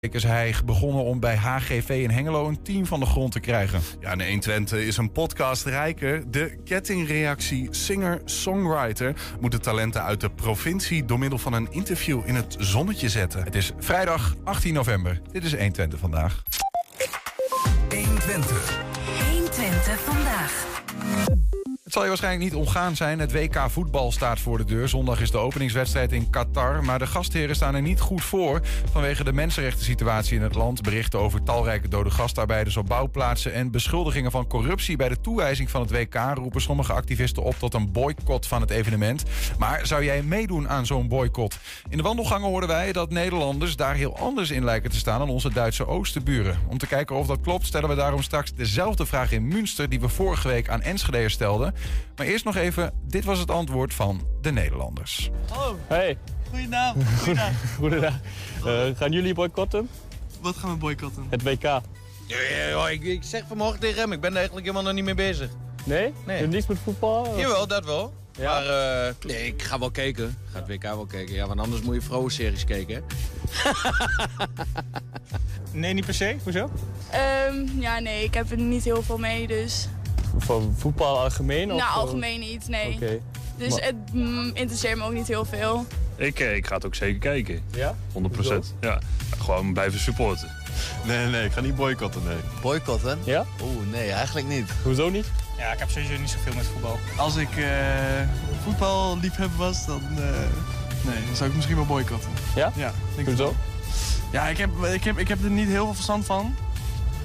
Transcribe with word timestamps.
is 0.00 0.22
hij 0.22 0.54
begonnen 0.64 1.04
om 1.04 1.20
bij 1.20 1.36
HGV 1.36 1.88
in 1.88 2.10
Hengelo 2.10 2.48
een 2.48 2.62
team 2.62 2.86
van 2.86 3.00
de 3.00 3.06
grond 3.06 3.32
te 3.32 3.40
krijgen. 3.40 3.80
Ja, 4.00 4.10
en 4.10 4.28
120 4.28 4.78
is 4.78 4.96
een 4.96 5.12
podcast 5.12 5.64
rijker. 5.64 6.30
De 6.30 6.56
kettingreactie 6.64 7.68
singer-songwriter 7.70 9.14
moet 9.40 9.52
de 9.52 9.58
talenten 9.58 10.02
uit 10.02 10.20
de 10.20 10.30
provincie 10.30 11.04
door 11.04 11.18
middel 11.18 11.38
van 11.38 11.52
een 11.52 11.68
interview 11.70 12.20
in 12.24 12.34
het 12.34 12.56
zonnetje 12.58 13.08
zetten. 13.08 13.44
Het 13.44 13.54
is 13.54 13.72
vrijdag 13.78 14.34
18 14.44 14.74
november. 14.74 15.20
Dit 15.32 15.44
is 15.44 15.54
120 15.54 15.98
vandaag. 15.98 16.42
120. 17.88 18.82
120 19.30 20.00
vandaag. 20.00 21.37
Het 21.88 21.96
zal 21.96 22.06
je 22.06 22.12
waarschijnlijk 22.12 22.52
niet 22.52 22.60
ontgaan 22.60 22.96
zijn. 22.96 23.18
Het 23.18 23.32
WK 23.32 23.70
voetbal 23.70 24.12
staat 24.12 24.40
voor 24.40 24.58
de 24.58 24.64
deur. 24.64 24.88
Zondag 24.88 25.20
is 25.20 25.30
de 25.30 25.38
openingswedstrijd 25.38 26.12
in 26.12 26.30
Qatar. 26.30 26.84
Maar 26.84 26.98
de 26.98 27.06
gastheren 27.06 27.54
staan 27.54 27.74
er 27.74 27.82
niet 27.82 28.00
goed 28.00 28.24
voor. 28.24 28.60
Vanwege 28.92 29.24
de 29.24 29.32
mensenrechten 29.32 29.84
situatie 29.84 30.36
in 30.36 30.42
het 30.42 30.54
land. 30.54 30.82
Berichten 30.82 31.18
over 31.18 31.42
talrijke 31.42 31.88
dode 31.88 32.10
gastarbeiders 32.10 32.76
op 32.76 32.86
bouwplaatsen. 32.86 33.52
En 33.52 33.70
beschuldigingen 33.70 34.30
van 34.30 34.46
corruptie 34.46 34.96
bij 34.96 35.08
de 35.08 35.20
toewijzing 35.20 35.70
van 35.70 35.80
het 35.80 35.90
WK. 35.90 36.14
roepen 36.34 36.60
sommige 36.60 36.92
activisten 36.92 37.42
op 37.42 37.54
tot 37.58 37.74
een 37.74 37.92
boycott 37.92 38.46
van 38.46 38.60
het 38.60 38.70
evenement. 38.70 39.24
Maar 39.58 39.86
zou 39.86 40.04
jij 40.04 40.22
meedoen 40.22 40.68
aan 40.68 40.86
zo'n 40.86 41.08
boycott? 41.08 41.58
In 41.88 41.96
de 41.96 42.02
wandelgangen 42.02 42.48
hoorden 42.48 42.68
wij 42.68 42.92
dat 42.92 43.10
Nederlanders 43.10 43.76
daar 43.76 43.94
heel 43.94 44.18
anders 44.18 44.50
in 44.50 44.64
lijken 44.64 44.90
te 44.90 44.96
staan 44.96 45.18
dan 45.18 45.28
onze 45.28 45.52
Duitse 45.52 45.86
oostenburen. 45.86 46.58
Om 46.66 46.78
te 46.78 46.86
kijken 46.86 47.16
of 47.16 47.26
dat 47.26 47.40
klopt, 47.40 47.66
stellen 47.66 47.88
we 47.88 47.94
daarom 47.94 48.22
straks 48.22 48.54
dezelfde 48.54 49.06
vraag 49.06 49.32
in 49.32 49.48
Münster 49.48 49.88
die 49.88 50.00
we 50.00 50.08
vorige 50.08 50.48
week 50.48 50.68
aan 50.68 50.82
Enschede 50.82 51.28
stelden. 51.28 51.76
Maar 52.16 52.26
eerst 52.26 52.44
nog 52.44 52.56
even, 52.56 52.92
dit 53.02 53.24
was 53.24 53.38
het 53.38 53.50
antwoord 53.50 53.94
van 53.94 54.26
de 54.40 54.52
Nederlanders. 54.52 55.30
Hallo, 55.50 55.78
Hey, 55.86 56.18
goeiedag. 56.50 56.94
Goeiedag. 57.18 57.50
goedendag. 57.78 58.14
Eh, 58.64 58.84
gaan 58.96 59.12
jullie 59.12 59.34
boycotten? 59.34 59.88
Wat 60.40 60.56
gaan 60.56 60.70
we 60.70 60.76
boycotten? 60.76 61.26
Het 61.28 61.42
WK? 61.42 61.62
Ja, 61.62 61.80
ja, 62.68 62.88
ik, 62.88 63.02
ik 63.02 63.22
zeg 63.22 63.42
vanmorgen 63.48 63.80
tegen 63.80 64.00
hem, 64.00 64.12
ik 64.12 64.20
ben 64.20 64.30
er 64.30 64.36
eigenlijk 64.36 64.66
helemaal 64.66 64.86
nog 64.86 64.94
niet 64.94 65.04
mee 65.04 65.14
bezig. 65.14 65.50
Nee? 65.84 66.12
Nee. 66.26 66.40
Je 66.40 66.46
niks 66.46 66.66
met 66.66 66.78
voetbal? 66.84 67.38
Jawel, 67.38 67.66
dat 67.66 67.84
wel. 67.84 68.14
Ja? 68.38 68.44
Maar 68.60 68.66
eh, 69.06 69.14
nee, 69.26 69.46
ik 69.46 69.62
ga 69.62 69.78
wel 69.78 69.90
kijken. 69.90 70.24
Ik 70.28 70.34
ga 70.52 70.58
het 70.58 70.68
WK 70.68 70.82
wel 70.82 71.06
kijken. 71.06 71.34
Ja, 71.34 71.46
want 71.46 71.60
anders 71.60 71.82
moet 71.82 71.94
je 71.94 72.00
vrouwenseries 72.00 72.64
kijken. 72.64 72.94
hè. 72.94 73.70
Nee, 75.72 75.94
niet 75.94 76.04
per 76.04 76.14
se. 76.14 76.36
Hoezo? 76.42 76.70
Ehm, 77.10 77.80
ja, 77.80 77.98
nee, 77.98 78.24
ik 78.24 78.34
heb 78.34 78.50
er 78.50 78.58
niet 78.58 78.84
heel 78.84 79.02
veel 79.02 79.18
mee, 79.18 79.46
dus... 79.46 79.88
Van 80.38 80.74
voetbal 80.78 81.18
algemeen? 81.18 81.72
of, 81.72 81.78
nou, 81.80 81.92
algemeen 81.92 82.40
niet, 82.40 82.68
nee. 82.68 82.94
Oké. 82.94 83.18
Dus 83.56 83.70
Maar- 83.70 83.82
het 83.82 83.94
mm, 84.12 84.50
interesseert 84.54 84.96
me 84.98 85.04
ook 85.04 85.12
niet 85.12 85.28
heel 85.28 85.44
veel. 85.44 85.86
Ik, 86.16 86.40
eh, 86.40 86.56
ik 86.56 86.66
ga 86.66 86.74
het 86.74 86.86
ook 86.86 86.94
zeker 86.94 87.18
kijken. 87.18 87.60
Ja? 87.70 87.94
100%. 88.12 88.74
Ja. 88.80 88.98
Gewoon 89.38 89.72
blijven 89.72 90.00
supporten. 90.00 90.50
Nee, 91.04 91.26
nee, 91.26 91.44
ik 91.44 91.52
ga 91.52 91.60
niet 91.60 91.76
boycotten, 91.76 92.22
nee. 92.26 92.36
Boycotten? 92.62 93.18
Ja? 93.24 93.44
Oeh, 93.62 93.90
nee, 93.90 94.10
eigenlijk 94.10 94.46
niet. 94.46 94.70
Hoezo 94.82 95.08
niet? 95.10 95.26
Ja, 95.58 95.72
ik 95.72 95.78
heb 95.78 95.90
sowieso 95.90 96.16
niet 96.20 96.30
zoveel 96.30 96.54
met 96.54 96.66
voetbal. 96.66 96.98
Als 97.16 97.36
ik 97.36 97.56
eh 97.56 97.66
voetballiefhebber 98.64 99.58
was, 99.58 99.86
dan, 99.86 100.02
eh, 100.10 100.22
nee, 101.04 101.24
dan 101.26 101.36
zou 101.36 101.48
ik 101.48 101.54
misschien 101.54 101.76
wel 101.76 101.86
boycotten. 101.86 102.30
Ja? 102.54 102.72
Ja, 102.76 102.92
denk 103.14 103.28
ik 103.28 103.36
Hoezo? 103.36 103.54
Ja, 104.32 104.48
ik 104.48 104.58
heb, 104.58 104.70
ik, 104.84 105.04
heb, 105.04 105.18
ik 105.18 105.28
heb 105.28 105.44
er 105.44 105.50
niet 105.50 105.68
heel 105.68 105.84
veel 105.84 105.94
verstand 105.94 106.24
van. 106.26 106.54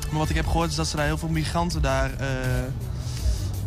Maar 0.09 0.19
wat 0.19 0.30
ik 0.30 0.36
heb 0.36 0.45
gehoord 0.47 0.69
is 0.69 0.75
dat 0.75 0.88
ze 0.88 0.95
daar 0.95 1.06
heel 1.06 1.17
veel 1.17 1.30
migranten 1.30 1.81
daar 1.81 2.11
eh, 2.19 2.28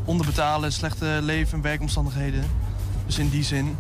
onderbetalen. 0.06 0.72
Slechte 0.72 1.18
leven- 1.22 1.56
en 1.56 1.62
werkomstandigheden. 1.62 2.44
Dus 3.06 3.18
in 3.18 3.28
die 3.28 3.44
zin. 3.44 3.76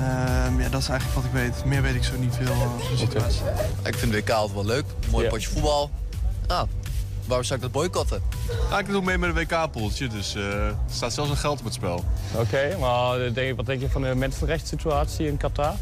ehm, 0.00 0.60
ja, 0.60 0.68
dat 0.68 0.80
is 0.80 0.88
eigenlijk 0.88 1.14
wat 1.14 1.24
ik 1.24 1.32
weet. 1.32 1.64
Meer 1.64 1.82
weet 1.82 1.94
ik 1.94 2.04
zo 2.04 2.16
niet 2.18 2.34
veel 2.34 2.46
eh, 2.52 2.74
over 2.74 2.90
de 2.90 2.96
situatie. 2.96 3.40
Ik 3.84 3.94
vind 3.96 4.12
WK 4.12 4.30
altijd 4.30 4.54
wel 4.54 4.64
leuk. 4.64 4.84
Mooi 5.10 5.24
Ja. 5.24 5.30
potje 5.30 5.48
voetbal. 5.48 5.90
Ja, 6.46 6.66
waarom 7.24 7.46
zou 7.46 7.58
ik 7.58 7.64
dat 7.64 7.72
boycotten? 7.72 8.22
Ja, 8.70 8.78
ik 8.78 8.86
doe 8.86 9.02
mee 9.02 9.18
met 9.18 9.28
een 9.28 9.34
WK-poeltje, 9.34 10.06
dus 10.08 10.34
eh, 10.34 10.42
er 10.66 10.74
staat 10.90 11.12
zelfs 11.12 11.30
een 11.30 11.36
geld 11.36 11.58
op 11.58 11.64
het 11.64 11.74
spel. 11.74 12.04
Oké, 12.34 12.76
maar 12.80 13.20
eh, 13.20 13.34
denk, 13.34 13.56
wat 13.56 13.66
denk 13.66 13.80
je 13.80 13.90
van 13.90 14.02
de 14.02 14.14
mensenrechtssituatie 14.14 15.26
in 15.26 15.36
Qatar? 15.36 15.74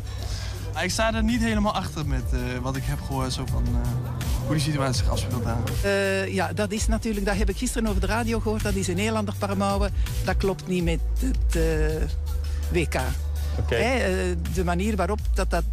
Ik 0.82 0.90
sta 0.90 1.14
er 1.14 1.22
niet 1.24 1.40
helemaal 1.40 1.72
achter 1.74 2.06
met 2.06 2.22
eh, 2.32 2.38
wat 2.62 2.76
ik 2.76 2.82
heb 2.84 2.98
gehoord 3.06 3.32
zo 3.32 3.44
van, 3.52 3.64
eh, 3.66 4.05
hoe 4.46 4.54
die 4.54 4.64
situatie 4.64 4.94
zich 4.94 5.10
afspeelt 5.10 5.44
daar. 5.44 5.58
Eh, 5.82 6.34
ja, 6.34 6.52
dat 6.52 6.72
is 6.72 6.86
natuurlijk, 6.86 7.26
dat 7.26 7.36
heb 7.36 7.48
ik 7.48 7.56
gisteren 7.56 7.88
over 7.88 8.00
de 8.00 8.06
radio 8.06 8.40
gehoord. 8.40 8.62
Dat 8.62 8.74
is 8.74 8.88
een 8.88 8.98
heel 8.98 9.16
ander 9.16 9.34
Paramouwen. 9.38 9.92
Dat 10.24 10.36
klopt 10.36 10.68
niet 10.68 10.84
met 10.84 11.00
het 11.18 11.56
eh, 11.56 12.02
WK. 12.72 13.00
Oké. 13.58 13.74
Hè, 13.74 13.96
eh, 13.96 14.36
de 14.54 14.64
manier 14.64 14.96
waarop 14.96 15.20
dat, 15.34 15.50
dat 15.50 15.64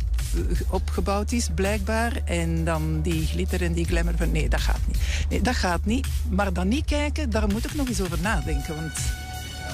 opgebouwd 0.69 1.31
is, 1.31 1.49
blijkbaar. 1.55 2.21
En 2.25 2.63
dan 2.63 3.01
die 3.01 3.25
glitter 3.25 3.61
en 3.61 3.73
die 3.73 3.85
glamour 3.85 4.17
van 4.17 4.31
nee, 4.31 4.49
dat 4.49 4.61
gaat 4.61 4.79
niet. 4.87 4.97
Nee, 5.29 5.41
dat 5.41 5.55
gaat 5.55 5.85
niet. 5.85 6.07
Maar 6.29 6.53
dan 6.53 6.67
niet 6.67 6.85
kijken, 6.85 7.29
daar 7.29 7.47
moet 7.47 7.65
ik 7.65 7.75
nog 7.75 7.87
eens 7.87 8.01
over 8.01 8.21
nadenken. 8.21 8.75
Want 8.75 8.93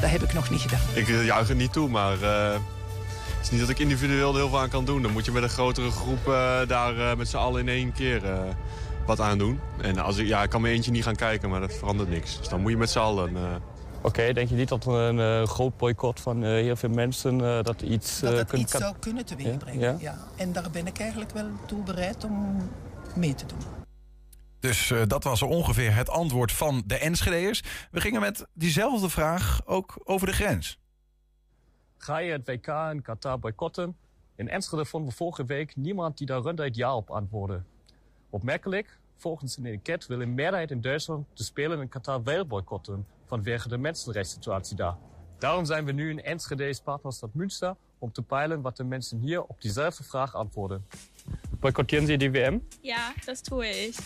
dat 0.02 0.10
heb 0.10 0.22
ik 0.24 0.34
nog 0.34 0.50
niet 0.50 0.62
gedaan. 0.62 0.80
Ik 0.94 1.08
juich 1.08 1.48
het 1.48 1.58
niet 1.58 1.74
toe, 1.74 1.90
maar 1.90 2.22
eh, 2.22 2.52
het 2.52 3.42
is 3.42 3.50
niet 3.50 3.60
dat 3.60 3.70
ik 3.70 3.80
individueel 3.80 4.30
er 4.30 4.36
heel 4.36 4.50
veel 4.50 4.60
aan 4.60 4.70
kan 4.70 4.86
doen. 4.86 5.02
Dan 5.02 5.12
moet 5.12 5.26
je 5.26 5.32
met 5.32 5.44
een 5.44 5.50
grotere 5.50 5.92
groep 5.92 6.28
eh, 6.28 6.60
daar 6.68 7.18
met 7.18 7.30
z'n 7.30 7.38
allen 7.38 7.62
in 7.62 7.68
één 7.68 7.94
keer 7.94 8.26
eh, 8.26 8.40
wat 9.10 9.20
aan 9.28 9.38
doen. 9.38 9.60
En 9.82 9.98
als 9.98 10.18
ik, 10.18 10.28
ja, 10.28 10.44
ik 10.44 10.50
kan 10.50 10.62
mijn 10.62 10.74
eentje 10.74 10.92
niet 10.92 11.04
gaan 11.04 11.16
kijken, 11.16 11.50
maar 11.50 11.60
dat 11.60 11.74
verandert 11.74 12.10
niks. 12.10 12.38
Dus 12.38 12.50
dan 12.50 12.62
moet 12.62 12.72
je 12.72 12.78
met 12.78 12.90
z'n 12.90 13.00
allen... 13.00 13.36
eh, 13.36 13.56
Oké, 14.02 14.34
denk 14.34 14.50
je 14.50 14.56
niet 14.56 14.70
dat 14.70 14.86
een 14.86 15.20
eh, 15.20 15.44
groot 15.48 15.78
boycott 15.78 16.20
van 16.20 16.44
eh, 16.44 16.50
heel 16.50 16.76
veel 16.76 16.90
mensen 16.90 17.42
eh, 17.42 17.64
dat 17.64 17.82
iets... 17.82 18.20
Dat 18.20 18.36
dat 18.36 18.48
kunt- 18.48 18.62
iets 18.62 18.72
kan- 18.72 18.82
zou 18.82 18.96
kunnen 19.00 19.26
teweegbrengen. 19.26 19.80
Ja? 19.80 19.96
Ja. 20.00 20.18
En 20.36 20.52
daar 20.54 20.70
ben 20.72 20.88
ik 20.88 21.00
eigenlijk 21.00 21.32
wel 21.32 21.50
toe 21.66 21.84
bereid 21.84 22.24
om 22.24 22.58
mee 23.16 23.36
te 23.36 23.46
doen. 23.46 23.58
Dus 24.60 24.92
eh, 24.92 25.02
dat 25.08 25.24
was 25.24 25.42
ongeveer 25.42 25.96
het 25.96 26.10
antwoord 26.10 26.52
van 26.52 26.84
de 26.86 26.98
Enschedeers. 26.98 27.64
We 27.92 28.02
gingen 28.02 28.22
met 28.22 28.46
diezelfde 28.54 29.10
vraag 29.10 29.62
ook 29.66 30.00
over 30.04 30.28
de 30.28 30.34
grens. 30.34 30.80
Ga 31.98 32.18
je 32.18 32.32
het 32.32 32.48
WK 32.48 32.68
in 32.92 33.02
Qatar 33.02 33.40
boycotten? 33.40 33.96
In 34.36 34.50
Enschede 34.50 34.86
vonden 34.86 35.10
we 35.10 35.16
vorige 35.16 35.46
week 35.46 35.76
niemand 35.76 36.18
die 36.18 36.28
daar 36.28 36.42
runduit 36.42 36.76
ja 36.76 36.96
op 36.96 37.10
antwoordde. 37.10 37.62
Opmerkelijk, 38.30 38.99
volgens 39.20 39.58
een 39.58 39.66
enquête 39.66 40.08
wil 40.08 40.22
een 40.22 40.34
meerderheid 40.34 40.72
in 40.72 40.82
Duitsland 40.82 41.26
de 41.34 41.44
Spelen 41.44 41.82
in 41.82 41.90
Qatar 41.90 42.24
wel 42.24 42.46
boycotten 42.46 43.06
vanwege 43.26 43.70
de 43.70 43.78
mensenrechtssituatie 43.78 44.76
daar. 44.76 44.98
Daarom 45.40 45.66
zijn 45.66 45.86
we 45.86 45.92
nu 45.92 46.10
in 46.10 46.22
Enschede's 46.24 46.80
partnerstad 46.82 47.34
Münster 47.34 47.76
om 48.00 48.12
te 48.12 48.22
peilen 48.22 48.62
wat 48.62 48.78
de 48.78 48.84
mensen 48.84 49.20
hier 49.20 49.44
op 49.44 49.62
diezelfde 49.62 50.04
vraag 50.04 50.36
antwoorden. 50.36 50.86
Boykottieren 51.60 52.08
Sie 52.08 52.18
die 52.18 52.32
WM? 52.32 52.60
Ja, 52.82 53.14
das 53.26 53.42
tue 53.42 53.68
ich. 53.88 53.98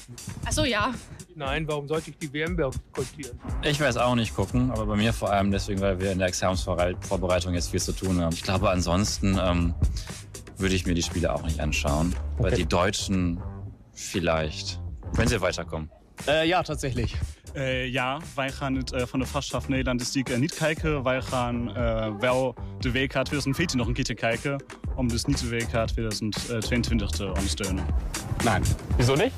Achso, 0.43 0.63
ja. 0.63 0.91
Nein, 1.35 1.65
warum 1.67 1.87
sollte 1.87 2.09
ich 2.09 2.17
die 2.17 2.31
WM 2.31 2.55
boykottieren? 2.55 3.39
Ich 3.61 3.79
werde 3.79 3.89
es 3.89 3.97
auch 3.97 4.15
nicht 4.15 4.33
gucken, 4.35 4.71
aber 4.71 4.85
bei 4.85 4.95
mir 4.95 5.13
vor 5.13 5.29
allem 5.29 5.51
deswegen, 5.51 5.79
weil 5.81 5.99
wir 5.99 6.11
in 6.11 6.17
der 6.17 6.27
Examensvorbereitung 6.27 7.53
jetzt 7.53 7.69
viel 7.69 7.81
zu 7.81 7.91
tun 7.91 8.19
haben. 8.21 8.33
Ich 8.33 8.41
glaube, 8.43 8.69
ansonsten 8.69 9.37
ähm, 9.39 9.73
würde 10.57 10.73
ich 10.75 10.85
mir 10.85 10.95
die 10.95 11.03
Spiele 11.03 11.31
auch 11.33 11.43
nicht 11.43 11.59
anschauen, 11.59 12.15
weil 12.37 12.51
Okay. 12.53 12.63
die 12.63 12.67
Deutschen 12.67 13.39
vielleicht, 13.93 14.79
wenn 15.15 15.27
sie 15.27 15.39
weiterkommen. 15.41 15.89
Äh, 16.27 16.45
ja, 16.47 16.61
tatsächlich. 16.63 17.15
Eh, 17.53 17.87
ja, 17.91 18.19
wij 18.35 18.51
gaan 18.51 18.75
het 18.75 18.91
eh, 18.93 19.05
van 19.05 19.19
de 19.19 19.25
vaststaf 19.25 19.67
Nederlandistiek 19.67 20.29
eh, 20.29 20.37
niet 20.37 20.53
kijken. 20.53 21.03
Wij 21.03 21.21
gaan 21.21 21.75
eh, 21.75 22.07
wel 22.19 22.55
de 22.79 22.91
WK 22.91 23.11
2014 23.11 23.77
nog 23.77 23.87
een 23.87 23.93
keertje 23.93 24.13
kijken. 24.15 24.63
Om 24.95 25.07
dus 25.07 25.25
niet 25.25 25.39
de 25.39 25.49
WK 25.49 25.87
2022 25.87 27.09
te 27.09 27.27
ondersteunen. 27.27 27.85
Nein. 28.43 28.63
Wieso 28.97 29.15
nicht? 29.15 29.31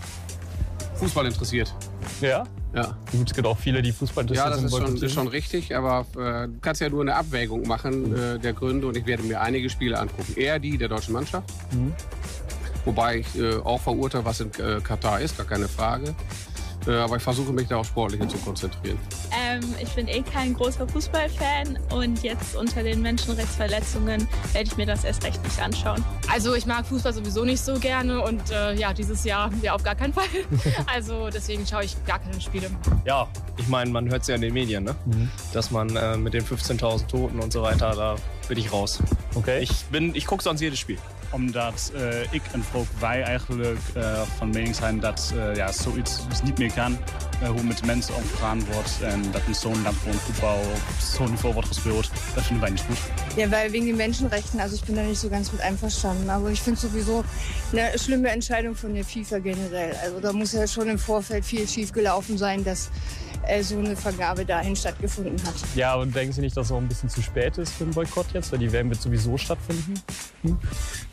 Fußball 0.96 1.26
interessiert. 1.26 1.74
Ja? 2.22 2.46
Ja. 2.74 2.98
Gut, 3.12 3.28
es 3.30 3.34
gibt 3.34 3.48
auch 3.48 3.58
viele, 3.58 3.82
die 3.82 3.92
Fußball 3.94 4.26
Ja, 4.26 4.46
interessiert 4.46 4.64
das 4.64 4.72
sind, 4.72 4.84
ist 4.84 4.98
schon, 5.00 5.04
ist 5.08 5.14
schon 5.14 5.28
richtig, 5.28 5.76
aber 5.76 6.06
äh, 6.18 6.48
du 6.48 6.60
kannst 6.62 6.82
ja 6.82 6.90
nur 6.90 7.02
eine 7.02 7.16
Abwägung 7.16 7.68
machen 7.68 8.14
äh, 8.16 8.38
der 8.40 8.54
Gründe 8.54 8.88
und 8.88 8.98
ich 8.98 9.06
werde 9.06 9.24
mir 9.24 9.40
einige 9.42 9.70
Spiele 9.70 9.98
angucken. 10.00 10.34
Eher 10.36 10.60
die 10.60 10.78
der 10.78 10.88
deutschen 10.90 11.14
Mannschaft, 11.14 11.50
Mhm. 11.72 11.94
Wobei 12.86 13.18
ich 13.18 13.36
äh, 13.38 13.56
auch 13.58 13.82
verurteile, 13.82 14.26
was 14.26 14.40
in 14.40 14.52
äh, 14.54 14.80
Katar 14.82 15.20
ist, 15.20 15.38
gar 15.38 15.48
keine 15.48 15.68
Frage. 15.68 16.16
Äh, 16.88 16.98
aber 16.98 17.18
ich 17.18 17.24
versuche 17.24 17.52
mich 17.52 17.68
da 17.68 17.78
aufs 17.78 17.90
Sportliche 17.90 18.28
zu 18.28 18.38
konzentrieren. 18.38 18.98
Ähm, 19.32 19.62
ich 19.82 19.90
bin 19.90 20.08
eh 20.08 20.22
kein 20.22 20.54
großer 20.54 20.88
Fußballfan 20.88 21.80
und 21.92 22.22
jetzt 22.22 22.56
unter 22.56 22.84
den 22.84 23.02
Menschenrechtsverletzungen 23.02 24.28
werde 24.54 24.68
ich 24.68 24.78
mir 24.78 24.86
das 24.86 25.04
erst 25.04 25.24
recht 25.24 25.44
nicht 25.44 25.60
anschauen. 25.60 26.04
Also 26.32 26.54
ich 26.54 26.66
mag 26.66 26.86
Fußball 26.86 27.14
sowieso 27.14 27.44
nicht 27.44 27.62
so 27.62 27.80
gerne 27.80 28.22
und 28.22 28.52
äh, 28.52 28.74
ja, 28.74 28.94
dieses 28.94 29.24
Jahr 29.24 29.52
ja 29.62 29.74
auf 29.74 29.84
gar 29.84 29.96
keinen 29.96 30.14
Fall. 30.14 30.26
Also 30.88 31.30
deswegen 31.34 31.66
schaue 31.66 31.84
ich 31.84 31.96
gar 32.06 32.20
keine 32.20 32.40
Spiele. 32.40 32.70
Ja, 33.06 33.28
ich 33.58 33.68
meine, 33.68 33.90
man 33.90 34.10
hört 34.10 34.22
es 34.22 34.28
ja 34.28 34.36
in 34.36 34.42
den 34.42 34.54
Medien, 34.54 34.84
ne? 34.84 34.96
dass 35.54 35.72
man 35.72 35.96
äh, 35.96 36.18
mit 36.18 36.34
den 36.34 36.44
15.000 36.44 37.08
Toten 37.08 37.40
und 37.40 37.52
so 37.52 37.62
weiter, 37.62 37.96
da 37.96 38.16
bin 38.48 38.58
ich 38.58 38.72
raus. 38.72 39.00
Okay. 39.34 39.62
Ich, 39.62 39.86
bin, 39.86 40.14
ich 40.16 40.26
gucke 40.26 40.44
sonst 40.44 40.62
jedes 40.62 40.80
Spiel. 40.80 40.98
Omdat 41.36 41.92
eh, 41.96 42.34
ik 42.34 42.42
en 42.52 42.64
ook 42.74 42.88
wij 43.00 43.24
eigenlijk 43.24 43.80
eh, 43.94 44.22
van 44.38 44.50
mening 44.50 44.76
zijn 44.76 45.00
dat 45.00 45.34
eh, 45.36 45.56
ja, 45.56 45.72
zoiets 45.72 46.28
dus 46.30 46.42
niet 46.42 46.58
meer 46.58 46.74
kan. 46.74 46.98
Hoe 47.48 47.64
met 47.64 47.86
mensen 47.86 48.16
omgegaan 48.16 48.66
wordt 48.66 49.02
en 49.02 49.32
dat 49.32 49.42
in 49.48 49.56
zo'n 49.56 49.82
land 49.82 49.96
gewoon 49.98 50.16
voetbal 50.16 50.60
op 50.60 51.00
zo'n 51.00 51.30
niveau 51.30 51.54
wordt 51.54 51.68
gespeeld. 51.68 52.12
Dat 52.36 52.44
vinden 52.44 52.64
wij 52.64 52.70
niet 52.70 52.82
goed. 52.88 52.98
Ja, 53.36 53.50
weil 53.50 53.70
wegen 53.70 53.86
den 53.86 53.96
Menschenrechten, 53.96 54.60
also 54.60 54.76
ich 54.76 54.84
bin 54.84 54.96
da 54.96 55.02
nicht 55.02 55.20
so 55.20 55.30
ganz 55.30 55.52
mit 55.52 55.62
einverstanden. 55.62 56.30
Aber 56.30 56.50
ich 56.52 56.62
finde 56.62 56.80
sowieso 56.80 57.24
eine 57.72 57.98
schlimme 57.98 58.30
Entscheidung 58.30 58.76
von 58.76 58.94
der 58.94 59.04
FIFA 59.04 59.40
generell. 59.40 59.94
Also 60.04 60.20
da 60.20 60.32
muss 60.32 60.52
ja 60.52 60.68
schon 60.68 60.88
im 60.88 60.98
Vorfeld 60.98 61.46
viel 61.46 61.68
schief 61.68 61.92
gelaufen 61.92 62.38
sein, 62.38 62.64
dass 62.64 62.90
äh, 63.48 63.64
so 63.64 63.78
eine 63.78 63.96
Vergabe 63.96 64.46
dahin 64.46 64.76
stattgefunden 64.76 65.42
hat. 65.46 65.56
Ja, 65.76 65.96
und 65.96 66.16
denken 66.16 66.34
Sie 66.34 66.42
nicht, 66.42 66.56
dass 66.56 66.68
es 66.68 66.72
auch 66.72 66.78
ein 66.78 66.88
bisschen 66.88 67.10
zu 67.10 67.22
spät 67.22 67.58
ist 67.58 67.74
für 67.74 67.86
den 67.86 67.94
Boykott 67.94 68.28
jetzt? 68.34 68.52
Weil 68.52 68.60
die 68.60 68.72
WM 68.72 68.90
wird 68.90 69.02
sowieso 69.02 69.38
stattfinden. 69.38 69.94
Hm? 70.44 70.58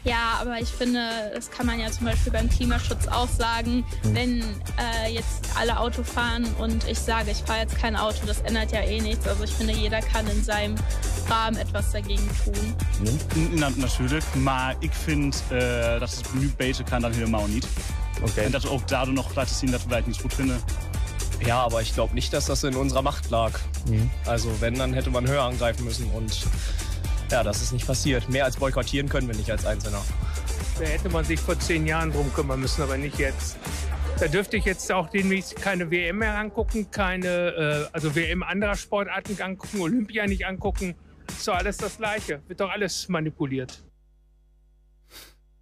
Ja, 0.04 0.38
aber 0.40 0.58
ich 0.58 0.68
finde, 0.68 1.00
das 1.34 1.50
kann 1.50 1.66
man 1.66 1.78
ja 1.78 1.90
zum 1.90 2.06
Beispiel 2.06 2.32
beim 2.32 2.48
Klimaschutz 2.48 3.06
auch 3.08 3.28
sagen. 3.28 3.84
Hm. 4.02 4.14
Wenn 4.14 4.40
äh, 4.40 5.12
jetzt 5.12 5.44
alle 5.58 5.78
Auto 5.78 6.02
fahren 6.02 6.46
und 6.58 6.86
ich 6.88 6.98
sage, 6.98 7.30
ich 7.30 7.38
fahre 7.38 7.60
jetzt 7.60 7.76
kein 7.78 7.96
Auto, 7.96 8.26
das 8.26 8.40
ändert 8.40 8.72
ja 8.72 8.80
eh 8.80 9.00
nichts. 9.00 9.26
Also 9.26 9.44
ich 9.44 9.52
finde, 9.52 9.74
jeder 9.74 10.00
kann 10.00 10.26
in 10.28 10.42
seinem 10.42 10.74
Rahmen 11.28 11.56
etwas 11.56 11.92
dagegen 11.92 12.28
tun. 12.44 12.74
Na, 13.54 13.70
natuurlijk, 13.76 14.24
maar 14.34 14.76
ik 14.78 14.92
vind 14.92 15.42
eh, 15.48 15.58
dat 16.00 16.10
het 16.10 16.34
nu 16.34 16.52
beter 16.56 16.84
kan 16.84 17.00
dan 17.00 17.12
helemaal 17.12 17.46
niet. 17.46 17.66
En 18.36 18.50
dat 18.50 18.62
we 18.62 18.70
ook 18.70 18.88
daardoor 18.88 19.14
nog 19.14 19.34
laten 19.34 19.54
zien 19.54 19.70
dat 19.70 19.84
we 19.86 19.94
het 19.94 20.06
niet 20.06 20.20
goed 20.20 20.34
vinden. 20.34 20.60
Ja, 21.46 21.62
aber 21.62 21.82
ich 21.82 21.94
glaube 21.94 22.14
nicht, 22.14 22.32
dass 22.32 22.46
das 22.46 22.64
in 22.64 22.76
unserer 22.76 23.02
Macht 23.02 23.30
lag. 23.30 23.58
Also 24.26 24.60
wenn, 24.60 24.74
dann 24.74 24.94
hätte 24.94 25.10
man 25.10 25.28
höher 25.28 25.42
angreifen 25.42 25.84
müssen 25.84 26.10
und 26.10 26.46
ja, 27.30 27.42
das 27.42 27.62
ist 27.62 27.72
nicht 27.72 27.86
passiert. 27.86 28.28
Mehr 28.28 28.44
als 28.44 28.56
boykottieren 28.56 29.08
können 29.08 29.26
wir 29.26 29.34
nicht 29.34 29.50
als 29.50 29.64
Einzelner. 29.64 30.02
Da 30.78 30.84
hätte 30.84 31.08
man 31.08 31.24
sich 31.24 31.40
vor 31.40 31.58
zehn 31.58 31.86
Jahren 31.86 32.12
drum 32.12 32.32
kümmern 32.34 32.60
müssen, 32.60 32.82
aber 32.82 32.96
nicht 32.96 33.18
jetzt. 33.18 33.56
Da 34.20 34.28
dürfte 34.28 34.56
ich 34.56 34.64
jetzt 34.64 34.92
auch 34.92 35.08
demnächst 35.08 35.56
keine 35.56 35.90
WM 35.90 36.18
mehr 36.18 36.38
angucken, 36.38 36.90
keine, 36.90 37.88
äh, 37.88 37.88
also 37.92 38.14
WM 38.14 38.42
anderer 38.42 38.76
Sportarten 38.76 39.40
angucken, 39.40 39.80
Olympia 39.80 40.26
nicht 40.26 40.46
angucken. 40.46 40.94
Ist 41.28 41.48
doch 41.48 41.54
alles 41.54 41.78
das 41.78 41.96
Gleiche. 41.96 42.42
Wird 42.46 42.60
doch 42.60 42.70
alles 42.70 43.08
manipuliert. 43.08 43.82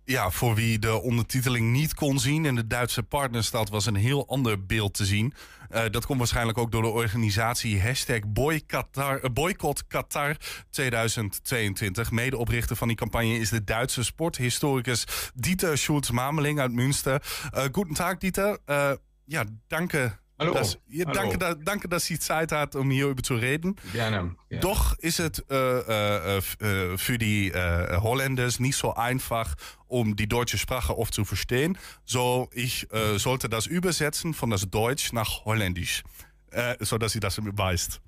Ja, 0.04 0.30
voor 0.30 0.54
wie 0.54 0.78
de 0.78 1.02
ondertiteling 1.02 1.72
niet 1.72 1.94
kon 1.94 2.18
zien 2.18 2.44
in 2.44 2.54
de 2.54 2.66
Duitse 2.66 3.02
partnerstad 3.02 3.68
was 3.70 3.86
een 3.86 3.94
heel 3.94 4.28
ander 4.28 4.66
beeld 4.66 4.94
te 4.94 5.04
zien. 5.04 5.34
Eh, 5.70 5.84
dat 5.90 6.06
komt 6.06 6.18
waarschijnlijk 6.18 6.58
ook 6.58 6.72
door 6.72 6.82
de 6.82 6.88
organisatie 6.88 7.82
hashtag 7.82 8.18
eh, 8.18 9.30
Boycott 9.32 9.86
Qatar 9.86 10.36
2022. 10.70 12.10
Medeoprichter 12.10 12.76
van 12.76 12.88
die 12.88 12.96
campagne 12.96 13.38
is 13.38 13.48
de 13.48 13.64
Duitse 13.64 14.04
sporthistoricus 14.04 15.06
Dieter 15.34 15.78
Schulz-Mameling 15.78 16.60
uit 16.60 16.72
Münster. 16.72 17.22
Uh, 17.54 17.62
guten 17.72 17.94
Tag, 17.94 18.16
Dieter. 18.18 18.58
Uh, 18.66 18.92
ja, 19.24 19.44
danke 19.66 20.18
Hallo. 20.40 20.54
Das, 20.54 20.78
ja, 20.88 21.04
Hallo. 21.04 21.14
Danke, 21.14 21.38
da, 21.38 21.54
danke, 21.54 21.86
dass 21.86 22.06
Sie 22.06 22.18
Zeit 22.18 22.50
hat, 22.50 22.74
um 22.74 22.90
hierüber 22.90 23.22
zu 23.22 23.34
reden. 23.34 23.76
Gerne. 23.92 24.34
Ja. 24.48 24.60
Doch 24.60 24.98
ist 24.98 25.20
es 25.20 25.44
äh, 25.50 25.54
äh, 25.54 26.38
äh, 26.38 26.96
für 26.96 27.18
die 27.18 27.50
äh, 27.50 27.98
Holländers 27.98 28.58
nicht 28.58 28.76
so 28.76 28.94
einfach, 28.94 29.54
um 29.86 30.16
die 30.16 30.26
deutsche 30.26 30.56
Sprache 30.56 30.96
oft 30.96 31.12
zu 31.12 31.26
verstehen. 31.26 31.76
So, 32.06 32.48
ich 32.54 32.90
äh, 32.90 33.18
sollte 33.18 33.50
das 33.50 33.66
übersetzen 33.66 34.32
von 34.32 34.48
das 34.48 34.70
Deutsch 34.70 35.12
nach 35.12 35.44
Holländisch, 35.44 36.04
äh, 36.52 36.74
so 36.80 36.96
dass 36.96 37.12
sie 37.12 37.20
das 37.20 37.38
weißt. 37.38 38.00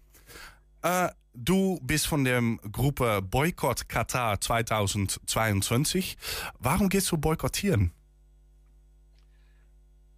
Du 1.34 1.79
bist 1.82 2.08
von 2.08 2.25
der 2.25 2.43
Gruppe 2.73 3.23
Boykott 3.23 3.88
Katar 3.88 4.40
2022. 4.40 6.17
Warum 6.58 6.88
gehst 6.88 7.11
du 7.12 7.19
boykottieren? 7.19 7.93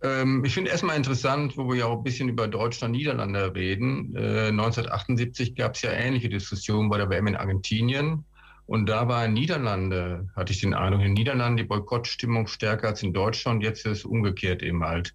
Ähm, 0.05 0.45
ich 0.45 0.53
finde 0.53 0.71
erstmal 0.71 0.97
interessant, 0.97 1.57
wo 1.57 1.67
wir 1.69 1.77
ja 1.77 1.87
auch 1.87 1.97
ein 1.97 2.05
bisschen 2.05 2.29
über 2.29 2.47
Deutschland, 2.47 2.93
Niederlande 2.93 3.55
reden. 3.55 4.15
Äh, 4.15 4.49
1978 4.49 5.57
gab 5.57 5.75
es 5.75 5.83
ja 5.83 5.93
ähnliche 5.93 6.29
Diskussionen 6.29 6.91
bei 6.91 6.99
der 6.99 7.09
WM 7.09 7.27
in 7.27 7.37
Argentinien. 7.37 8.25
Und 8.67 8.87
da 8.87 9.09
war 9.09 9.25
in 9.25 9.33
Niederlande, 9.33 10.29
hatte 10.37 10.53
ich 10.53 10.61
den 10.61 10.75
Eindruck, 10.75 11.03
in 11.03 11.15
Niederlanden 11.15 11.57
die 11.57 11.65
Boykottstimmung 11.65 12.47
stärker 12.47 12.89
als 12.89 13.03
in 13.03 13.15
Deutschland. 13.15 13.63
Jetzt 13.63 13.87
ist 13.87 13.99
es 13.99 14.05
umgekehrt 14.05 14.63
eben 14.63 14.85
halt. 14.85 15.15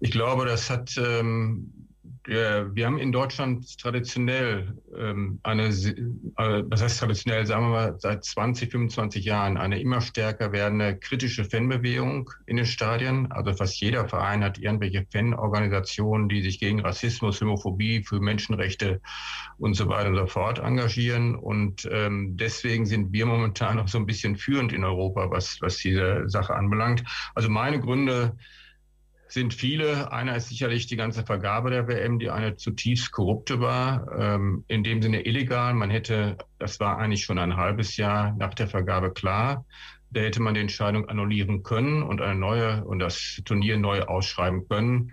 Ich 0.00 0.10
glaube, 0.10 0.46
das 0.46 0.70
hat, 0.70 0.96
ähm, 0.96 1.88
der, 2.26 2.74
wir 2.74 2.86
haben 2.86 2.98
in 2.98 3.12
Deutschland 3.12 3.78
traditionell 3.78 4.76
ähm, 4.96 5.40
eine, 5.42 5.68
äh, 5.68 6.62
das 6.68 6.82
heißt 6.82 7.00
traditionell, 7.00 7.46
sagen 7.46 7.66
wir 7.66 7.70
mal, 7.70 7.94
seit 7.98 8.24
20, 8.24 8.70
25 8.70 9.24
Jahren 9.24 9.56
eine 9.56 9.80
immer 9.80 10.00
stärker 10.00 10.52
werdende 10.52 10.96
kritische 10.96 11.44
Fanbewegung 11.44 12.30
in 12.46 12.56
den 12.56 12.66
Stadien. 12.66 13.32
Also 13.32 13.54
fast 13.54 13.80
jeder 13.80 14.08
Verein 14.08 14.44
hat 14.44 14.58
irgendwelche 14.58 15.06
Fanorganisationen, 15.10 16.28
die 16.28 16.42
sich 16.42 16.60
gegen 16.60 16.80
Rassismus, 16.80 17.40
Homophobie, 17.40 18.04
für 18.04 18.20
Menschenrechte 18.20 19.00
und 19.58 19.74
so 19.74 19.88
weiter 19.88 20.10
und 20.10 20.16
so 20.16 20.26
fort 20.26 20.58
engagieren. 20.58 21.36
Und 21.36 21.88
ähm, 21.90 22.36
deswegen 22.36 22.84
sind 22.84 23.12
wir 23.12 23.24
momentan 23.24 23.76
noch 23.76 23.88
so 23.88 23.98
ein 23.98 24.06
bisschen 24.06 24.36
führend 24.36 24.72
in 24.72 24.84
Europa, 24.84 25.30
was, 25.30 25.58
was 25.60 25.78
diese 25.78 26.28
Sache 26.28 26.54
anbelangt. 26.54 27.02
Also 27.34 27.48
meine 27.48 27.80
Gründe 27.80 28.36
sind 29.32 29.54
viele. 29.54 30.12
Einer 30.12 30.36
ist 30.36 30.48
sicherlich 30.48 30.86
die 30.86 30.96
ganze 30.96 31.24
Vergabe 31.24 31.70
der 31.70 31.86
WM, 31.88 32.18
die 32.18 32.30
eine 32.30 32.56
zutiefst 32.56 33.12
korrupte 33.12 33.60
war, 33.60 34.06
ähm, 34.18 34.64
in 34.68 34.82
dem 34.82 35.02
Sinne 35.02 35.24
illegal. 35.26 35.74
Man 35.74 35.90
hätte, 35.90 36.36
das 36.58 36.80
war 36.80 36.98
eigentlich 36.98 37.24
schon 37.24 37.38
ein 37.38 37.56
halbes 37.56 37.96
Jahr 37.96 38.34
nach 38.38 38.54
der 38.54 38.68
Vergabe 38.68 39.12
klar, 39.12 39.64
da 40.10 40.20
hätte 40.20 40.42
man 40.42 40.54
die 40.54 40.60
Entscheidung 40.60 41.08
annullieren 41.08 41.62
können 41.62 42.02
und 42.02 42.20
eine 42.20 42.38
neue 42.38 42.84
und 42.84 42.98
das 42.98 43.40
Turnier 43.44 43.78
neu 43.78 44.02
ausschreiben 44.02 44.68
können. 44.68 45.12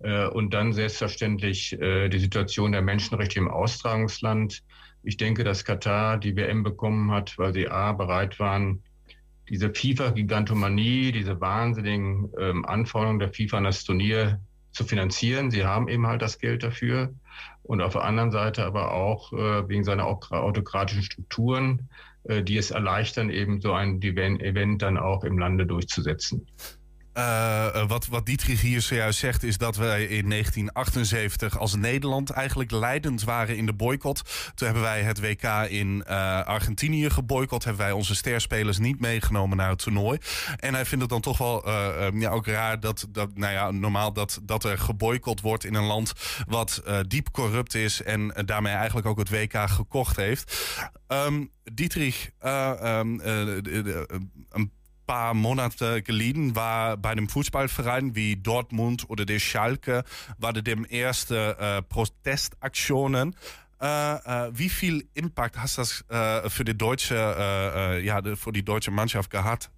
Äh, 0.00 0.26
und 0.28 0.54
dann 0.54 0.72
selbstverständlich 0.72 1.78
äh, 1.80 2.08
die 2.08 2.18
Situation 2.18 2.72
der 2.72 2.82
Menschenrechte 2.82 3.38
im 3.38 3.48
Austragungsland. 3.48 4.62
Ich 5.02 5.16
denke, 5.16 5.44
dass 5.44 5.64
Katar 5.64 6.18
die 6.18 6.36
WM 6.36 6.62
bekommen 6.62 7.10
hat, 7.10 7.36
weil 7.38 7.52
sie 7.52 7.68
A 7.68 7.92
bereit 7.92 8.38
waren, 8.40 8.82
diese 9.48 9.72
FIFA-Gigantomanie, 9.72 11.12
diese 11.12 11.40
wahnsinnigen 11.40 12.30
ähm, 12.38 12.64
Anforderungen 12.64 13.18
der 13.18 13.32
FIFA 13.32 13.58
an 13.58 13.64
das 13.64 13.84
Turnier 13.84 14.40
zu 14.72 14.84
finanzieren. 14.84 15.50
Sie 15.50 15.64
haben 15.64 15.88
eben 15.88 16.06
halt 16.06 16.22
das 16.22 16.38
Geld 16.38 16.62
dafür. 16.62 17.14
Und 17.62 17.82
auf 17.82 17.92
der 17.92 18.04
anderen 18.04 18.30
Seite 18.30 18.64
aber 18.64 18.92
auch 18.92 19.32
äh, 19.32 19.68
wegen 19.68 19.84
seiner 19.84 20.06
autokratischen 20.06 21.02
Strukturen, 21.02 21.88
äh, 22.24 22.42
die 22.42 22.56
es 22.56 22.70
erleichtern, 22.70 23.30
eben 23.30 23.60
so 23.60 23.72
ein 23.72 24.00
Event 24.02 24.82
dann 24.82 24.96
auch 24.96 25.24
im 25.24 25.38
Lande 25.38 25.66
durchzusetzen. 25.66 26.46
Uh, 27.18 27.86
wat, 27.86 28.06
wat 28.06 28.26
Dietrich 28.26 28.60
hier 28.60 28.80
zojuist 28.80 29.18
zegt, 29.18 29.42
is 29.42 29.58
dat 29.58 29.76
wij 29.76 30.02
in 30.02 30.28
1978 30.28 31.58
als 31.58 31.74
Nederland 31.74 32.30
eigenlijk 32.30 32.70
leidend 32.70 33.24
waren 33.24 33.56
in 33.56 33.66
de 33.66 33.72
boycott. 33.72 34.22
Toen 34.54 34.66
hebben 34.66 34.82
wij 34.82 35.02
het 35.02 35.20
WK 35.20 35.42
in 35.68 36.04
uh, 36.08 36.40
Argentinië 36.44 37.10
geboycott. 37.10 37.64
Hebben 37.64 37.82
wij 37.82 37.92
onze 37.92 38.14
sterspelers 38.14 38.78
niet 38.78 39.00
meegenomen 39.00 39.56
naar 39.56 39.68
het 39.68 39.78
toernooi. 39.78 40.18
En 40.56 40.74
hij 40.74 40.84
vindt 40.84 41.02
het 41.02 41.12
dan 41.12 41.20
toch 41.20 41.38
wel 41.38 41.68
uh, 41.68 42.06
ja, 42.20 42.30
ook 42.30 42.46
raar 42.46 42.80
dat, 42.80 43.06
dat 43.08 43.36
nou 43.36 43.52
ja, 43.52 43.70
normaal 43.70 44.12
dat, 44.12 44.40
dat 44.42 44.64
er 44.64 44.78
geboycott 44.78 45.40
wordt 45.40 45.64
in 45.64 45.74
een 45.74 45.84
land 45.84 46.12
wat 46.46 46.82
diep 47.08 47.30
corrupt 47.30 47.74
is. 47.74 48.02
En 48.02 48.34
daarmee 48.44 48.74
eigenlijk 48.74 49.06
ook 49.06 49.18
het 49.18 49.30
WK 49.30 49.68
gekocht 49.68 50.16
heeft. 50.16 50.76
Um, 51.08 51.50
Dietrich, 51.72 52.30
um, 52.42 53.20
een 53.20 54.72
paar 55.08 55.34
Monate 55.34 56.02
geleden 56.02 56.54
war 56.54 56.96
bei 56.96 57.08
einem 57.08 57.28
Fußballverein 57.28 58.14
wie 58.14 58.36
Dortmund 58.36 59.08
oder 59.08 59.24
der 59.24 59.40
Schalke, 59.40 60.04
war 60.38 60.52
der 60.52 60.62
dem 60.62 60.86
erste 60.88 61.56
äh, 61.58 61.82
Protestaktionen. 61.82 63.34
Äh, 63.80 63.86
äh, 63.86 64.50
wie 64.52 64.68
viel 64.68 65.08
Impact 65.14 65.56
hast 65.58 65.78
das 65.78 66.04
für 66.48 66.64
die 66.64 66.76
deutsche, 66.76 68.00
ja, 68.04 68.22
für 68.36 68.52
die 68.52 68.64
deutsche 68.64 68.90
Mannschaft 68.90 69.30
gehabt? 69.30 69.70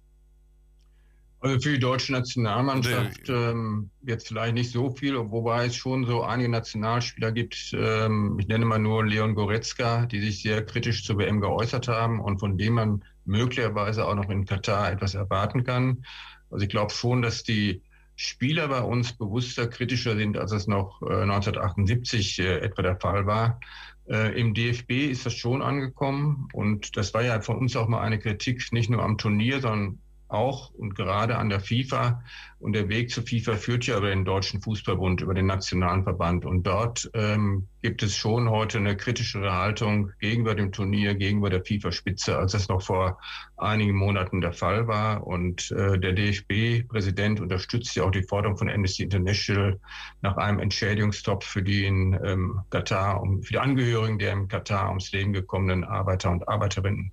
Also 1.41 1.59
für 1.59 1.71
die 1.71 1.79
deutsche 1.79 2.11
Nationalmannschaft 2.11 3.27
ähm, 3.27 3.89
jetzt 4.03 4.27
vielleicht 4.27 4.53
nicht 4.53 4.71
so 4.71 4.91
viel, 4.91 5.15
wobei 5.17 5.65
es 5.65 5.75
schon 5.75 6.05
so 6.05 6.21
einige 6.21 6.49
Nationalspieler 6.49 7.31
gibt. 7.31 7.73
Ähm, 7.75 8.37
ich 8.39 8.47
nenne 8.47 8.63
mal 8.65 8.77
nur 8.77 9.03
Leon 9.03 9.33
Goretzka, 9.33 10.05
die 10.05 10.21
sich 10.21 10.43
sehr 10.43 10.63
kritisch 10.63 11.03
zur 11.03 11.17
WM 11.17 11.41
geäußert 11.41 11.87
haben 11.87 12.19
und 12.19 12.39
von 12.39 12.59
dem 12.59 12.73
man 12.73 13.03
möglicherweise 13.25 14.07
auch 14.07 14.15
noch 14.15 14.29
in 14.29 14.45
Katar 14.45 14.91
etwas 14.91 15.15
erwarten 15.15 15.63
kann. 15.63 16.05
Also 16.49 16.63
ich 16.63 16.69
glaube 16.69 16.91
schon, 16.91 17.21
dass 17.21 17.43
die 17.43 17.81
Spieler 18.15 18.67
bei 18.67 18.81
uns 18.81 19.13
bewusster, 19.13 19.67
kritischer 19.67 20.15
sind, 20.15 20.37
als 20.37 20.51
es 20.51 20.67
noch 20.67 21.01
äh, 21.01 21.21
1978 21.23 22.39
äh, 22.39 22.59
etwa 22.59 22.81
der 22.81 22.99
Fall 22.99 23.25
war. 23.25 23.59
Äh, 24.07 24.39
Im 24.39 24.53
DFB 24.53 25.09
ist 25.09 25.25
das 25.25 25.33
schon 25.33 25.61
angekommen 25.61 26.47
und 26.53 26.97
das 26.97 27.13
war 27.13 27.23
ja 27.23 27.41
von 27.41 27.57
uns 27.57 27.75
auch 27.75 27.87
mal 27.87 28.01
eine 28.01 28.19
Kritik, 28.19 28.61
nicht 28.73 28.89
nur 28.89 29.01
am 29.01 29.17
Turnier, 29.17 29.61
sondern 29.61 29.99
auch 30.31 30.73
und 30.73 30.95
gerade 30.95 31.37
an 31.37 31.49
der 31.49 31.59
FIFA. 31.59 32.23
Und 32.59 32.73
der 32.73 32.89
Weg 32.89 33.09
zur 33.09 33.25
FIFA 33.25 33.55
führt 33.55 33.87
ja 33.87 33.97
über 33.97 34.09
den 34.09 34.23
Deutschen 34.23 34.61
Fußballbund, 34.61 35.21
über 35.21 35.33
den 35.33 35.47
Nationalen 35.47 36.03
Verband. 36.03 36.45
Und 36.45 36.63
dort 36.63 37.09
ähm, 37.15 37.67
gibt 37.81 38.03
es 38.03 38.15
schon 38.15 38.49
heute 38.49 38.77
eine 38.77 38.95
kritischere 38.95 39.51
Haltung 39.51 40.11
gegenüber 40.19 40.53
dem 40.53 40.71
Turnier, 40.71 41.15
gegenüber 41.15 41.49
der 41.49 41.65
FIFA-Spitze, 41.65 42.37
als 42.37 42.51
das 42.51 42.69
noch 42.69 42.83
vor 42.83 43.19
einigen 43.57 43.95
Monaten 43.95 44.41
der 44.41 44.53
Fall 44.53 44.87
war. 44.87 45.25
Und 45.25 45.71
äh, 45.71 45.97
der 45.97 46.13
DFB-Präsident 46.13 47.41
unterstützt 47.41 47.95
ja 47.95 48.03
auch 48.03 48.11
die 48.11 48.23
Forderung 48.23 48.57
von 48.57 48.69
Amnesty 48.69 49.03
International 49.03 49.79
nach 50.21 50.37
einem 50.37 50.59
Entschädigungstopf 50.59 51.45
für 51.45 51.63
die 51.63 51.85
in 51.85 52.19
ähm, 52.23 52.61
Katar, 52.69 53.21
um, 53.21 53.41
für 53.41 53.53
die 53.53 53.59
Angehörigen 53.59 54.19
der 54.19 54.33
im 54.33 54.47
Katar 54.47 54.89
ums 54.89 55.11
Leben 55.11 55.33
gekommenen 55.33 55.83
Arbeiter 55.83 56.29
und 56.29 56.47
Arbeiterinnen. 56.47 57.11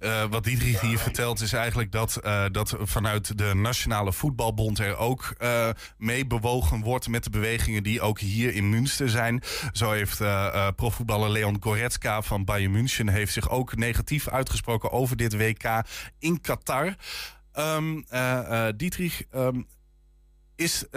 Uh, 0.00 0.24
wat 0.30 0.44
Dietrich 0.44 0.80
hier 0.80 0.98
vertelt 0.98 1.40
is 1.40 1.52
eigenlijk 1.52 1.92
dat, 1.92 2.20
uh, 2.24 2.44
dat 2.52 2.74
vanuit 2.78 3.38
de 3.38 3.54
Nationale 3.54 4.12
Voetbalbond 4.12 4.78
er 4.78 4.96
ook 4.96 5.34
uh, 5.42 5.68
mee 5.96 6.26
bewogen 6.26 6.80
wordt 6.80 7.08
met 7.08 7.24
de 7.24 7.30
bewegingen 7.30 7.82
die 7.82 8.00
ook 8.00 8.18
hier 8.20 8.54
in 8.54 8.70
Münster 8.70 9.08
zijn. 9.08 9.42
Zo 9.72 9.90
heeft 9.90 10.20
profvoetballer 10.76 11.30
Leon 11.30 11.56
Goretzka 11.60 12.22
van 12.22 12.44
Bayern 12.44 12.72
München 12.72 13.08
heeft 13.08 13.32
zich 13.32 13.50
ook 13.50 13.76
negatief 13.76 14.28
uitgesproken 14.28 14.90
over 14.90 15.16
dit 15.16 15.36
WK 15.36 15.82
in 16.18 16.40
Qatar. 16.40 16.94
Um, 17.54 18.04
Dietrich, 18.76 19.24
um, 19.32 19.66
ist, 20.56 20.88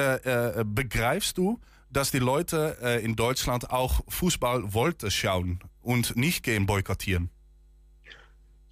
begreifst 0.66 1.38
du, 1.38 1.60
dass 1.90 2.12
die 2.12 2.20
Leute 2.20 2.78
in 3.02 3.16
Deutschland 3.16 3.70
auch 3.70 4.02
Fußball 4.08 4.74
wollte 4.74 5.12
schauen 5.12 5.60
und 5.82 6.16
nicht 6.16 6.44
gehen 6.44 6.66
boykottieren? 6.66 7.30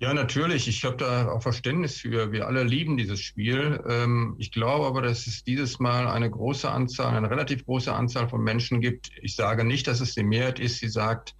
Ja, 0.01 0.13
natürlich. 0.13 0.69
Ich 0.69 0.85
habe 0.85 0.95
da 0.95 1.27
auch 1.27 1.41
Verständnis 1.41 1.97
für. 1.97 2.31
Wir 2.31 2.47
alle 2.47 2.63
lieben 2.63 2.95
dieses 2.95 3.19
Spiel. 3.19 3.83
Ähm, 3.85 4.35
ich 4.37 4.51
glaube 4.51 4.85
aber, 4.87 5.01
dass 5.01 5.27
es 5.27 5.43
dieses 5.43 5.79
Mal 5.79 6.07
eine 6.07 6.29
große 6.29 6.71
Anzahl, 6.71 7.15
eine 7.15 7.29
relativ 7.29 7.65
große 7.65 7.93
Anzahl 7.93 8.29
von 8.29 8.41
Menschen 8.41 8.79
gibt. 8.79 9.11
Ich 9.21 9.35
sage 9.35 9.65
nicht, 9.65 9.87
dass 9.87 9.99
es 9.99 10.15
die 10.15 10.23
Mehrheit 10.23 10.57
ist, 10.57 10.81
die 10.81 10.87
sagt, 10.87 11.35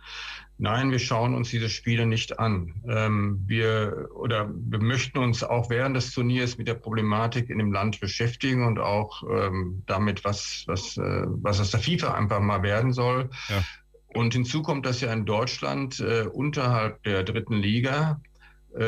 nein, 0.57 0.91
wir 0.91 0.99
schauen 0.99 1.35
uns 1.35 1.51
diese 1.51 1.69
Spiele 1.69 2.05
nicht 2.05 2.37
an. 2.37 2.73
Ähm, 2.89 3.41
wir 3.45 4.09
oder 4.13 4.51
wir 4.53 4.81
möchten 4.81 5.19
uns 5.19 5.41
auch 5.41 5.69
während 5.69 5.95
des 5.95 6.11
Turniers 6.11 6.57
mit 6.57 6.67
der 6.67 6.73
Problematik 6.73 7.49
in 7.49 7.59
dem 7.59 7.71
Land 7.71 8.01
beschäftigen 8.01 8.67
und 8.67 8.77
auch 8.77 9.23
ähm, 9.23 9.83
damit, 9.85 10.25
was, 10.25 10.65
was, 10.67 10.97
äh, 10.97 11.23
was 11.27 11.61
aus 11.61 11.71
der 11.71 11.79
FIFA 11.79 12.13
einfach 12.13 12.41
mal 12.41 12.61
werden 12.61 12.91
soll. 12.91 13.29
Ja. 13.47 13.63
Und 14.07 14.33
hinzu 14.33 14.63
kommt, 14.63 14.85
dass 14.85 14.99
ja 14.99 15.13
in 15.13 15.25
Deutschland 15.25 15.99
äh, 16.01 16.23
unterhalb 16.23 17.01
der 17.03 17.23
dritten 17.23 17.53
Liga 17.53 18.19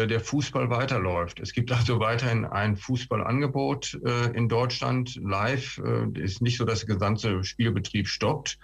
der 0.08 0.20
Fußball 0.20 0.70
weiterläuft. 0.70 1.40
Es 1.40 1.54
gibt 1.54 1.72
also 1.72 2.00
weiterhin 2.00 2.46
ein 2.46 2.76
Fußballangebot 2.76 4.00
äh, 4.06 4.38
in 4.38 4.48
Deutschland 4.48 5.16
live. 5.22 5.80
Äh, 5.80 6.20
ist 6.20 6.42
nicht 6.42 6.58
so, 6.58 6.66
dass 6.66 6.86
der 6.86 6.96
gesamte 6.96 7.44
Spielbetrieb 7.44 8.08
stoppt. 8.08 8.58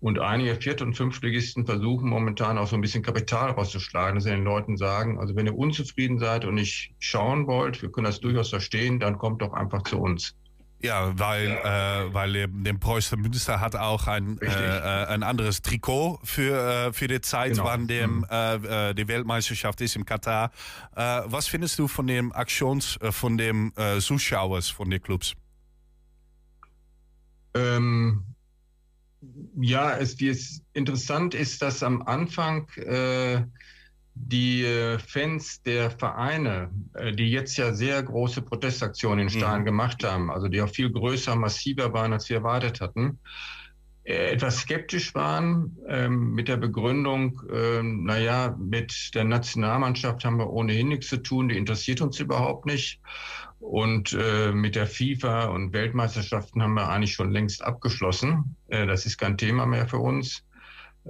Und 0.00 0.18
einige 0.18 0.54
Viert- 0.56 0.82
und 0.82 0.94
Fünftligisten 0.94 1.66
versuchen 1.66 2.08
momentan 2.08 2.56
auch 2.58 2.66
so 2.66 2.76
ein 2.76 2.80
bisschen 2.80 3.02
Kapital 3.02 3.50
rauszuschlagen, 3.50 4.14
dass 4.14 4.24
sie 4.24 4.30
den 4.30 4.44
Leuten 4.44 4.76
sagen, 4.76 5.18
also 5.18 5.36
wenn 5.36 5.46
ihr 5.46 5.56
unzufrieden 5.56 6.18
seid 6.18 6.44
und 6.44 6.54
nicht 6.54 6.94
schauen 6.98 7.46
wollt, 7.46 7.82
wir 7.82 7.90
können 7.90 8.06
das 8.06 8.20
durchaus 8.20 8.50
verstehen, 8.50 9.00
dann 9.00 9.18
kommt 9.18 9.42
doch 9.42 9.52
einfach 9.52 9.82
zu 9.82 10.00
uns. 10.00 10.34
Ja, 10.82 11.18
weil, 11.18 11.50
äh, 11.50 12.14
weil 12.14 12.48
dem 12.48 12.80
Preußen 12.80 13.20
Münster 13.20 13.60
hat 13.60 13.76
auch 13.76 14.06
ein, 14.06 14.38
äh, 14.40 14.46
äh, 14.46 15.06
ein 15.08 15.22
anderes 15.22 15.60
Trikot 15.60 16.20
für, 16.24 16.88
äh, 16.88 16.92
für 16.92 17.06
die 17.06 17.20
Zeit, 17.20 17.52
genau. 17.52 17.64
wann 17.64 17.86
dem, 17.86 18.18
mhm. 18.18 18.26
äh, 18.30 18.94
die 18.94 19.06
Weltmeisterschaft 19.06 19.80
ist 19.82 19.96
im 19.96 20.06
Katar. 20.06 20.50
Äh, 20.96 21.22
was 21.26 21.48
findest 21.48 21.78
du 21.78 21.86
von 21.86 22.06
dem 22.06 22.32
Aktions, 22.32 22.98
von 23.10 23.36
dem 23.36 23.72
äh, 23.76 23.98
Zuschauers 23.98 24.68
von 24.70 24.88
den 24.88 25.02
Clubs? 25.02 25.34
Ähm, 27.54 28.24
ja, 29.60 29.96
es, 29.96 30.18
wie 30.18 30.28
es 30.28 30.62
interessant 30.72 31.34
ist, 31.34 31.60
dass 31.60 31.82
am 31.82 32.02
Anfang 32.02 32.68
äh, 32.76 33.42
die 34.14 34.64
äh, 34.64 34.98
Fans 34.98 35.62
der 35.62 35.90
Vereine, 35.90 36.70
äh, 36.94 37.12
die 37.12 37.30
jetzt 37.30 37.56
ja 37.56 37.72
sehr 37.72 38.02
große 38.02 38.42
Protestaktionen 38.42 39.20
in 39.20 39.30
Stahlen 39.30 39.62
mhm. 39.62 39.66
gemacht 39.66 40.04
haben, 40.04 40.30
also 40.30 40.48
die 40.48 40.60
auch 40.60 40.68
viel 40.68 40.90
größer, 40.90 41.36
massiver 41.36 41.92
waren, 41.92 42.12
als 42.12 42.28
wir 42.28 42.38
erwartet 42.38 42.80
hatten, 42.80 43.18
äh, 44.04 44.32
etwas 44.32 44.60
skeptisch 44.60 45.14
waren 45.14 45.76
ähm, 45.86 46.32
mit 46.32 46.48
der 46.48 46.56
Begründung, 46.56 47.42
äh, 47.52 47.82
naja, 47.82 48.56
mit 48.58 49.14
der 49.14 49.24
Nationalmannschaft 49.24 50.24
haben 50.24 50.38
wir 50.38 50.50
ohnehin 50.50 50.88
nichts 50.88 51.08
zu 51.08 51.18
tun, 51.18 51.48
die 51.48 51.56
interessiert 51.56 52.00
uns 52.00 52.18
überhaupt 52.18 52.66
nicht. 52.66 53.00
Und 53.60 54.16
äh, 54.18 54.52
mit 54.52 54.74
der 54.74 54.86
FIFA 54.86 55.46
und 55.48 55.74
Weltmeisterschaften 55.74 56.62
haben 56.62 56.74
wir 56.74 56.88
eigentlich 56.88 57.12
schon 57.12 57.30
längst 57.30 57.62
abgeschlossen. 57.62 58.56
Äh, 58.68 58.86
das 58.86 59.04
ist 59.04 59.18
kein 59.18 59.36
Thema 59.36 59.66
mehr 59.66 59.86
für 59.86 59.98
uns. 59.98 60.44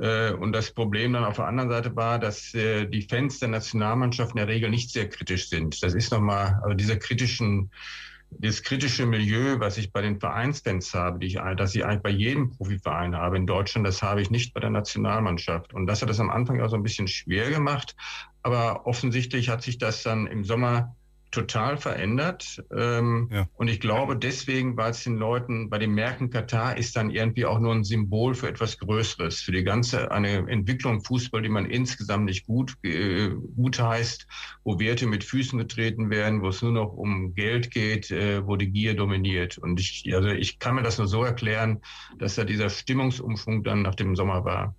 Äh, 0.00 0.32
und 0.32 0.52
das 0.52 0.72
Problem 0.72 1.12
dann 1.12 1.24
auf 1.24 1.36
der 1.36 1.46
anderen 1.46 1.68
Seite 1.68 1.94
war, 1.94 2.18
dass 2.18 2.54
äh, 2.54 2.86
die 2.86 3.02
Fans 3.02 3.38
der 3.38 3.48
Nationalmannschaft 3.48 4.32
in 4.32 4.38
der 4.38 4.48
Regel 4.48 4.70
nicht 4.70 4.90
sehr 4.90 5.08
kritisch 5.08 5.48
sind. 5.48 5.82
Das 5.82 5.94
ist 5.94 6.10
nochmal, 6.10 6.58
also 6.62 6.74
dieser 6.74 6.96
kritischen, 6.96 7.70
dieses 8.30 8.62
kritische 8.62 9.04
Milieu, 9.06 9.58
was 9.58 9.76
ich 9.76 9.92
bei 9.92 10.00
den 10.00 10.18
Vereinsfans 10.18 10.94
habe, 10.94 11.18
die 11.18 11.26
ich, 11.26 11.38
das 11.56 11.74
ich 11.74 11.84
eigentlich 11.84 12.02
bei 12.02 12.10
jedem 12.10 12.50
Profiverein 12.50 13.14
habe 13.16 13.36
in 13.36 13.46
Deutschland, 13.46 13.86
das 13.86 14.02
habe 14.02 14.22
ich 14.22 14.30
nicht 14.30 14.54
bei 14.54 14.60
der 14.60 14.70
Nationalmannschaft. 14.70 15.74
Und 15.74 15.86
das 15.86 16.00
hat 16.00 16.10
es 16.10 16.20
am 16.20 16.30
Anfang 16.30 16.60
auch 16.60 16.70
so 16.70 16.76
ein 16.76 16.82
bisschen 16.82 17.08
schwer 17.08 17.50
gemacht. 17.50 17.94
Aber 18.42 18.86
offensichtlich 18.86 19.50
hat 19.50 19.62
sich 19.62 19.78
das 19.78 20.02
dann 20.02 20.26
im 20.26 20.44
Sommer 20.44 20.96
total 21.30 21.76
verändert. 21.76 22.62
Ähm, 22.76 23.28
ja. 23.32 23.46
Und 23.54 23.68
ich 23.68 23.80
glaube 23.80 24.16
deswegen, 24.16 24.76
weil 24.76 24.90
es 24.90 25.04
den 25.04 25.16
Leuten 25.16 25.70
bei 25.70 25.78
dem 25.78 25.94
Merken 25.94 26.30
Katar 26.30 26.76
ist 26.76 26.96
dann 26.96 27.10
irgendwie 27.10 27.44
auch 27.44 27.58
nur 27.58 27.72
ein 27.72 27.84
Symbol 27.84 28.34
für 28.34 28.48
etwas 28.48 28.78
Größeres, 28.78 29.40
für 29.40 29.52
die 29.52 29.64
ganze 29.64 30.10
eine 30.10 30.48
Entwicklung 30.48 31.02
Fußball, 31.02 31.42
die 31.42 31.48
man 31.48 31.66
insgesamt 31.66 32.24
nicht 32.24 32.46
gut, 32.46 32.74
äh, 32.82 33.30
gut 33.56 33.80
heißt, 33.80 34.26
wo 34.64 34.78
Werte 34.78 35.06
mit 35.06 35.24
Füßen 35.24 35.58
getreten 35.58 36.10
werden, 36.10 36.42
wo 36.42 36.48
es 36.48 36.62
nur 36.62 36.72
noch 36.72 36.92
um 36.92 37.34
Geld 37.34 37.70
geht, 37.70 38.10
äh, 38.10 38.46
wo 38.46 38.56
die 38.56 38.70
Gier 38.70 38.94
dominiert. 38.94 39.58
Und 39.58 39.78
ich, 39.78 40.04
also 40.14 40.28
ich 40.28 40.58
kann 40.58 40.74
mir 40.74 40.82
das 40.82 40.98
nur 40.98 41.06
so 41.06 41.24
erklären, 41.24 41.80
dass 42.18 42.34
da 42.34 42.44
dieser 42.44 42.70
Stimmungsumschwung 42.70 43.62
dann 43.62 43.82
nach 43.82 43.94
dem 43.94 44.16
Sommer 44.16 44.44
war. 44.44 44.74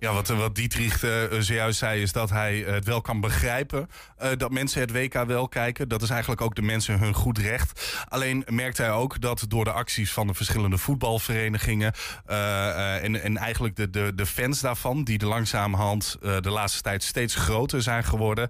Ja, 0.00 0.12
wat, 0.12 0.28
wat 0.28 0.54
Dietrich 0.54 1.02
uh, 1.02 1.12
zojuist 1.38 1.78
zei, 1.78 2.02
is 2.02 2.12
dat 2.12 2.30
hij 2.30 2.58
het 2.58 2.84
wel 2.84 3.00
kan 3.00 3.20
begrijpen 3.20 3.88
uh, 4.22 4.28
dat 4.36 4.50
mensen 4.50 4.80
het 4.80 4.92
WK 4.92 5.24
wel 5.26 5.48
kijken. 5.48 5.88
Dat 5.88 6.02
is 6.02 6.10
eigenlijk 6.10 6.40
ook 6.40 6.54
de 6.54 6.62
mensen 6.62 6.98
hun 6.98 7.14
goed 7.14 7.38
recht. 7.38 8.04
Alleen 8.08 8.44
merkt 8.48 8.76
hij 8.76 8.90
ook 8.90 9.20
dat 9.20 9.44
door 9.48 9.64
de 9.64 9.72
acties 9.72 10.12
van 10.12 10.26
de 10.26 10.34
verschillende 10.34 10.78
voetbalverenigingen 10.78 11.92
en, 12.26 13.22
en 13.22 13.36
eigenlijk 13.36 13.76
de, 13.76 13.90
de, 13.90 14.12
de 14.14 14.26
fans 14.26 14.60
daarvan, 14.60 15.04
die 15.04 15.18
de 15.18 15.26
langzamerhand 15.26 16.16
de 16.20 16.50
laatste 16.50 16.82
tijd 16.82 17.02
steeds 17.02 17.34
groter 17.34 17.82
zijn 17.82 18.04
geworden, 18.04 18.48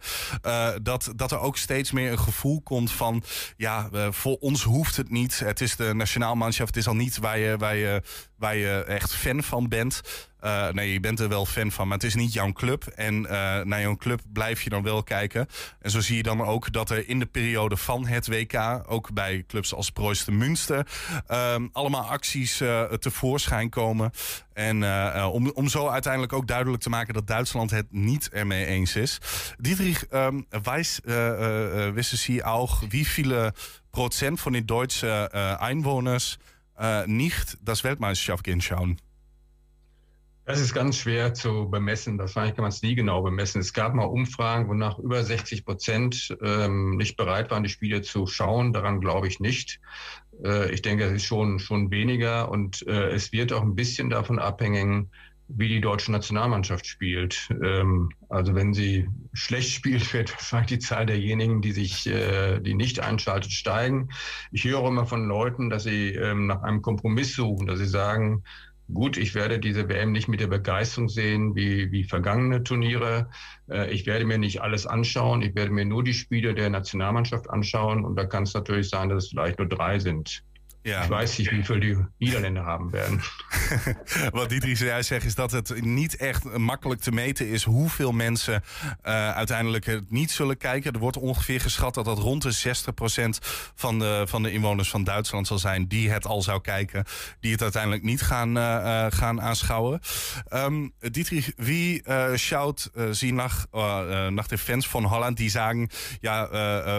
dat, 0.83 1.13
dat 1.17 1.33
er 1.33 1.39
ook 1.39 1.57
steeds 1.57 1.91
meer 1.91 2.13
een 2.13 2.19
gevoel 2.19 2.61
komt 2.63 2.93
van, 2.93 3.23
ja, 3.57 3.89
voor 4.11 4.37
ons 4.37 4.63
hoeft 4.63 4.97
het 4.97 5.11
niet. 5.11 5.39
Het 5.39 5.61
is 5.61 5.77
de 5.77 5.95
nationaalmanschaft, 5.95 6.75
het 6.75 6.85
is 6.85 6.89
al 6.89 6.97
niet 6.97 7.19
waar 7.19 7.39
je, 7.39 7.57
waar 7.57 7.77
je, 7.77 8.03
waar 8.37 8.57
je 8.57 8.85
echt 8.85 9.15
fan 9.15 9.43
van 9.43 9.69
bent. 9.69 10.01
Uh, 10.45 10.69
nee, 10.69 10.93
je 10.93 11.01
bent 11.01 11.21
er 11.21 11.29
wel 11.29 11.47
fan 11.47 11.71
van, 11.71 11.89
maar 11.89 11.97
het 11.97 12.07
is 12.07 12.15
niet 12.15 12.33
jouw 12.33 12.53
club. 12.53 12.87
En 12.87 13.15
uh, 13.15 13.29
naar 13.61 13.81
jouw 13.81 13.97
club 13.97 14.21
blijf 14.33 14.63
je 14.63 14.71
dan 14.71 14.83
wel 14.83 15.03
kijken. 15.03 15.47
En 15.81 15.91
zo 15.91 16.01
zie 16.01 16.17
je 16.17 16.23
dan 16.23 16.43
ook 16.43 16.73
dat 16.73 16.91
er 16.91 17.09
in 17.09 17.19
de 17.19 17.27
periode 17.27 17.77
van 17.77 18.07
het 18.07 18.27
WK, 18.27 18.83
ook 18.87 19.13
bij 19.13 19.45
clubs 19.47 19.75
als 19.75 19.91
Preußen 19.91 20.39
Münster, 20.39 20.87
uh, 21.31 21.55
allemaal 21.73 22.05
acties 22.05 22.61
uh, 22.61 22.83
tevoorschijn 22.83 23.71
komen. 23.71 24.11
En 24.53 24.85
om, 25.25 25.51
om 25.51 25.69
zo 25.69 25.89
uiteindelijk 25.89 26.33
ook 26.33 26.47
duidelijk 26.47 26.83
te 26.83 26.89
maken 26.89 27.15
dat 27.15 27.27
Duitsland 27.27 27.71
het 27.71 27.87
niet 27.91 28.29
ermee 28.29 28.67
eens 28.67 28.97
is. 28.97 29.19
Dietrich, 29.59 30.05
um, 30.11 30.47
weiß, 30.63 31.01
wissen 31.95 32.19
Sie 32.19 32.45
auch, 32.45 32.83
wie 32.89 33.07
viele 33.07 33.53
Prozent 33.91 34.41
von 34.41 34.53
den 34.53 34.67
deutschen 34.67 35.29
Einwohners 35.59 36.39
nicht 37.07 37.57
das 37.61 37.83
Weltmeisterschaft 37.83 38.45
gehen 38.45 38.61
schauen? 38.61 38.99
Das 40.51 40.59
ist 40.59 40.75
ganz 40.75 40.97
schwer 40.97 41.33
zu 41.33 41.71
bemessen. 41.71 42.19
Wahrscheinlich 42.19 42.57
kann 42.57 42.65
man 42.65 42.71
es 42.71 42.83
nie 42.83 42.97
genau 42.97 43.23
bemessen. 43.23 43.61
Es 43.61 43.73
gab 43.73 43.95
mal 43.95 44.07
Umfragen, 44.07 44.69
wonach 44.69 44.99
über 44.99 45.23
60 45.23 45.65
Prozent 45.65 46.37
ähm, 46.43 46.97
nicht 46.97 47.17
bereit 47.17 47.53
waren, 47.53 47.63
die 47.63 47.69
Spiele 47.69 48.03
zu 48.03 48.27
schauen. 48.27 48.73
Daran 48.73 49.01
glaube 49.01 49.29
ich 49.29 49.39
nicht. 49.39 49.79
Äh, 50.45 50.73
ich 50.73 50.83
denke, 50.83 51.05
es 51.05 51.13
ist 51.13 51.25
schon, 51.25 51.61
schon 51.61 51.93
weniger 51.93 52.51
und 52.51 52.85
äh, 52.89 53.11
es 53.11 53.31
wird 53.31 53.53
auch 53.53 53.63
ein 53.63 53.77
bisschen 53.77 54.11
davon 54.11 54.41
abhängen, 54.41 55.13
wie 55.47 55.69
die 55.69 55.81
deutsche 55.81 56.11
Nationalmannschaft 56.11 56.85
spielt. 56.85 57.49
Ähm, 57.63 58.11
also 58.29 58.53
wenn 58.57 58.75
sie 58.75 59.09
schlecht 59.33 59.71
spielt, 59.71 60.13
wird 60.13 60.33
wahrscheinlich 60.33 60.67
die 60.67 60.79
Zahl 60.81 61.07
derjenigen, 61.07 61.63
die 61.63 61.71
sich, 61.71 62.09
äh, 62.09 62.59
die 62.59 62.75
nicht 62.75 62.99
einschaltet, 62.99 63.53
steigen. 63.53 64.09
Ich 64.51 64.65
höre 64.65 64.85
immer 64.89 65.07
von 65.07 65.29
Leuten, 65.29 65.71
dass 65.71 65.85
sie 65.85 66.09
ähm, 66.09 66.49
nach 66.49 66.63
einem 66.65 66.83
Kompromiss 66.83 67.37
suchen, 67.37 67.69
dass 67.69 67.79
sie 67.79 67.87
sagen, 67.87 68.43
gut, 68.93 69.17
ich 69.17 69.35
werde 69.35 69.59
diese 69.59 69.89
WM 69.89 70.13
nicht 70.13 70.29
mit 70.29 70.41
der 70.41 70.47
Begeisterung 70.47 71.09
sehen 71.09 71.55
wie, 71.55 71.91
wie 71.91 72.05
vergangene 72.05 72.63
Turniere. 72.63 73.31
Äh, 73.69 73.91
ich 73.93 74.07
werde 74.07 74.25
mir 74.25 74.39
nicht 74.39 74.63
alles 74.63 74.87
anschauen. 74.87 75.43
Ich 75.43 75.55
werde 75.55 75.73
mir 75.73 75.85
nur 75.85 76.05
die 76.05 76.15
Spiele 76.15 76.55
der 76.55 76.71
Nationalmannschaft 76.71 77.49
anschauen. 77.51 78.05
Und 78.05 78.17
da 78.17 78.25
kann 78.25 78.45
es 78.45 78.55
natürlich 78.55 78.89
sein, 78.89 79.09
dass 79.09 79.25
es 79.25 79.31
vielleicht 79.31 79.59
nur 79.59 79.69
drei 79.69 79.99
sind. 79.99 80.45
Ich 80.83 81.11
weiß 81.11 81.39
nicht, 81.39 81.51
wie 81.51 81.63
viel 81.63 81.81
die 81.81 81.97
Niederländer 82.19 82.65
haben 82.65 82.93
werden. 82.93 83.23
Wat 84.33 84.51
Dietrich 84.51 84.79
zojuist 84.79 85.09
zegt 85.09 85.27
is 85.27 85.35
dat 85.35 85.51
het 85.51 85.85
niet 85.85 86.17
echt 86.17 86.57
makkelijk 86.57 87.01
te 87.01 87.13
meten 87.13 87.49
is 87.49 87.65
hoeveel 87.65 88.13
mensen 88.13 88.55
uh, 88.55 89.31
uiteindelijk 89.31 89.87
het 89.87 90.11
niet 90.11 90.31
zullen 90.31 90.57
kijken. 90.57 90.93
Er 90.93 90.99
wordt 90.99 91.17
ongeveer 91.17 91.61
geschat 91.61 91.95
dat 91.95 92.05
dat 92.05 92.19
rond 92.19 92.43
de 92.43 92.55
60% 92.55 93.45
van 93.75 93.99
de, 93.99 94.25
van 94.27 94.43
de 94.43 94.53
inwoners 94.53 94.91
van 94.91 95.05
Duitsland 95.05 95.47
zal 95.47 95.59
zijn 95.59 95.89
die 95.89 96.11
het 96.11 96.27
al 96.27 96.43
zou 96.43 96.61
kijken, 96.61 97.05
die 97.41 97.53
het 97.53 97.63
uiteindelijk 97.63 98.03
niet 98.03 98.23
gaan, 98.23 98.57
uh, 98.57 99.07
gaan 99.09 99.41
aanschouwen. 99.41 100.01
Um, 100.53 100.93
Dietrich, 101.01 101.53
wie 101.57 102.03
schaut 102.35 102.91
Sie 103.11 103.33
nach, 103.33 103.67
nach 104.31 104.47
de 104.47 104.59
fans 104.59 104.89
van 104.89 105.05
Holland 105.05 105.37
die 105.37 105.51
sagen, 105.51 105.89
ja, 106.21 106.49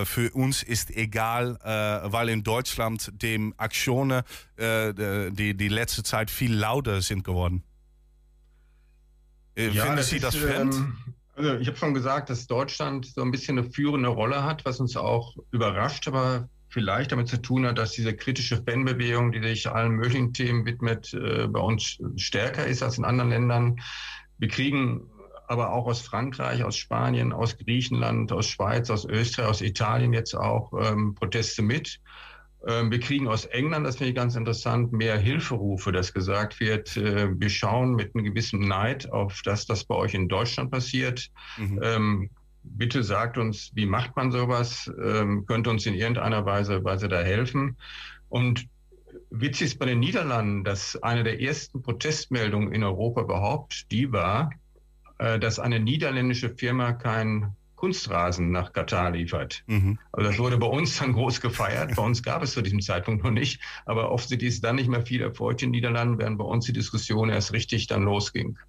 für 0.06 0.30
uns 0.34 0.64
ist 0.64 0.90
egal, 0.90 1.58
weil 2.12 2.30
in 2.30 2.44
Deutschland 2.44 3.10
dem 3.14 3.54
Aktionen 3.72 4.24
die, 4.58 5.54
die 5.56 5.68
letzte 5.70 6.04
Zeit 6.04 6.30
viel 6.30 6.54
lauter 6.54 7.02
sind 7.02 7.24
geworden. 7.24 7.64
Äh, 9.56 9.70
ja, 9.70 9.86
Finden 9.86 10.04
Sie 10.04 10.20
das, 10.20 10.36
ist, 10.36 10.44
fremd? 10.44 10.76
Ähm, 10.76 10.98
also 11.36 11.56
ich 11.56 11.68
habe 11.68 11.78
schon 11.78 11.94
gesagt, 11.94 12.30
dass 12.30 12.48
Deutschland 12.48 13.06
so 13.06 13.22
ein 13.22 13.32
bisschen 13.32 13.58
eine 13.58 13.70
führende 13.70 14.10
Rolle 14.10 14.44
hat, 14.44 14.66
was 14.66 14.80
uns 14.80 14.96
auch 14.96 15.36
überrascht, 15.52 16.08
aber 16.08 16.50
vielleicht 16.70 17.12
damit 17.12 17.28
zu 17.28 17.42
tun 17.42 17.66
hat, 17.66 17.78
dass 17.78 17.92
diese 17.92 18.16
kritische 18.16 18.64
Fanbewegung, 18.64 19.32
die 19.32 19.42
sich 19.42 19.70
allen 19.70 19.92
möglichen 19.92 20.34
Themen 20.34 20.66
widmet, 20.66 21.14
äh, 21.14 21.48
bei 21.48 21.60
uns 21.60 21.98
stärker 22.16 22.66
ist 22.66 22.82
als 22.82 22.98
in 22.98 23.06
anderen 23.06 23.30
Ländern. 23.30 23.82
Wir 24.38 24.48
kriegen 24.48 25.10
aber 25.48 25.74
auch 25.74 25.86
aus 25.86 26.00
Frankreich, 26.02 26.64
aus 26.64 26.78
Spanien, 26.78 27.34
aus 27.34 27.58
Griechenland, 27.58 28.32
aus 28.32 28.48
Schweiz, 28.48 28.90
aus 28.90 29.04
Österreich, 29.04 29.50
aus 29.50 29.62
Italien 29.62 30.14
jetzt 30.14 30.34
auch 30.34 30.72
ähm, 30.82 31.14
Proteste 31.16 31.62
mit. 31.62 32.00
Ähm, 32.68 32.92
wir 32.92 33.00
kriegen 33.00 33.28
aus 33.28 33.46
England, 33.46 33.86
das 33.86 33.98
finde 33.98 34.10
ich 34.10 34.16
ganz 34.16 34.36
interessant, 34.36 34.94
mehr 34.94 35.18
Hilferufe, 35.18 35.92
dass 35.92 36.14
gesagt 36.14 36.60
wird, 36.60 36.96
äh, 36.96 37.30
wir 37.40 37.50
schauen 37.50 37.96
mit 37.96 38.14
einem 38.14 38.26
gewissen 38.26 38.60
Neid 38.68 39.12
auf 39.12 39.42
das, 39.44 39.68
was 39.70 39.84
bei 39.84 39.96
euch 39.96 40.14
in 40.14 40.28
Deutschland 40.28 40.70
passiert. 40.72 41.30
Mhm. 41.58 41.80
Ähm, 41.82 42.30
bitte 42.64 43.04
sagt 43.04 43.38
uns, 43.38 43.72
wie 43.74 43.86
macht 43.88 44.16
man 44.16 44.32
sowas? 44.32 44.92
Ähm, 45.04 45.46
könnte 45.48 45.70
uns 45.72 45.86
in 45.86 45.96
irgendeiner 45.96 46.46
Weise, 46.46 46.84
Weise 46.84 47.08
da 47.08 47.22
helfen? 47.22 47.78
Und 48.30 48.68
witzig 49.32 49.68
ist 49.68 49.80
bei 49.80 49.88
den 49.88 50.00
Niederlanden, 50.00 50.64
dass 50.64 51.02
eine 51.02 51.24
der 51.24 51.42
ersten 51.42 51.82
Protestmeldungen 51.82 52.74
in 52.74 52.84
Europa 52.84 53.22
überhaupt 53.22 53.92
die 53.92 54.12
war, 54.12 54.52
äh, 55.18 55.40
dass 55.40 55.60
eine 55.60 55.80
niederländische 55.80 56.50
Firma 56.50 56.94
kein 56.94 57.56
Kunstrasen 57.82 58.52
nach 58.52 58.74
Katar 58.74 59.10
liefert. 59.10 59.64
Mhm. 59.66 59.98
Also 60.12 60.30
das 60.30 60.38
wurde 60.38 60.60
bei 60.60 60.68
uns 60.68 61.00
dann 61.00 61.14
groß 61.14 61.42
gefeiert. 61.42 61.96
Bei 61.96 62.04
uns 62.04 62.22
gab 62.22 62.44
es 62.44 62.52
zu 62.52 62.62
diesem 62.62 62.80
Zeitpunkt 62.80 63.24
noch 63.24 63.32
nicht. 63.32 63.60
Aber 63.88 64.12
offensichtlich 64.12 64.50
ist 64.50 64.64
dann 64.64 64.76
nicht 64.76 64.88
mehr 64.88 65.04
viel 65.04 65.22
erfolgt 65.22 65.64
in 65.64 65.70
den 65.70 65.72
Niederlanden, 65.72 66.20
während 66.20 66.38
bei 66.38 66.44
uns 66.44 66.66
die 66.66 66.74
Diskussion 66.74 67.30
erst 67.30 67.54
richtig 67.54 67.88
dann 67.88 68.04
losging. 68.04 68.60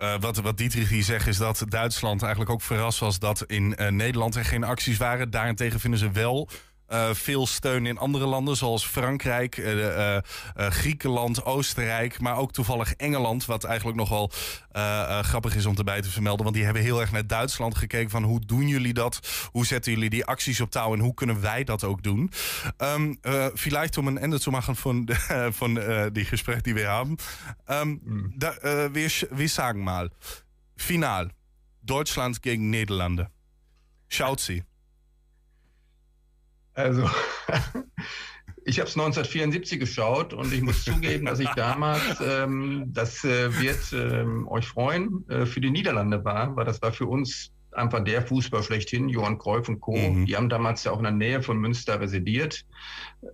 Uh, 0.00 0.16
wat, 0.20 0.42
wat 0.42 0.58
Dietrich 0.58 0.88
hier 0.88 1.04
zegt 1.04 1.26
is 1.26 1.38
dat 1.38 1.64
Duitsland 1.68 2.22
eigenlijk 2.22 2.50
ook 2.50 2.62
verrast 2.62 3.00
was 3.00 3.18
dat 3.18 3.42
in 3.42 3.76
uh, 3.78 3.90
Nederland 3.90 4.36
er 4.36 4.44
geen 4.44 4.64
acties 4.64 4.96
waren. 4.96 5.30
Daarentegen 5.30 5.80
vinden 5.80 6.00
ze 6.00 6.10
wel 6.10 6.48
veel 7.12 7.46
steun 7.46 7.86
in 7.86 7.98
andere 7.98 8.26
landen, 8.26 8.56
zoals 8.56 8.86
Frankrijk, 8.86 9.56
uh, 9.56 10.16
Griekenland, 10.54 11.44
Oostenrijk, 11.44 12.20
maar 12.20 12.36
ook 12.36 12.52
toevallig 12.52 12.92
Engeland, 12.92 13.44
wat 13.44 13.64
eigenlijk 13.64 13.98
nogal 13.98 14.30
grappig 15.22 15.54
is 15.54 15.66
om 15.66 15.76
erbij 15.76 16.02
te 16.02 16.10
vermelden, 16.10 16.42
want 16.42 16.56
die 16.56 16.64
hebben 16.64 16.82
heel 16.82 17.00
erg 17.00 17.12
naar 17.12 17.26
Duitsland 17.26 17.76
gekeken 17.76 18.10
van 18.10 18.22
hoe 18.22 18.40
doen 18.46 18.68
jullie 18.68 18.92
dat, 18.92 19.48
hoe 19.50 19.66
zetten 19.66 19.92
jullie 19.92 20.10
die 20.10 20.24
acties 20.24 20.60
op 20.60 20.70
touw 20.70 20.92
en 20.92 21.00
hoe 21.00 21.14
kunnen 21.14 21.40
wij 21.40 21.64
dat 21.64 21.84
ook 21.84 22.02
doen. 22.02 22.30
Um, 22.78 23.18
vielleicht 23.54 23.98
um 23.98 24.08
ein 24.08 24.18
Ende 24.18 24.40
zu 24.40 24.50
machen 24.50 24.76
von, 24.76 25.08
von 25.50 25.74
die 26.12 26.24
Gespräch, 26.24 26.62
die 26.62 26.74
wir 26.74 26.88
haben. 26.88 27.16
Um, 27.66 28.00
mm. 28.04 28.32
da, 28.36 28.54
wir, 28.92 29.10
wir 29.30 29.48
sagen 29.48 29.82
mal, 29.82 30.10
Final, 30.76 31.30
Deutschland 31.80 32.42
gegen 32.42 32.70
Niederlande. 32.70 33.30
Schaut 34.08 34.40
sie. 34.40 34.62
Also, 36.74 37.02
ich 38.64 38.78
habe 38.78 38.88
es 38.88 38.96
1974 38.96 39.78
geschaut 39.78 40.32
und 40.32 40.52
ich 40.52 40.62
muss 40.62 40.84
zugeben, 40.84 41.26
dass 41.26 41.40
ich 41.40 41.50
damals, 41.50 42.20
ähm, 42.24 42.84
das 42.88 43.24
äh, 43.24 43.60
wird 43.60 43.92
ähm, 43.92 44.48
euch 44.48 44.66
freuen, 44.66 45.28
äh, 45.28 45.46
für 45.46 45.60
die 45.60 45.70
Niederlande 45.70 46.24
war, 46.24 46.54
weil 46.56 46.64
das 46.64 46.80
war 46.82 46.92
für 46.92 47.06
uns 47.06 47.52
einfach 47.72 48.04
der 48.04 48.22
Fußball 48.22 48.62
schlechthin, 48.62 49.08
Johann 49.08 49.38
Cruyff 49.38 49.68
und 49.68 49.80
Co. 49.80 49.96
Mhm. 49.96 50.26
Die 50.26 50.36
haben 50.36 50.48
damals 50.48 50.84
ja 50.84 50.92
auch 50.92 50.98
in 50.98 51.04
der 51.04 51.12
Nähe 51.12 51.42
von 51.42 51.58
Münster 51.58 52.00
residiert, 52.00 52.64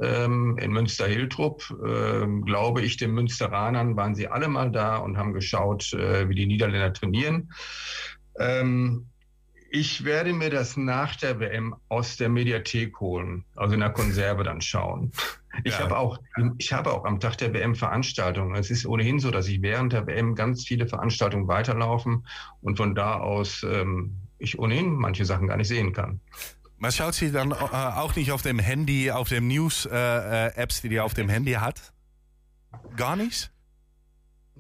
ähm, 0.01 0.57
in 0.59 0.73
Münster-Hiltrup. 0.73 1.75
Ähm, 1.85 2.45
glaube 2.45 2.83
ich, 2.83 2.97
den 2.97 3.13
Münsteranern 3.13 3.97
waren 3.97 4.15
sie 4.15 4.29
alle 4.29 4.49
mal 4.49 4.71
da 4.71 4.99
und 4.99 5.17
haben 5.17 5.33
geschaut, 5.33 5.93
äh, 5.93 6.29
wie 6.29 6.35
die 6.35 6.47
Niederländer 6.47 6.93
trainieren. 6.93 7.51
Ähm, 8.39 9.07
ich 9.71 10.05
werde 10.05 10.33
mir 10.33 10.51
das 10.51 10.77
nach 10.77 11.17
der 11.17 11.41
WM 11.41 11.75
aus 11.89 12.17
der 12.17 12.29
Mediathek 12.29 13.01
holen, 13.01 13.45
also 13.57 13.75
in 13.75 13.81
der 13.81 13.91
Konserve 13.91 14.43
dann 14.43 14.61
schauen. 14.61 15.13
Ich 15.65 15.75
ja. 15.75 15.81
habe 15.81 15.99
auch, 15.99 16.19
ich 16.59 16.73
habe 16.73 16.93
auch 16.93 17.05
am 17.05 17.21
Tag 17.21 17.37
der 17.39 17.53
WM 17.53 17.75
Veranstaltungen. 17.75 18.55
Es 18.55 18.71
ist 18.71 18.87
ohnehin 18.87 19.19
so, 19.19 19.31
dass 19.31 19.49
ich 19.49 19.61
während 19.61 19.93
der 19.93 20.07
WM 20.07 20.35
ganz 20.35 20.65
viele 20.65 20.87
Veranstaltungen 20.87 21.49
weiterlaufen 21.49 22.27
und 22.63 22.77
von 22.77 22.95
da 22.95 23.15
aus 23.15 23.65
ähm, 23.69 24.17
ich 24.39 24.59
ohnehin 24.59 24.95
manche 24.95 25.25
Sachen 25.25 25.49
gar 25.49 25.57
nicht 25.57 25.69
sehen 25.69 25.93
kann. 25.93 26.21
Maar 26.79 26.93
schaut 26.93 27.15
sie 27.15 27.33
dann 27.33 27.51
äh, 27.51 27.55
auch 27.55 28.15
nicht 28.15 28.31
auf 28.31 28.43
dem 28.43 28.61
Handy, 28.61 29.11
auf 29.11 29.29
dem 29.29 29.49
News-Apps, 29.49 30.79
äh, 30.79 30.83
die 30.83 30.89
die 30.91 31.01
auf 31.01 31.13
dem 31.13 31.29
Handy 31.29 31.53
hat? 31.55 31.93
Gar 32.97 33.17
nichts? 33.17 33.51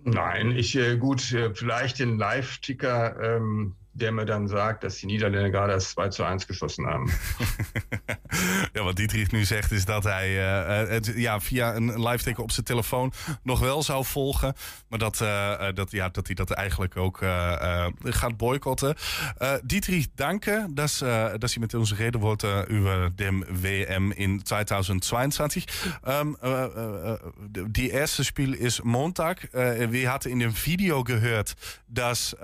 Nein, 0.02 0.50
ich 0.50 0.76
äh, 0.76 0.96
gut, 0.96 1.32
äh, 1.32 1.54
vielleicht 1.54 2.00
den 2.00 2.18
Live-Ticker 2.18 3.36
ähm, 3.36 3.76
der 3.98 4.12
mir 4.12 4.24
dann 4.24 4.48
sagt, 4.48 4.84
dass 4.84 4.96
die 4.96 5.06
Niederländer 5.06 5.50
gerade 5.50 5.72
das 5.72 5.90
2 5.90 6.08
zu 6.08 6.24
1 6.24 6.46
geschossen 6.46 6.86
haben. 6.86 7.10
ja, 8.74 8.84
wat 8.84 8.96
Dietrich 8.96 9.32
nu 9.32 9.44
zegt 9.44 9.72
is 9.72 9.84
dat 9.84 10.04
hij 10.04 10.28
uh, 10.30 10.88
het 10.88 11.12
ja, 11.16 11.40
via 11.40 11.74
een 11.74 12.02
live 12.02 12.24
ticker 12.24 12.42
op 12.42 12.50
zijn 12.50 12.66
telefoon 12.66 13.12
nog 13.42 13.60
wel 13.60 13.82
zou 13.82 14.04
volgen. 14.04 14.54
Maar 14.88 14.98
dat, 14.98 15.20
uh, 15.20 15.68
dat, 15.74 15.90
ja, 15.90 16.08
dat 16.08 16.26
hij 16.26 16.34
dat 16.34 16.50
eigenlijk 16.50 16.96
ook 16.96 17.18
gaat 18.04 18.36
boycotten. 18.36 18.94
Dietrich, 19.62 20.06
danke, 20.14 20.66
dass 20.74 20.98
Sie 20.98 21.60
mit 21.60 21.74
uns 21.74 21.96
reden 21.96 22.20
wollten 22.20 22.70
über 22.70 23.10
dem 23.14 23.44
WM 23.48 24.12
in 24.12 24.42
2022. 24.42 25.64
Um, 26.06 26.36
die 27.68 27.90
erste 27.90 28.24
Spiel 28.24 28.54
ist 28.54 28.84
Montag. 28.84 29.48
wir 29.52 30.12
hatten 30.12 30.30
in 30.30 30.38
dem 30.38 30.54
Video 30.64 31.02
gehört, 31.02 31.54
dass, 31.88 32.36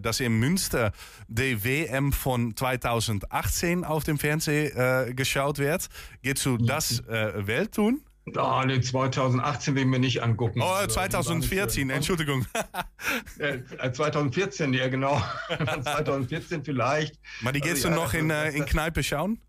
dass 0.00 0.20
in 0.20 0.38
Münster 0.38 0.67
Münster 0.68 0.92
de 1.28 1.64
WM 1.64 2.12
von 2.12 2.54
2018 2.54 3.84
auf 3.84 4.04
dem 4.04 4.18
Fernsehen 4.18 4.76
äh, 4.76 5.14
geschaut 5.14 5.58
wird. 5.58 5.88
Geht 6.22 6.38
zu 6.38 6.58
das 6.58 7.00
äh, 7.08 7.46
Welt 7.46 7.72
tun? 7.72 8.02
Oh, 8.36 8.62
nee, 8.66 8.78
2018 8.78 9.74
will 9.74 9.82
ich 9.82 9.88
mir 9.88 9.98
nicht 9.98 10.22
angucken. 10.22 10.60
Oh, 10.62 10.86
2014, 10.86 11.88
Entschuldigung. 11.88 12.44
2014, 13.92 14.74
ja 14.74 14.88
genau. 14.88 15.22
2014 15.82 16.62
vielleicht. 16.62 17.18
Maar 17.40 17.54
die 17.54 17.60
gehst 17.60 17.86
also, 17.86 17.88
du 17.88 17.94
noch 17.94 18.12
in, 18.12 18.28
äh, 18.28 18.50
in 18.50 18.66
Kneipe 18.66 19.02
schauen? 19.02 19.40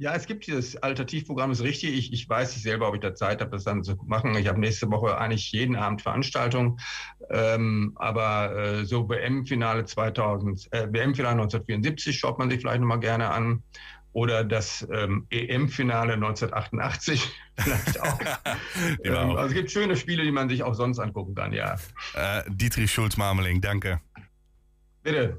Ja, 0.00 0.14
es 0.14 0.26
gibt 0.26 0.46
dieses 0.46 0.76
Alternativprogramm, 0.76 1.50
ist 1.50 1.62
richtig. 1.62 1.92
Ich, 1.92 2.10
ich 2.14 2.26
weiß 2.26 2.54
nicht 2.54 2.62
selber, 2.62 2.88
ob 2.88 2.94
ich 2.94 3.02
da 3.02 3.14
Zeit 3.14 3.42
habe, 3.42 3.50
das 3.50 3.64
dann 3.64 3.84
zu 3.84 3.96
machen. 4.06 4.34
Ich 4.34 4.48
habe 4.48 4.58
nächste 4.58 4.90
Woche 4.90 5.18
eigentlich 5.18 5.52
jeden 5.52 5.76
Abend 5.76 6.00
Veranstaltungen. 6.00 6.80
Ähm, 7.28 7.92
aber 7.96 8.56
äh, 8.56 8.86
so 8.86 9.10
WM-Finale 9.10 9.84
2000, 9.84 10.72
äh, 10.72 10.88
WM-Finale 10.90 11.32
1974 11.32 12.18
schaut 12.18 12.38
man 12.38 12.48
sich 12.48 12.60
vielleicht 12.60 12.80
nochmal 12.80 13.00
gerne 13.00 13.28
an. 13.28 13.62
Oder 14.12 14.42
das 14.42 14.88
ähm, 14.90 15.26
EM-Finale 15.28 16.14
1988 16.14 17.30
vielleicht 17.58 18.00
auch. 18.00 18.20
ähm, 19.04 19.36
also 19.36 19.48
es 19.48 19.52
gibt 19.52 19.70
schöne 19.70 19.96
Spiele, 19.96 20.24
die 20.24 20.32
man 20.32 20.48
sich 20.48 20.62
auch 20.62 20.74
sonst 20.74 20.98
angucken 20.98 21.34
kann, 21.34 21.52
ja. 21.52 21.76
Äh, 22.14 22.44
Dietrich 22.48 22.90
Schulz-Marmeling, 22.90 23.60
danke. 23.60 24.00
Bitte. 25.02 25.36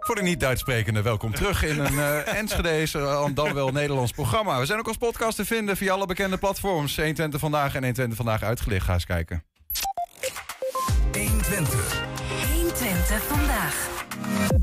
Voor 0.00 0.14
de 0.14 0.22
niet-Duits 0.22 0.60
sprekende, 0.60 1.02
welkom 1.02 1.34
terug 1.34 1.64
in 1.64 1.78
een 1.78 1.92
uh, 2.08 2.34
Enschede's, 2.34 2.94
uh, 2.94 3.26
dan 3.34 3.54
wel 3.54 3.68
Nederlands 3.68 4.12
programma. 4.12 4.58
We 4.58 4.66
zijn 4.66 4.78
ook 4.78 4.86
als 4.86 4.96
podcast 4.96 5.36
te 5.36 5.44
vinden 5.44 5.76
via 5.76 5.92
alle 5.92 6.06
bekende 6.06 6.36
platforms. 6.36 6.96
120 6.96 7.40
Vandaag 7.40 7.74
en 7.74 7.82
120 7.82 8.16
Vandaag 8.16 8.42
uitgelicht. 8.42 8.84
Ga 8.84 8.92
eens 8.92 9.06
kijken. 9.06 9.49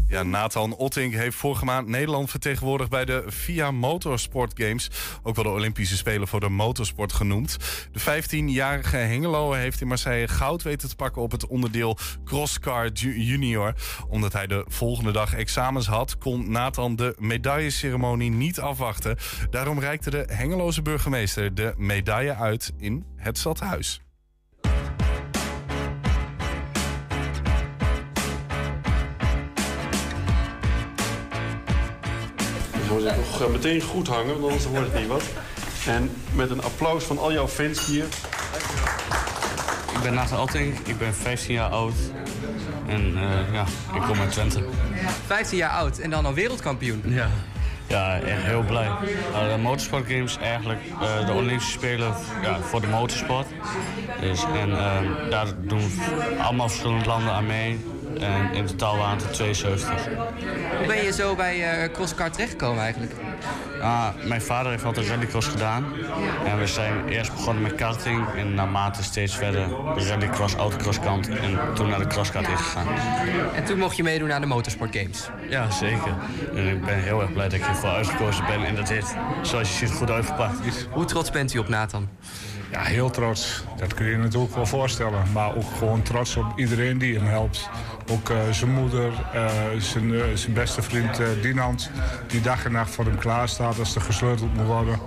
Ja, 0.10 0.24
Nathan 0.24 0.76
Otting 0.76 1.14
heeft 1.14 1.38
vorige 1.38 1.66
maand 1.66 1.88
Nederland 1.88 2.30
vertegenwoordigd 2.30 2.90
bij 2.90 3.06
de 3.06 3.24
VIA 3.28 3.72
Motorsport 3.72 4.52
Games. 4.56 4.90
Ook 5.24 5.36
wel 5.36 5.44
de 5.44 5.50
Olympische 5.50 5.98
Spelen 5.98 6.28
voor 6.28 6.40
de 6.40 6.50
motorsport 6.50 7.14
genoemd. 7.14 7.58
De 7.92 8.00
15-jarige 8.00 8.98
Hengelo 8.98 9.52
heeft 9.52 9.82
in 9.82 9.88
Marseille 9.88 10.28
goud 10.28 10.64
weten 10.64 10.90
te 10.90 10.96
pakken 10.96 11.22
op 11.22 11.32
het 11.32 11.48
onderdeel 11.48 11.98
Crosscar 12.26 12.92
Junior. 12.92 13.74
Omdat 14.10 14.34
hij 14.34 14.48
de 14.48 14.66
volgende 14.68 15.12
dag 15.12 15.34
examens 15.34 15.88
had, 15.88 16.18
kon 16.18 16.52
Nathan 16.52 16.96
de 16.96 17.16
medailleceremonie 17.20 18.32
niet 18.32 18.60
afwachten. 18.60 19.18
Daarom 19.50 19.80
reikte 19.80 20.10
de 20.10 20.26
Hengeloze 20.32 20.82
burgemeester 20.82 21.56
de 21.56 21.74
medaille 21.78 22.36
uit 22.36 22.74
in 22.78 23.06
het 23.16 23.38
stadhuis. 23.38 24.07
Moet 32.90 33.06
ik 33.06 33.16
nog 33.16 33.42
eh, 33.42 33.48
meteen 33.48 33.82
goed 33.82 34.08
hangen, 34.08 34.40
want 34.40 34.44
anders 34.44 34.66
wordt 34.66 34.92
het 34.92 35.00
niet 35.00 35.08
wat. 35.08 35.24
En 35.88 36.12
met 36.34 36.50
een 36.50 36.64
applaus 36.64 37.04
van 37.04 37.18
al 37.18 37.34
jouw 37.34 37.48
fans 37.48 37.86
hier. 37.86 38.06
Ik 39.94 40.04
ben 40.04 40.14
Nathan 40.14 40.38
Alting, 40.38 40.78
ik 40.86 40.98
ben 40.98 41.14
15 41.14 41.54
jaar 41.54 41.70
oud. 41.70 41.94
En 42.88 43.18
eh, 43.18 43.54
ja, 43.54 43.66
ik 43.94 44.02
kom 44.02 44.20
uit 44.20 44.32
Twente. 44.32 44.64
15 45.26 45.58
jaar 45.58 45.72
oud 45.72 45.98
en 45.98 46.10
dan 46.10 46.26
al 46.26 46.34
wereldkampioen. 46.34 47.04
Ja. 47.06 47.30
Ja, 47.88 48.20
echt 48.20 48.44
heel 48.44 48.64
blij. 48.64 48.88
Uh, 49.32 49.54
de 49.54 49.58
Motorsport 49.62 50.08
Games 50.08 50.38
eigenlijk 50.38 50.80
uh, 51.02 51.26
de 51.26 51.32
Olympische 51.32 51.72
Spelen 51.72 52.14
ja, 52.42 52.60
voor 52.60 52.82
de 52.82 52.88
motorsport. 52.88 53.48
Dus, 54.22 54.44
en 54.44 54.70
uh, 54.70 55.30
daar 55.30 55.48
doen 55.58 55.92
allemaal 56.42 56.70
verschillende 56.70 57.06
landen 57.06 57.34
aan 57.34 57.46
mee. 57.46 57.80
En 58.20 58.54
in 58.54 58.66
totaal 58.66 58.98
waren 58.98 59.18
het 59.18 59.26
er 59.26 59.32
72. 59.32 60.08
Hoe 60.78 60.88
ben 60.88 61.04
je 61.04 61.12
zo 61.12 61.36
bij 61.36 61.84
uh, 61.84 61.92
Crosscar 61.94 62.32
terechtgekomen 62.32 62.84
eigenlijk? 62.84 63.14
Ah, 63.82 64.08
mijn 64.24 64.42
vader 64.42 64.72
heeft 64.72 64.84
altijd 64.84 65.08
rallycross 65.08 65.48
gedaan. 65.48 65.86
En 66.46 66.60
we 66.60 66.68
zijn 66.68 67.08
eerst 67.08 67.32
begonnen 67.32 67.64
met 67.64 67.76
karting 67.76 68.28
en 68.36 68.54
naarmate 68.54 69.04
steeds 69.04 69.36
verder 69.36 69.68
de 69.68 70.08
rallycross, 70.08 70.56
autocross 70.56 71.00
kant 71.00 71.30
en 71.30 71.60
toen 71.74 71.90
naar 71.90 72.00
de 72.00 72.08
crosskart 72.08 72.48
ingegaan. 72.48 72.88
En 73.56 73.64
toen 73.66 73.78
mocht 73.78 73.96
je 73.96 74.04
meedoen 74.04 74.34
aan 74.34 74.42
de 74.42 74.48
Motorsport 74.48 74.96
Games? 74.96 75.30
Ja, 75.50 75.72
zeker. 75.72 76.16
En 76.56 76.68
ik 76.68 76.86
ben 76.86 77.00
heel 77.00 77.22
erg 77.22 77.34
blij 77.34 77.50
dat 77.50 77.60
ik 77.60 77.66
ervoor 77.66 77.90
uitgekozen 77.90 78.46
ben 78.46 78.66
en 78.66 78.76
dat 78.76 78.88
dit, 78.88 79.16
zoals 79.42 79.70
je 79.70 79.76
ziet, 79.76 79.96
goed 79.96 80.10
uitgepakt 80.10 80.66
is. 80.66 80.88
Hoe 80.92 81.06
trots 81.06 81.30
bent 81.30 81.54
u 81.54 81.58
op 81.58 81.68
Nathan? 81.68 82.10
Ja, 82.72 82.82
heel 82.82 83.10
trots. 83.10 83.64
Dat 83.78 83.94
kun 83.94 84.06
je 84.06 84.12
je 84.12 84.18
natuurlijk 84.18 84.56
wel 84.56 84.66
voorstellen. 84.66 85.32
Maar 85.34 85.56
ook 85.56 85.72
gewoon 85.78 86.02
trots 86.02 86.36
op 86.36 86.46
iedereen 86.56 86.98
die 86.98 87.16
hem 87.16 87.26
helpt. 87.26 87.70
Ook 88.10 88.30
uh, 88.30 88.38
zijn 88.52 88.72
moeder, 88.72 89.12
zijn, 89.78 90.10
uh, 90.10 90.24
zijn 90.34 90.54
beste 90.54 90.82
vriend 90.82 91.22
Dinant, 91.42 91.92
die 92.28 92.42
dag 92.42 92.66
en 92.66 92.72
nacht 92.72 92.92
voor 92.92 93.06
hem 93.06 93.18
klaar 93.18 93.50
staat 93.50 93.80
als 93.80 93.96
er 93.96 94.02
gesleuteld 94.02 94.54
moet 94.54 94.66
worden. 94.66 95.00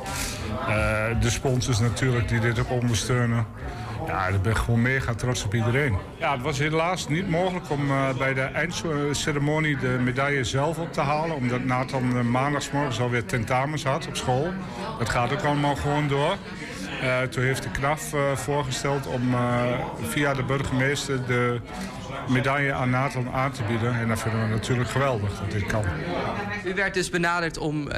de 1.21 1.31
sponsors 1.31 1.79
natuurlijk, 1.79 2.29
die 2.29 2.41
dit 2.41 2.59
ook 2.59 2.71
ondersteunen. 2.71 3.47
Ja, 4.07 4.27
ik 4.27 4.43
ben 4.43 4.57
gewoon 4.57 4.83
mega 4.83 5.15
trots 5.15 5.45
op 5.45 5.55
iedereen. 5.55 5.97
Ja, 6.19 6.33
het 6.33 6.43
was 6.43 6.59
helaas 6.59 7.09
niet 7.09 7.29
mogelijk 7.29 7.71
om 7.71 7.87
bij 8.19 8.35
de 8.35 8.41
eindceremonie 8.41 9.77
de 9.77 9.99
medaille 10.03 10.45
zelf 10.45 10.79
op 10.79 10.93
te 10.93 11.01
halen. 11.01 11.37
Omdat 11.37 11.65
Nathan 11.65 12.35
uh, 12.35 13.01
alweer 13.01 13.25
tentamens 13.25 13.85
had 13.85 14.07
op 14.07 14.17
school. 14.17 14.53
Dat 14.99 15.09
gaat 15.09 15.33
ook 15.33 15.43
allemaal 15.43 15.77
gewoon 15.77 16.09
door. 16.09 16.37
Toen 17.31 17.43
heeft 17.43 17.63
de 17.63 17.71
KNAF 17.71 18.15
voorgesteld 18.35 19.07
om 19.07 19.35
via 20.09 20.35
de 20.35 20.43
burgemeester 20.43 21.27
de 21.27 21.61
medaille 22.29 22.73
aan 22.73 22.91
Nathan 22.91 23.31
aan 23.33 23.53
te 23.53 23.63
bieden. 23.63 23.95
En 23.95 24.09
dat 24.09 24.21
vinden 24.21 24.43
we 24.43 24.49
natuurlijk 24.49 24.91
geweldig 24.91 25.39
dat 25.39 25.51
dit 25.51 25.67
kan. 25.67 25.85
U 26.65 26.75
werd 26.75 26.95
dus 26.95 27.11
benaderd 27.11 27.59
om 27.59 27.89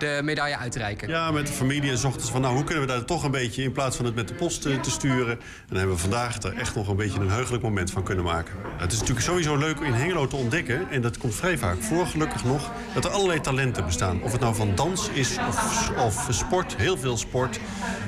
de 0.00 0.20
medaille 0.22 0.56
uit 0.56 0.72
te 0.72 0.78
reiken. 0.78 1.08
Ja, 1.08 1.30
met 1.30 1.46
de 1.46 1.52
familie 1.52 1.90
en 1.90 1.98
ze 1.98 2.10
van 2.10 2.40
nou, 2.40 2.54
hoe 2.54 2.64
kunnen 2.64 2.86
we 2.86 2.92
daar 2.92 3.04
toch 3.04 3.24
een 3.24 3.30
beetje 3.30 3.62
in 3.62 3.72
plaats 3.72 3.96
van 3.96 4.04
het 4.04 4.14
met 4.14 4.28
de 4.28 4.34
post 4.34 4.62
te, 4.62 4.80
te 4.80 4.90
sturen. 4.90 5.30
En 5.30 5.66
dan 5.68 5.78
hebben 5.78 5.94
we 5.94 6.02
vandaag 6.02 6.42
er 6.42 6.56
echt 6.56 6.74
nog 6.74 6.88
een 6.88 6.96
beetje 6.96 7.20
een 7.20 7.30
heugelijk 7.30 7.62
moment 7.62 7.90
van 7.90 8.02
kunnen 8.02 8.24
maken. 8.24 8.54
Het 8.76 8.92
is 8.92 8.98
natuurlijk 8.98 9.26
sowieso 9.26 9.56
leuk 9.56 9.78
in 9.80 9.92
Hengelo 9.92 10.26
te 10.26 10.36
ontdekken, 10.36 10.90
en 10.90 11.02
dat 11.02 11.18
komt 11.18 11.34
vrij 11.34 11.58
vaak 11.58 11.82
voor, 11.82 12.06
gelukkig 12.06 12.44
nog, 12.44 12.70
dat 12.94 13.04
er 13.04 13.10
allerlei 13.10 13.40
talenten 13.40 13.84
bestaan. 13.84 14.22
Of 14.22 14.32
het 14.32 14.40
nou 14.40 14.54
van 14.54 14.74
dans 14.74 15.08
is 15.08 15.38
of, 15.48 15.90
of 15.98 16.26
sport, 16.30 16.76
heel 16.76 16.98
veel 16.98 17.16
sport. 17.16 17.60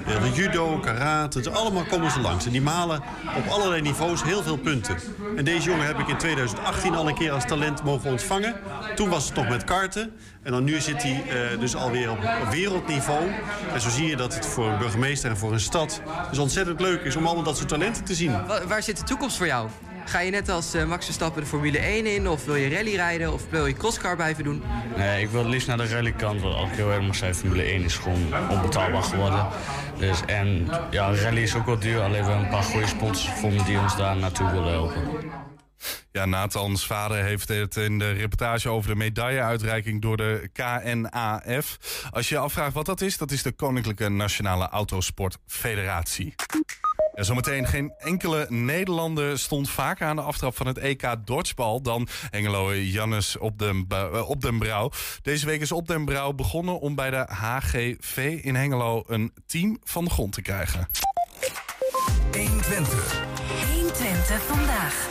Uh, 0.08 0.36
judo, 0.36 0.78
karate, 0.78 1.50
allemaal 1.50 1.84
komen 1.84 2.10
ze 2.10 2.20
langs. 2.20 2.46
En 2.46 2.52
die 2.52 2.62
malen 2.62 3.02
op 3.36 3.46
allerlei 3.48 3.80
niveaus 3.80 4.22
heel 4.22 4.42
veel 4.42 4.56
punten. 4.56 4.96
En 5.36 5.44
deze 5.44 5.68
jongen 5.70 5.86
heb 5.86 5.98
ik 5.98 6.08
in 6.08 6.16
2018 6.16 6.94
al 6.94 7.08
een 7.08 7.14
keer 7.14 7.32
als 7.32 7.46
talent 7.46 7.84
mogen 7.84 8.10
ontvangen. 8.10 8.54
Toen 8.94 9.08
was 9.08 9.26
het 9.26 9.34
nog 9.34 9.48
met 9.48 9.64
karten. 9.64 10.12
En 10.42 10.52
dan 10.52 10.64
nu 10.64 10.80
zit 10.80 11.02
hij 11.02 11.24
uh, 11.52 11.60
dus 11.60 11.74
alweer 11.74 12.10
op, 12.10 12.18
op 12.42 12.50
wereldniveau. 12.50 13.30
En 13.74 13.80
zo 13.80 13.88
zie 13.88 14.06
je 14.06 14.16
dat 14.16 14.34
het 14.34 14.46
voor 14.46 14.66
een 14.66 14.78
burgemeester 14.78 15.30
en 15.30 15.36
voor 15.36 15.52
een 15.52 15.60
stad 15.60 16.02
dus 16.30 16.38
ontzettend 16.38 16.80
leuk 16.80 17.02
is 17.02 17.16
om 17.16 17.26
allemaal 17.26 17.44
dat 17.44 17.56
soort 17.56 17.68
talenten 17.68 18.04
te 18.04 18.14
zien. 18.14 18.46
Waar, 18.46 18.66
waar 18.66 18.82
zit 18.82 18.96
de 18.96 19.02
toekomst 19.02 19.36
voor 19.36 19.46
jou? 19.46 19.68
Ga 20.04 20.20
je 20.20 20.30
net 20.30 20.48
als 20.48 20.74
uh, 20.74 20.84
Max 20.84 21.04
Verstappen 21.04 21.42
de 21.42 21.48
Formule 21.48 21.78
1 21.78 22.06
in? 22.06 22.28
Of 22.28 22.44
wil 22.44 22.54
je 22.54 22.74
rally 22.74 22.94
rijden? 22.94 23.32
Of 23.32 23.42
wil 23.50 23.66
je 23.66 23.74
crosscar 23.74 24.16
blijven 24.16 24.44
doen? 24.44 24.62
Nee, 24.96 25.22
ik 25.22 25.30
wil 25.30 25.40
het 25.40 25.50
liefst 25.50 25.66
naar 25.66 25.76
de 25.76 25.88
rallykant. 25.88 26.40
Want 26.40 26.54
als 26.54 26.70
ik 26.70 26.76
heel 26.76 26.90
erg 26.90 27.02
mag 27.02 27.14
zijn, 27.14 27.34
Formule 27.34 27.62
1 27.62 27.82
is 27.82 27.96
gewoon 27.96 28.26
onbetaalbaar 28.50 29.02
geworden. 29.02 29.46
Dus, 29.98 30.20
en 30.26 30.68
ja, 30.90 31.14
rally 31.14 31.42
is 31.42 31.54
ook 31.54 31.66
wel 31.66 31.78
duur. 31.78 32.00
Alleen 32.00 32.10
we 32.24 32.30
hebben 32.30 32.44
een 32.44 32.50
paar 32.50 32.62
goede 32.62 32.86
sponsors 32.86 33.28
gevonden 33.28 33.64
die 33.64 33.78
ons 33.78 33.96
daar 33.96 34.16
naartoe 34.16 34.50
willen 34.50 34.72
helpen. 34.72 35.02
Ja, 36.12 36.24
Nathans 36.24 36.86
vader 36.86 37.24
heeft 37.24 37.48
het 37.48 37.76
in 37.76 37.98
de 37.98 38.10
reportage 38.10 38.68
over 38.68 38.90
de 38.90 38.96
medailleuitreiking 38.96 40.02
door 40.02 40.16
de 40.16 40.50
KNAF. 40.52 41.78
Als 42.10 42.28
je 42.28 42.34
je 42.34 42.40
afvraagt 42.40 42.74
wat 42.74 42.86
dat 42.86 43.00
is, 43.00 43.18
dat 43.18 43.30
is 43.30 43.42
de 43.42 43.52
Koninklijke 43.52 44.08
Nationale 44.08 44.68
Autosport 44.68 45.38
Federatie. 45.46 46.34
Ja, 47.14 47.22
zometeen 47.22 47.66
geen 47.66 47.92
enkele 47.98 48.46
Nederlander 48.48 49.38
stond 49.38 49.70
vaker 49.70 50.06
aan 50.06 50.16
de 50.16 50.22
aftrap 50.22 50.56
van 50.56 50.66
het 50.66 50.78
EK 50.78 51.14
Dodgeball 51.24 51.80
dan 51.82 52.08
Hengelo 52.30 52.74
Jannes 52.74 53.38
op 53.38 53.58
den, 53.58 53.86
op 54.26 54.40
den 54.40 54.58
Brouw. 54.58 54.90
Deze 55.22 55.46
week 55.46 55.60
is 55.60 55.72
op 55.72 55.86
den 55.86 56.04
Brouw 56.04 56.32
begonnen 56.32 56.80
om 56.80 56.94
bij 56.94 57.10
de 57.10 57.26
HGV 57.28 58.40
in 58.42 58.54
Hengelo 58.54 59.02
een 59.06 59.32
team 59.46 59.78
van 59.84 60.04
de 60.04 60.10
grond 60.10 60.32
te 60.32 60.42
krijgen. 60.42 60.88
120. 62.32 63.24
120 63.72 64.42
vandaag. 64.42 65.10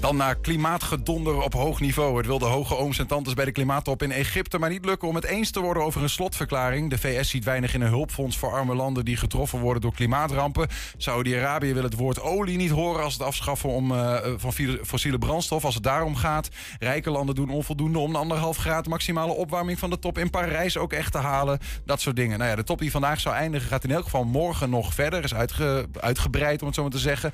Dan 0.00 0.16
naar 0.16 0.36
klimaatgedonder 0.36 1.42
op 1.42 1.52
hoog 1.52 1.80
niveau. 1.80 2.16
Het 2.16 2.26
wilde 2.26 2.44
hoge 2.44 2.76
ooms 2.76 2.98
en 2.98 3.06
tantes 3.06 3.34
bij 3.34 3.44
de 3.44 3.52
klimaattop 3.52 4.02
in 4.02 4.12
Egypte 4.12 4.58
maar 4.58 4.70
niet 4.70 4.84
lukken 4.84 5.08
om 5.08 5.14
het 5.14 5.24
eens 5.24 5.50
te 5.50 5.60
worden 5.60 5.82
over 5.82 6.02
een 6.02 6.08
slotverklaring. 6.08 6.90
De 6.90 6.98
VS 6.98 7.30
ziet 7.30 7.44
weinig 7.44 7.74
in 7.74 7.80
een 7.80 7.88
hulpfonds 7.88 8.38
voor 8.38 8.52
arme 8.52 8.74
landen 8.74 9.04
die 9.04 9.16
getroffen 9.16 9.58
worden 9.58 9.82
door 9.82 9.94
klimaatrampen. 9.94 10.68
Saudi-Arabië 10.96 11.72
wil 11.74 11.82
het 11.82 11.94
woord 11.94 12.20
olie 12.20 12.56
niet 12.56 12.70
horen 12.70 13.02
als 13.02 13.12
het 13.12 13.22
afschaffen 13.22 13.68
om, 13.68 13.92
uh, 13.92 14.16
van 14.36 14.52
fossiele 14.84 15.18
brandstof. 15.18 15.64
Als 15.64 15.74
het 15.74 15.82
daarom 15.82 16.16
gaat. 16.16 16.48
Rijke 16.78 17.10
landen 17.10 17.34
doen 17.34 17.50
onvoldoende 17.50 17.98
om 17.98 18.12
de 18.12 18.18
anderhalf 18.18 18.56
graad 18.56 18.86
maximale 18.86 19.32
opwarming 19.32 19.78
van 19.78 19.90
de 19.90 19.98
top 19.98 20.18
in 20.18 20.30
Parijs 20.30 20.76
ook 20.76 20.92
echt 20.92 21.12
te 21.12 21.18
halen. 21.18 21.58
Dat 21.84 22.00
soort 22.00 22.16
dingen. 22.16 22.38
Nou 22.38 22.50
ja, 22.50 22.56
de 22.56 22.64
top 22.64 22.78
die 22.78 22.90
vandaag 22.90 23.20
zou 23.20 23.34
eindigen 23.34 23.68
gaat 23.68 23.84
in 23.84 23.90
elk 23.90 24.04
geval 24.04 24.24
morgen 24.24 24.70
nog 24.70 24.94
verder. 24.94 25.24
Is 25.24 25.34
uitge, 25.34 25.88
uitgebreid 26.00 26.60
om 26.60 26.66
het 26.66 26.76
zo 26.76 26.82
maar 26.82 26.90
te 26.90 26.98
zeggen. 26.98 27.32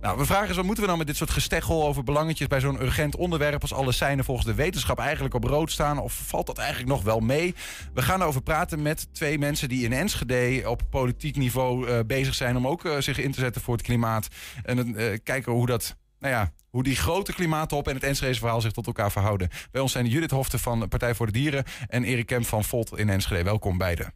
Nou, 0.00 0.18
we 0.18 0.24
vragen 0.24 0.48
is 0.48 0.56
wat 0.56 0.64
moeten 0.64 0.82
we 0.82 0.88
nou 0.88 0.98
met 0.98 1.08
dit 1.08 1.16
soort 1.16 1.30
gesteggel 1.30 1.86
over 1.86 2.06
belangetjes 2.08 2.46
bij 2.46 2.60
zo'n 2.60 2.82
urgent 2.82 3.16
onderwerp 3.16 3.62
als 3.62 3.72
alle 3.72 3.92
seinen 3.92 4.24
volgens 4.24 4.46
de 4.46 4.54
wetenschap 4.54 4.98
eigenlijk 4.98 5.34
op 5.34 5.44
rood 5.44 5.70
staan? 5.70 5.98
Of 5.98 6.12
valt 6.12 6.46
dat 6.46 6.58
eigenlijk 6.58 6.88
nog 6.88 7.02
wel 7.02 7.20
mee? 7.20 7.54
We 7.94 8.02
gaan 8.02 8.20
erover 8.20 8.42
praten 8.42 8.82
met 8.82 9.08
twee 9.14 9.38
mensen 9.38 9.68
die 9.68 9.84
in 9.84 9.92
Enschede 9.92 10.68
op 10.68 10.82
politiek 10.90 11.36
niveau 11.36 11.88
uh, 11.88 11.98
bezig 12.06 12.34
zijn 12.34 12.56
om 12.56 12.66
ook 12.66 12.84
uh, 12.84 12.98
zich 12.98 13.18
in 13.18 13.32
te 13.32 13.40
zetten 13.40 13.62
voor 13.62 13.74
het 13.74 13.82
klimaat. 13.82 14.28
En 14.62 14.88
uh, 14.88 15.18
kijken 15.22 15.52
hoe 15.52 15.66
dat, 15.66 15.96
nou 16.18 16.34
ja, 16.34 16.52
hoe 16.70 16.82
die 16.82 16.96
grote 16.96 17.32
klimaattop 17.32 17.88
en 17.88 17.94
het 17.94 18.02
Enschedese 18.02 18.40
verhaal 18.40 18.60
zich 18.60 18.72
tot 18.72 18.86
elkaar 18.86 19.12
verhouden. 19.12 19.48
Bij 19.70 19.80
ons 19.80 19.92
zijn 19.92 20.06
Judith 20.06 20.30
Hofte 20.30 20.58
van 20.58 20.88
Partij 20.88 21.14
voor 21.14 21.26
de 21.26 21.32
Dieren 21.32 21.64
en 21.88 22.04
Erik 22.04 22.26
Kemp 22.26 22.46
van 22.46 22.64
Volt 22.64 22.98
in 22.98 23.08
Enschede. 23.08 23.42
Welkom 23.42 23.78
beiden. 23.78 24.14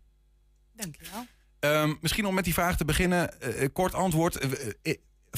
Dankjewel. 0.76 1.26
Um, 1.60 1.98
misschien 2.00 2.26
om 2.26 2.34
met 2.34 2.44
die 2.44 2.52
vraag 2.52 2.76
te 2.76 2.84
beginnen, 2.84 3.34
kort 3.72 3.94
antwoord 3.94 4.38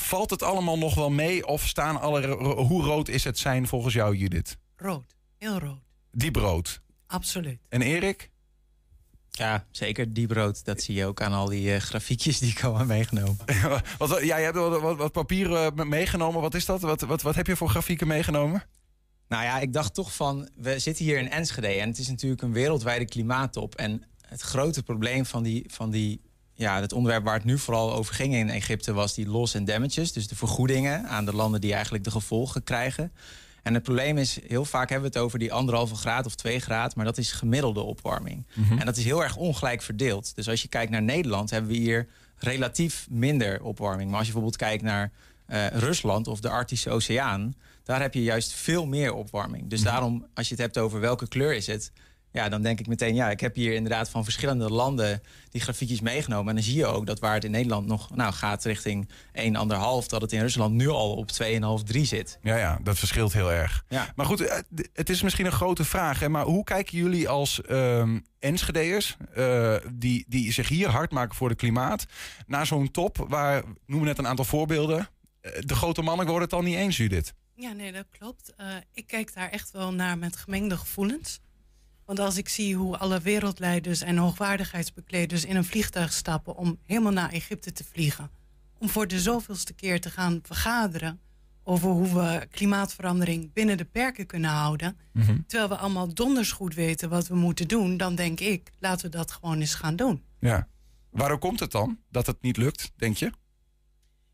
valt 0.00 0.30
het 0.30 0.42
allemaal 0.42 0.78
nog 0.78 0.94
wel 0.94 1.10
mee? 1.10 1.46
Of 1.46 1.66
staan 1.66 2.00
alle. 2.00 2.26
Hoe 2.54 2.82
rood 2.82 3.08
is 3.08 3.24
het 3.24 3.38
zijn 3.38 3.66
volgens 3.66 3.94
jou, 3.94 4.16
Judith? 4.16 4.56
Rood. 4.76 5.14
Heel 5.38 5.58
rood. 5.58 5.80
Diep 6.10 6.36
rood. 6.36 6.80
Absoluut. 7.06 7.58
En 7.68 7.82
Erik? 7.82 8.30
Ja, 9.30 9.66
zeker 9.70 10.12
diep 10.12 10.30
rood. 10.30 10.64
Dat 10.64 10.82
zie 10.82 10.94
je 10.94 11.06
ook 11.06 11.22
aan 11.22 11.32
al 11.32 11.48
die 11.48 11.74
uh, 11.74 11.76
grafiekjes 11.76 12.38
die 12.38 12.50
ik 12.50 12.62
al 12.64 12.78
heb 12.78 12.86
meegenomen. 12.86 13.36
wat, 13.98 14.10
ja, 14.10 14.18
jij 14.18 14.42
hebt 14.42 14.56
wat, 14.56 14.80
wat, 14.80 14.96
wat 14.96 15.12
papieren 15.12 15.88
meegenomen. 15.88 16.40
Wat 16.40 16.54
is 16.54 16.64
dat? 16.64 16.80
Wat, 16.80 17.00
wat, 17.00 17.22
wat 17.22 17.34
heb 17.34 17.46
je 17.46 17.56
voor 17.56 17.68
grafieken 17.68 18.06
meegenomen? 18.06 18.62
Nou 19.28 19.44
ja, 19.44 19.60
ik 19.60 19.72
dacht 19.72 19.94
toch 19.94 20.14
van, 20.14 20.48
we 20.56 20.78
zitten 20.78 21.04
hier 21.04 21.18
in 21.18 21.30
Enschede 21.30 21.66
en 21.66 21.88
het 21.88 21.98
is 21.98 22.08
natuurlijk 22.08 22.42
een 22.42 22.52
wereldwijde 22.52 23.04
klimaattop. 23.04 23.74
En 23.74 24.02
het 24.20 24.40
grote 24.40 24.82
probleem 24.82 25.26
van 25.26 25.42
die, 25.42 25.64
van 25.66 25.90
die 25.90 26.20
ja, 26.54 26.80
het 26.80 26.92
onderwerp 26.92 27.24
waar 27.24 27.34
het 27.34 27.44
nu 27.44 27.58
vooral 27.58 27.94
over 27.94 28.14
ging 28.14 28.34
in 28.34 28.50
Egypte 28.50 28.92
was 28.92 29.14
die 29.14 29.28
loss 29.28 29.54
en 29.54 29.64
damages. 29.64 30.12
Dus 30.12 30.28
de 30.28 30.36
vergoedingen 30.36 31.08
aan 31.08 31.24
de 31.24 31.34
landen 31.34 31.60
die 31.60 31.72
eigenlijk 31.72 32.04
de 32.04 32.10
gevolgen 32.10 32.64
krijgen. 32.64 33.12
En 33.62 33.74
het 33.74 33.82
probleem 33.82 34.18
is, 34.18 34.38
heel 34.46 34.64
vaak 34.64 34.90
hebben 34.90 35.10
we 35.10 35.16
het 35.16 35.24
over 35.26 35.38
die 35.38 35.52
anderhalve 35.52 35.94
graad 35.94 36.26
of 36.26 36.34
twee 36.34 36.60
graad, 36.60 36.94
maar 36.94 37.04
dat 37.04 37.18
is 37.18 37.32
gemiddelde 37.32 37.80
opwarming. 37.80 38.46
Mhm. 38.54 38.78
En 38.78 38.86
dat 38.86 38.96
is 38.96 39.04
heel 39.04 39.22
erg 39.22 39.36
ongelijk 39.36 39.82
verdeeld. 39.82 40.34
Dus 40.34 40.48
als 40.48 40.62
je 40.62 40.68
kijkt 40.68 40.90
naar 40.90 41.02
Nederland, 41.02 41.50
hebben 41.50 41.70
we 41.70 41.76
hier 41.76 42.08
relatief 42.36 43.06
minder 43.10 43.62
opwarming. 43.62 44.08
Maar 44.08 44.18
als 44.18 44.26
je 44.26 44.32
bijvoorbeeld 44.32 44.62
kijkt 44.62 44.82
naar 44.82 45.10
eh, 45.46 45.66
Rusland 45.66 46.26
of 46.26 46.40
de 46.40 46.48
Arctische 46.48 46.90
Oceaan, 46.90 47.54
daar 47.84 48.00
heb 48.00 48.14
je 48.14 48.22
juist 48.22 48.52
veel 48.52 48.86
meer 48.86 49.12
opwarming. 49.12 49.68
Dus 49.70 49.82
daarom, 49.82 50.26
als 50.34 50.48
je 50.48 50.54
het 50.54 50.62
hebt 50.62 50.78
over 50.78 51.00
welke 51.00 51.28
kleur 51.28 51.54
is 51.54 51.66
het, 51.66 51.92
ja, 52.34 52.48
dan 52.48 52.62
denk 52.62 52.80
ik 52.80 52.86
meteen, 52.86 53.14
ja, 53.14 53.30
ik 53.30 53.40
heb 53.40 53.54
hier 53.54 53.72
inderdaad 53.72 54.10
van 54.10 54.24
verschillende 54.24 54.70
landen 54.70 55.22
die 55.50 55.60
grafiekjes 55.60 56.00
meegenomen. 56.00 56.48
En 56.48 56.54
dan 56.54 56.64
zie 56.64 56.76
je 56.76 56.86
ook 56.86 57.06
dat 57.06 57.18
waar 57.18 57.34
het 57.34 57.44
in 57.44 57.50
Nederland 57.50 57.86
nog 57.86 58.14
nou, 58.14 58.32
gaat 58.32 58.64
richting 58.64 59.08
1,5, 59.32 59.42
dat 60.06 60.20
het 60.20 60.32
in 60.32 60.40
Rusland 60.40 60.74
nu 60.74 60.88
al 60.88 61.14
op 61.14 61.30
2,5, 61.42 61.84
3 61.84 62.04
zit. 62.04 62.38
Ja, 62.42 62.56
ja, 62.56 62.78
dat 62.82 62.98
verschilt 62.98 63.32
heel 63.32 63.52
erg. 63.52 63.84
Ja. 63.88 64.12
Maar 64.16 64.26
goed, 64.26 64.40
eh, 64.40 64.58
het 64.92 65.10
is 65.10 65.22
misschien 65.22 65.46
een 65.46 65.52
grote 65.52 65.84
vraag. 65.84 66.20
Hè, 66.20 66.28
maar 66.28 66.44
hoe 66.44 66.64
kijken 66.64 66.98
jullie 66.98 67.28
als 67.28 67.62
ehm 67.62 68.18
Enschede'ers, 68.38 69.16
eh, 69.34 69.76
die, 69.92 70.24
die 70.28 70.52
zich 70.52 70.68
hier 70.68 70.88
hard 70.88 71.10
maken 71.10 71.34
voor 71.34 71.48
het 71.48 71.58
klimaat, 71.58 72.06
naar 72.46 72.66
zo'n 72.66 72.90
top 72.90 73.26
waar, 73.28 73.58
ik 73.58 73.64
noem 73.86 74.04
net 74.04 74.18
een 74.18 74.26
aantal 74.26 74.44
voorbeelden, 74.44 75.08
eh, 75.40 75.52
de 75.60 75.74
grote 75.74 76.02
mannen 76.02 76.26
worden 76.26 76.44
het 76.44 76.52
al 76.52 76.62
niet 76.62 76.76
eens, 76.76 76.96
Judith. 76.96 77.34
Ja, 77.56 77.72
nee, 77.72 77.92
dat 77.92 78.06
klopt. 78.10 78.54
Eh, 78.56 78.66
ik 78.92 79.06
kijk 79.06 79.34
daar 79.34 79.50
echt 79.50 79.70
wel 79.70 79.92
naar 79.92 80.18
met 80.18 80.36
gemengde 80.36 80.76
gevoelens. 80.76 81.40
Want 82.06 82.18
als 82.18 82.36
ik 82.36 82.48
zie 82.48 82.76
hoe 82.76 82.96
alle 82.98 83.20
wereldleiders 83.20 84.00
en 84.00 84.16
hoogwaardigheidsbekleders 84.16 85.44
in 85.44 85.56
een 85.56 85.64
vliegtuig 85.64 86.12
stappen 86.12 86.56
om 86.56 86.78
helemaal 86.86 87.12
naar 87.12 87.30
Egypte 87.32 87.72
te 87.72 87.84
vliegen, 87.84 88.30
om 88.78 88.88
voor 88.88 89.06
de 89.08 89.20
zoveelste 89.20 89.72
keer 89.72 90.00
te 90.00 90.10
gaan 90.10 90.38
vergaderen 90.42 91.20
over 91.62 91.88
hoe 91.90 92.14
we 92.14 92.46
klimaatverandering 92.50 93.52
binnen 93.52 93.76
de 93.76 93.84
perken 93.84 94.26
kunnen 94.26 94.50
houden, 94.50 94.96
terwijl 95.46 95.68
we 95.68 95.76
allemaal 95.76 96.14
donders 96.14 96.52
goed 96.52 96.74
weten 96.74 97.08
wat 97.08 97.28
we 97.28 97.34
moeten 97.34 97.68
doen, 97.68 97.96
dan 97.96 98.14
denk 98.14 98.40
ik, 98.40 98.70
laten 98.78 99.10
we 99.10 99.16
dat 99.16 99.30
gewoon 99.30 99.60
eens 99.60 99.74
gaan 99.74 99.96
doen. 99.96 100.22
Ja. 100.40 100.68
Waarom 101.10 101.38
komt 101.38 101.60
het 101.60 101.70
dan 101.70 101.98
dat 102.10 102.26
het 102.26 102.42
niet 102.42 102.56
lukt, 102.56 102.92
denk 102.96 103.16
je? 103.16 103.32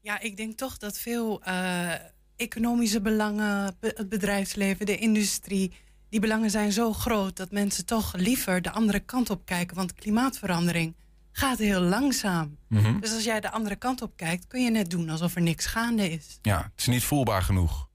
Ja, 0.01 0.21
ik 0.21 0.37
denk 0.37 0.57
toch 0.57 0.77
dat 0.79 0.99
veel 0.99 1.43
eh, 1.43 1.93
economische 2.37 3.01
belangen, 3.01 3.77
be- 3.81 3.93
het 3.97 4.09
bedrijfsleven, 4.09 4.87
de 4.87 4.97
industrie, 4.99 5.73
die 6.11 6.21
belangen 6.21 6.51
zijn 6.51 6.73
zo 6.73 6.93
groot 6.93 7.37
dat 7.37 7.51
mensen 7.51 7.87
toch 7.87 8.15
liever 8.17 8.63
de 8.63 8.71
andere 8.71 9.01
kant 9.01 9.31
op 9.31 9.45
kijken. 9.45 9.77
Want 9.77 9.95
klimaatverandering 9.95 10.95
gaat 11.33 11.59
heel 11.59 11.81
langzaam. 11.81 12.57
Mhm. 12.69 13.01
Dus 13.01 13.15
als 13.15 13.25
jij 13.25 13.41
de 13.41 13.51
andere 13.51 13.77
kant 13.77 14.03
op 14.03 14.17
kijkt, 14.17 14.47
kun 14.47 14.63
je 14.63 14.71
net 14.71 14.91
doen 14.91 15.09
alsof 15.09 15.35
er 15.35 15.43
niks 15.43 15.67
gaande 15.67 16.11
is. 16.11 16.39
Ja, 16.43 16.63
het 16.63 16.81
is 16.81 16.87
niet 16.87 17.05
voelbaar 17.05 17.43
genoeg. 17.43 17.89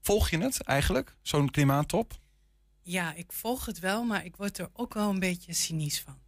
Volg 0.00 0.30
je 0.30 0.38
het 0.38 0.62
eigenlijk, 0.62 1.16
zo'n 1.22 1.50
klimaattop? 1.50 2.18
Ja, 2.82 3.14
ik 3.14 3.32
volg 3.32 3.66
het 3.66 3.78
wel, 3.78 4.04
maar 4.04 4.24
ik 4.24 4.36
word 4.36 4.58
er 4.58 4.70
ook 4.72 4.94
wel 4.94 5.10
een 5.10 5.18
beetje 5.18 5.52
cynisch 5.52 6.00
van. 6.00 6.18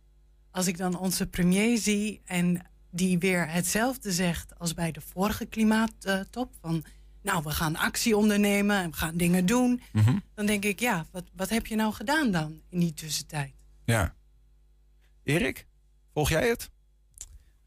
Als 0.51 0.67
ik 0.67 0.77
dan 0.77 0.99
onze 0.99 1.27
premier 1.27 1.79
zie 1.79 2.21
en 2.25 2.63
die 2.91 3.19
weer 3.19 3.51
hetzelfde 3.51 4.13
zegt 4.13 4.59
als 4.59 4.75
bij 4.75 4.93
de 4.93 5.01
vorige 5.01 5.47
klimaattop. 5.47 6.53
Van 6.61 6.85
nou, 7.29 7.43
we 7.43 7.51
gaan 7.51 7.77
actie 7.77 8.17
ondernemen 8.17 8.77
en 8.77 8.91
we 8.91 8.97
gaan 8.97 9.17
dingen 9.17 9.47
doen. 9.47 9.83
Dan 10.35 10.47
denk 10.47 10.65
ik, 10.65 10.81
ja, 10.81 11.07
wat, 11.11 11.25
wat 11.37 11.49
heb 11.49 11.67
je 11.67 11.77
nou 11.77 11.93
gedaan 11.93 12.31
dan 12.31 12.61
in 12.71 12.79
die 12.79 12.95
tussentijd? 12.95 13.53
Ja. 13.85 14.15
Erik, 15.25 15.67
volg 16.13 16.29
jij 16.29 16.49
het? 16.49 16.71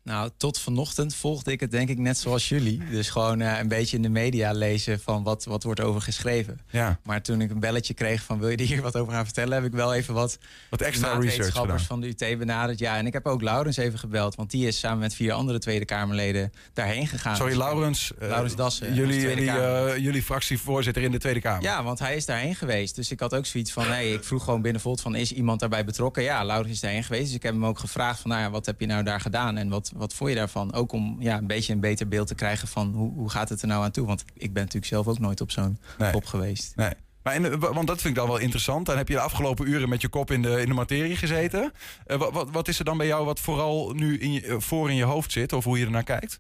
Nou, 0.03 0.29
tot 0.37 0.59
vanochtend 0.59 1.15
volgde 1.15 1.51
ik 1.51 1.59
het 1.59 1.71
denk 1.71 1.89
ik 1.89 1.97
net 1.97 2.17
zoals 2.17 2.49
jullie. 2.49 2.81
Dus 2.89 3.09
gewoon 3.09 3.41
eh, 3.41 3.59
een 3.59 3.67
beetje 3.67 3.95
in 3.95 4.01
de 4.01 4.09
media 4.09 4.51
lezen 4.51 4.99
van 4.99 5.23
wat, 5.23 5.45
wat 5.45 5.63
wordt 5.63 5.79
over 5.79 6.01
geschreven. 6.01 6.59
Ja. 6.69 6.99
Maar 7.03 7.21
toen 7.21 7.41
ik 7.41 7.49
een 7.51 7.59
belletje 7.59 7.93
kreeg 7.93 8.23
van 8.23 8.39
wil 8.39 8.49
je 8.49 8.57
er 8.57 8.65
hier 8.65 8.81
wat 8.81 8.95
over 8.95 9.13
gaan 9.13 9.25
vertellen... 9.25 9.53
heb 9.53 9.65
ik 9.65 9.71
wel 9.71 9.93
even 9.93 10.13
wat, 10.13 10.37
Wat 10.69 10.81
extra 10.81 11.17
research 11.17 11.81
van 11.85 12.01
de 12.01 12.07
UT 12.07 12.37
benaderd. 12.37 12.79
Ja, 12.79 12.97
en 12.97 13.05
ik 13.05 13.13
heb 13.13 13.25
ook 13.25 13.41
Laurens 13.41 13.77
even 13.77 13.99
gebeld. 13.99 14.35
Want 14.35 14.51
die 14.51 14.67
is 14.67 14.79
samen 14.79 14.99
met 14.99 15.13
vier 15.15 15.31
andere 15.33 15.59
Tweede 15.59 15.85
Kamerleden 15.85 16.51
daarheen 16.73 17.07
gegaan. 17.07 17.35
Sorry, 17.35 17.57
Laurens. 17.57 18.11
eh, 18.19 18.27
Laurens 18.27 18.55
Dassen. 18.55 18.93
Jullie, 18.93 19.45
Kamer. 19.45 19.87
eh, 19.87 19.97
jullie 19.97 20.23
fractievoorzitter 20.23 21.03
in 21.03 21.11
de 21.11 21.17
Tweede 21.19 21.41
Kamer. 21.41 21.63
Ja, 21.63 21.83
want 21.83 21.99
hij 21.99 22.15
is 22.15 22.25
daarheen 22.25 22.55
geweest. 22.55 22.95
Dus 22.95 23.11
ik 23.11 23.19
had 23.19 23.33
ook 23.35 23.45
zoiets 23.45 23.71
van, 23.71 23.85
hey, 23.85 24.11
ik 24.11 24.23
vroeg 24.23 24.43
gewoon 24.43 24.61
binnen 24.61 24.81
Volt 24.81 25.01
van, 25.01 25.15
is 25.15 25.31
iemand 25.31 25.59
daarbij 25.59 25.85
betrokken? 25.85 26.23
Ja, 26.23 26.45
Laurens 26.45 26.71
is 26.71 26.79
daarheen 26.79 27.03
geweest. 27.03 27.25
Dus 27.25 27.35
ik 27.35 27.43
heb 27.43 27.53
hem 27.53 27.65
ook 27.65 27.79
gevraagd 27.79 28.19
van, 28.19 28.29
nou 28.29 28.41
ja, 28.41 28.49
wat 28.49 28.65
heb 28.65 28.79
je 28.79 28.85
nou 28.85 29.03
daar 29.03 29.21
gedaan? 29.21 29.57
En 29.57 29.69
wat, 29.69 29.91
wat 30.01 30.13
vond 30.13 30.29
je 30.29 30.35
daarvan? 30.35 30.73
Ook 30.73 30.91
om 30.91 31.15
ja, 31.19 31.37
een 31.37 31.47
beetje 31.47 31.73
een 31.73 31.79
beter 31.79 32.07
beeld 32.07 32.27
te 32.27 32.35
krijgen 32.35 32.67
van, 32.67 32.93
hoe, 32.93 33.13
hoe 33.13 33.29
gaat 33.29 33.49
het 33.49 33.61
er 33.61 33.67
nou 33.67 33.83
aan 33.83 33.91
toe? 33.91 34.07
Want 34.07 34.23
ik 34.33 34.53
ben 34.53 34.63
natuurlijk 34.63 34.91
zelf 34.91 35.07
ook 35.07 35.19
nooit 35.19 35.41
op 35.41 35.51
zo'n 35.51 35.79
top 36.11 36.25
geweest. 36.25 36.75
Nee. 36.75 36.93
Maar 37.23 37.35
in 37.35 37.59
want 37.59 37.87
dat 37.87 38.01
vind 38.01 38.13
ik 38.13 38.15
dan 38.15 38.27
wel 38.27 38.37
interessant. 38.37 38.85
Dan 38.85 38.97
heb 38.97 39.07
je 39.07 39.13
de 39.13 39.19
afgelopen 39.19 39.67
uren 39.67 39.89
met 39.89 40.01
je 40.01 40.07
kop 40.07 40.31
in 40.31 40.41
de, 40.41 40.61
in 40.61 40.67
de 40.67 40.73
materie 40.73 41.15
gezeten. 41.15 41.71
Eh, 42.05 42.17
wat, 42.17 42.33
wat, 42.33 42.49
wat 42.51 42.67
is 42.67 42.79
er 42.79 42.85
dan 42.85 42.97
bij 42.97 43.07
jou 43.07 43.25
wat 43.25 43.39
vooral 43.39 43.93
nu 43.93 44.19
in 44.19 44.31
je, 44.31 44.45
eh, 44.45 44.59
voor 44.59 44.89
in 44.89 44.95
je 44.95 45.03
hoofd 45.03 45.31
zit? 45.31 45.53
Of 45.53 45.63
hoe 45.63 45.79
je 45.79 45.85
ernaar 45.85 46.03
kijkt? 46.03 46.39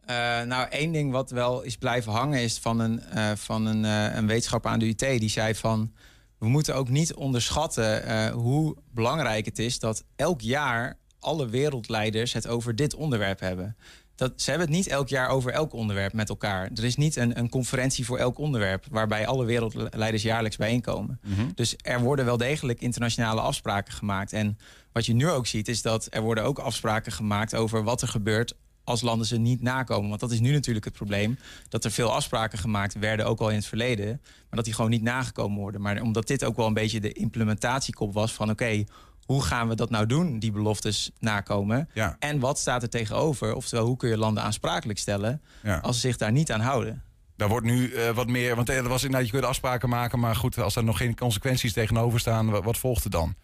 Eh, 0.00 0.42
nou, 0.42 0.68
één 0.68 0.92
ding 0.92 1.12
wat 1.12 1.30
wel 1.30 1.62
is 1.62 1.76
blijven 1.76 2.12
hangen 2.12 2.40
is 2.40 2.58
van 2.58 2.78
een, 2.78 3.02
van 3.38 3.66
een, 3.66 3.84
een 4.16 4.26
wetenschapper 4.26 4.70
aan 4.70 4.78
de 4.78 4.88
UT. 4.88 4.98
Die 4.98 5.28
zei 5.28 5.54
van, 5.54 5.92
we 6.38 6.48
moeten 6.48 6.74
ook 6.74 6.88
niet 6.88 7.14
onderschatten 7.14 8.32
hoe 8.32 8.76
belangrijk 8.90 9.44
het 9.44 9.58
is... 9.58 9.78
dat 9.78 10.04
elk 10.16 10.40
jaar 10.40 10.98
alle 11.20 11.48
wereldleiders 11.48 12.32
het 12.32 12.46
over 12.46 12.76
dit 12.76 12.94
onderwerp 12.94 13.40
hebben. 13.40 13.76
Dat, 14.14 14.32
ze 14.36 14.50
hebben 14.50 14.68
het 14.68 14.76
niet 14.76 14.86
elk 14.86 15.08
jaar 15.08 15.28
over 15.28 15.52
elk 15.52 15.72
onderwerp 15.72 16.12
met 16.12 16.28
elkaar. 16.28 16.70
Er 16.74 16.84
is 16.84 16.96
niet 16.96 17.16
een, 17.16 17.38
een 17.38 17.48
conferentie 17.48 18.04
voor 18.04 18.18
elk 18.18 18.38
onderwerp... 18.38 18.86
waarbij 18.90 19.26
alle 19.26 19.44
wereldleiders 19.44 20.22
jaarlijks 20.22 20.56
bijeenkomen. 20.56 21.20
Dus 21.54 21.76
er 21.82 22.00
worden 22.00 22.24
wel 22.24 22.36
degelijk 22.36 22.80
internationale 22.80 23.40
afspraken 23.40 23.92
gemaakt. 23.92 24.32
En 24.32 24.58
wat 24.92 25.06
je 25.06 25.12
nu 25.12 25.28
ook 25.28 25.46
ziet 25.46 25.68
is 25.68 25.82
dat 25.82 26.06
er 26.10 26.22
worden 26.22 26.44
ook 26.44 26.58
afspraken 26.58 27.12
gemaakt... 27.12 27.54
over 27.54 27.84
wat 27.84 28.02
er 28.02 28.08
gebeurt 28.08 28.54
als 28.84 29.00
landen 29.00 29.26
ze 29.26 29.36
niet 29.36 29.62
nakomen. 29.62 30.08
Want 30.08 30.20
dat 30.20 30.30
is 30.30 30.40
nu 30.40 30.52
natuurlijk 30.52 30.84
het 30.84 30.94
probleem. 30.94 31.38
Dat 31.68 31.84
er 31.84 31.90
veel 31.90 32.12
afspraken 32.12 32.58
gemaakt 32.58 32.98
werden, 32.98 33.26
ook 33.26 33.40
al 33.40 33.48
in 33.48 33.56
het 33.56 33.66
verleden. 33.66 34.06
Maar 34.06 34.46
dat 34.50 34.64
die 34.64 34.74
gewoon 34.74 34.90
niet 34.90 35.02
nagekomen 35.02 35.58
worden. 35.58 35.80
Maar 35.80 36.00
omdat 36.00 36.26
dit 36.26 36.44
ook 36.44 36.56
wel 36.56 36.66
een 36.66 36.74
beetje 36.74 37.00
de 37.00 37.12
implementatiekop 37.12 38.12
was 38.12 38.32
van... 38.32 38.50
oké, 38.50 38.84
hoe 39.30 39.42
gaan 39.42 39.68
we 39.68 39.74
dat 39.74 39.90
nou 39.90 40.06
doen, 40.06 40.38
die 40.38 40.50
beloftes 40.52 41.10
nakomen? 41.18 41.88
Ja. 41.94 42.16
En 42.18 42.38
wat 42.38 42.58
staat 42.58 42.82
er 42.82 42.88
tegenover? 42.88 43.54
Oftewel, 43.54 43.86
hoe 43.86 43.96
kun 43.96 44.08
je 44.08 44.16
landen 44.16 44.42
aansprakelijk 44.42 44.98
stellen... 44.98 45.42
Ja. 45.62 45.78
als 45.78 45.94
ze 45.94 46.06
zich 46.06 46.16
daar 46.16 46.32
niet 46.32 46.52
aan 46.52 46.60
houden? 46.60 47.02
Daar 47.36 47.48
wordt 47.48 47.66
nu 47.66 47.92
eh, 47.92 48.10
wat 48.10 48.26
meer. 48.28 48.56
Want 48.56 48.68
er 48.68 48.88
was 48.88 49.02
inderdaad, 49.02 49.28
je 49.28 49.32
kunt 49.32 49.44
afspraken 49.44 49.88
maken. 49.88 50.18
Maar 50.18 50.36
goed, 50.36 50.58
als 50.58 50.76
er 50.76 50.84
nog 50.84 50.96
geen 50.96 51.14
consequenties 51.16 51.72
tegenover 51.72 52.20
staan, 52.20 52.50
wat, 52.50 52.64
wat 52.64 52.78
volgt 52.78 53.04
er 53.04 53.10
dan? 53.10 53.34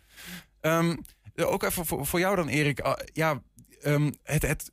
Ehm, 0.61 0.97
ook 1.37 1.63
even 1.63 1.87
voor, 1.87 2.07
voor 2.07 2.19
jou 2.19 2.37
dan, 2.37 2.49
Erik. 2.49 2.81
Ah, 2.81 2.99
ja, 3.13 3.41
ehm, 3.83 4.13
het, 4.23 4.43
het 4.43 4.73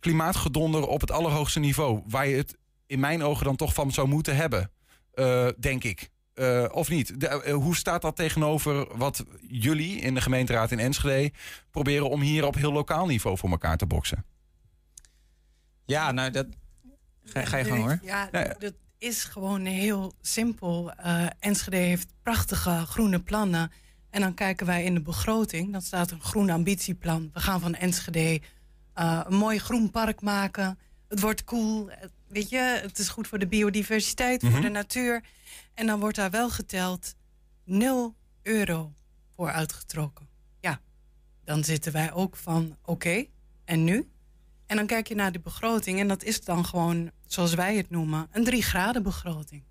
klimaatgedonder 0.00 0.86
op 0.86 1.00
het 1.00 1.10
allerhoogste 1.10 1.60
niveau. 1.60 2.02
Waar 2.06 2.26
je 2.28 2.36
het 2.36 2.56
in 2.86 3.00
mijn 3.00 3.22
ogen 3.22 3.44
dan 3.44 3.56
toch 3.56 3.74
van 3.74 3.92
zou 3.92 4.08
moeten 4.08 4.36
hebben. 4.36 4.70
eh, 5.12 5.48
denk 5.58 5.84
ik. 5.84 6.10
Eh, 6.40 6.64
of 6.70 6.88
niet? 6.88 7.20
De- 7.20 7.28
eh, 7.28 7.54
hoe 7.54 7.76
staat 7.76 8.02
dat 8.02 8.16
tegenover 8.16 8.96
wat 8.96 9.24
jullie 9.48 9.96
in 10.00 10.14
de 10.14 10.20
gemeenteraad 10.20 10.70
in 10.70 10.78
Enschede 10.78 11.32
proberen 11.70 12.10
om 12.10 12.20
hier 12.20 12.44
op 12.46 12.54
heel 12.54 12.72
lokaal 12.72 13.06
niveau 13.06 13.38
voor 13.38 13.50
elkaar 13.50 13.76
te 13.76 13.86
boksen? 13.86 14.24
Ja, 15.84 16.12
nou, 16.12 16.30
dat... 16.30 16.46
Ga, 17.24 17.44
ga 17.44 17.56
je 17.56 17.64
gang 17.64 17.80
hoor. 17.82 17.98
Ja, 18.02 18.28
dat 18.58 18.74
is 18.98 19.24
gewoon 19.24 19.64
heel 19.64 20.12
simpel. 20.20 20.92
Eh, 20.92 21.26
Enschede 21.38 21.76
heeft 21.76 22.08
prachtige 22.22 22.84
groene 22.86 23.20
plannen. 23.20 23.70
En 24.10 24.20
dan 24.20 24.34
kijken 24.34 24.66
wij 24.66 24.84
in 24.84 24.94
de 24.94 25.00
begroting. 25.02 25.72
Dan 25.72 25.82
staat 25.82 26.10
een 26.10 26.20
groen 26.22 26.50
ambitieplan. 26.50 27.30
We 27.32 27.40
gaan 27.40 27.60
van 27.60 27.74
Enschede 27.74 28.40
eh, 28.94 29.20
een 29.24 29.36
mooi 29.36 29.58
groen 29.58 29.90
park 29.90 30.20
maken. 30.20 30.78
Het 31.08 31.20
wordt 31.20 31.44
cool. 31.44 31.90
Weet 32.28 32.48
je, 32.48 32.78
het 32.82 32.98
is 32.98 33.08
goed 33.08 33.28
voor 33.28 33.38
de 33.38 33.46
biodiversiteit, 33.46 34.40
voor 34.40 34.50
Mhm. 34.50 34.60
de 34.62 34.68
natuur. 34.68 35.22
En 35.80 35.86
dan 35.86 36.00
wordt 36.00 36.16
daar 36.16 36.30
wel 36.30 36.50
geteld 36.50 37.14
0 37.64 38.14
euro 38.42 38.92
voor 39.34 39.50
uitgetrokken. 39.50 40.28
Ja, 40.60 40.80
dan 41.44 41.64
zitten 41.64 41.92
wij 41.92 42.12
ook 42.12 42.36
van 42.36 42.76
oké, 42.84 43.24
en 43.64 43.84
nu? 43.84 44.10
En 44.66 44.76
dan 44.76 44.86
kijk 44.86 45.08
je 45.08 45.14
naar 45.14 45.32
de 45.32 45.40
begroting 45.40 46.00
en 46.00 46.08
dat 46.08 46.22
is 46.22 46.40
dan 46.44 46.64
gewoon, 46.64 47.10
zoals 47.26 47.54
wij 47.54 47.76
het 47.76 47.90
noemen, 47.90 48.28
een 48.32 48.44
drie 48.44 48.62
graden 48.62 49.02
begroting. 49.02 49.62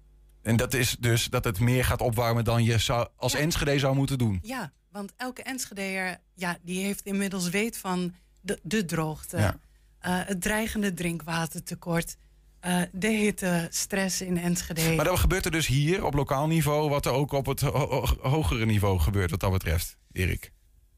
En 0.41 0.55
dat 0.55 0.73
is 0.73 0.95
dus 0.99 1.25
dat 1.25 1.43
het 1.43 1.59
meer 1.59 1.85
gaat 1.85 2.01
opwarmen 2.01 2.43
dan 2.43 2.63
je 2.63 2.77
zou, 2.77 3.07
als 3.15 3.33
Enschede 3.33 3.79
zou 3.79 3.95
moeten 3.95 4.17
doen. 4.17 4.39
Ja, 4.41 4.71
want 4.91 5.13
elke 5.17 5.43
Enschedeer, 5.43 6.17
ja, 6.35 6.57
die 6.61 6.83
heeft 6.83 7.05
inmiddels 7.05 7.49
weet 7.49 7.77
van 7.77 8.13
de, 8.41 8.59
de 8.63 8.85
droogte, 8.85 9.37
Ja. 9.37 9.59
eh, 9.99 10.27
het 10.27 10.41
dreigende 10.41 10.93
drinkwatertekort, 10.93 12.15
eh, 12.59 12.81
de 12.91 13.07
hitte, 13.07 13.67
stress 13.69 14.21
in 14.21 14.37
Enschede. 14.37 14.93
Maar 14.95 15.05
dan 15.05 15.17
gebeurt 15.17 15.45
er 15.45 15.51
dus 15.51 15.67
hier 15.67 16.05
op 16.05 16.13
lokaal 16.13 16.47
niveau 16.47 16.89
wat 16.89 17.05
er 17.05 17.11
ook 17.11 17.31
op 17.31 17.45
het 17.45 17.61
ho- 17.61 17.71
ho- 17.89 18.17
hogere 18.29 18.65
niveau 18.65 18.99
gebeurt 18.99 19.31
wat 19.31 19.39
dat 19.39 19.51
betreft, 19.51 19.97
Erik. 20.11 20.51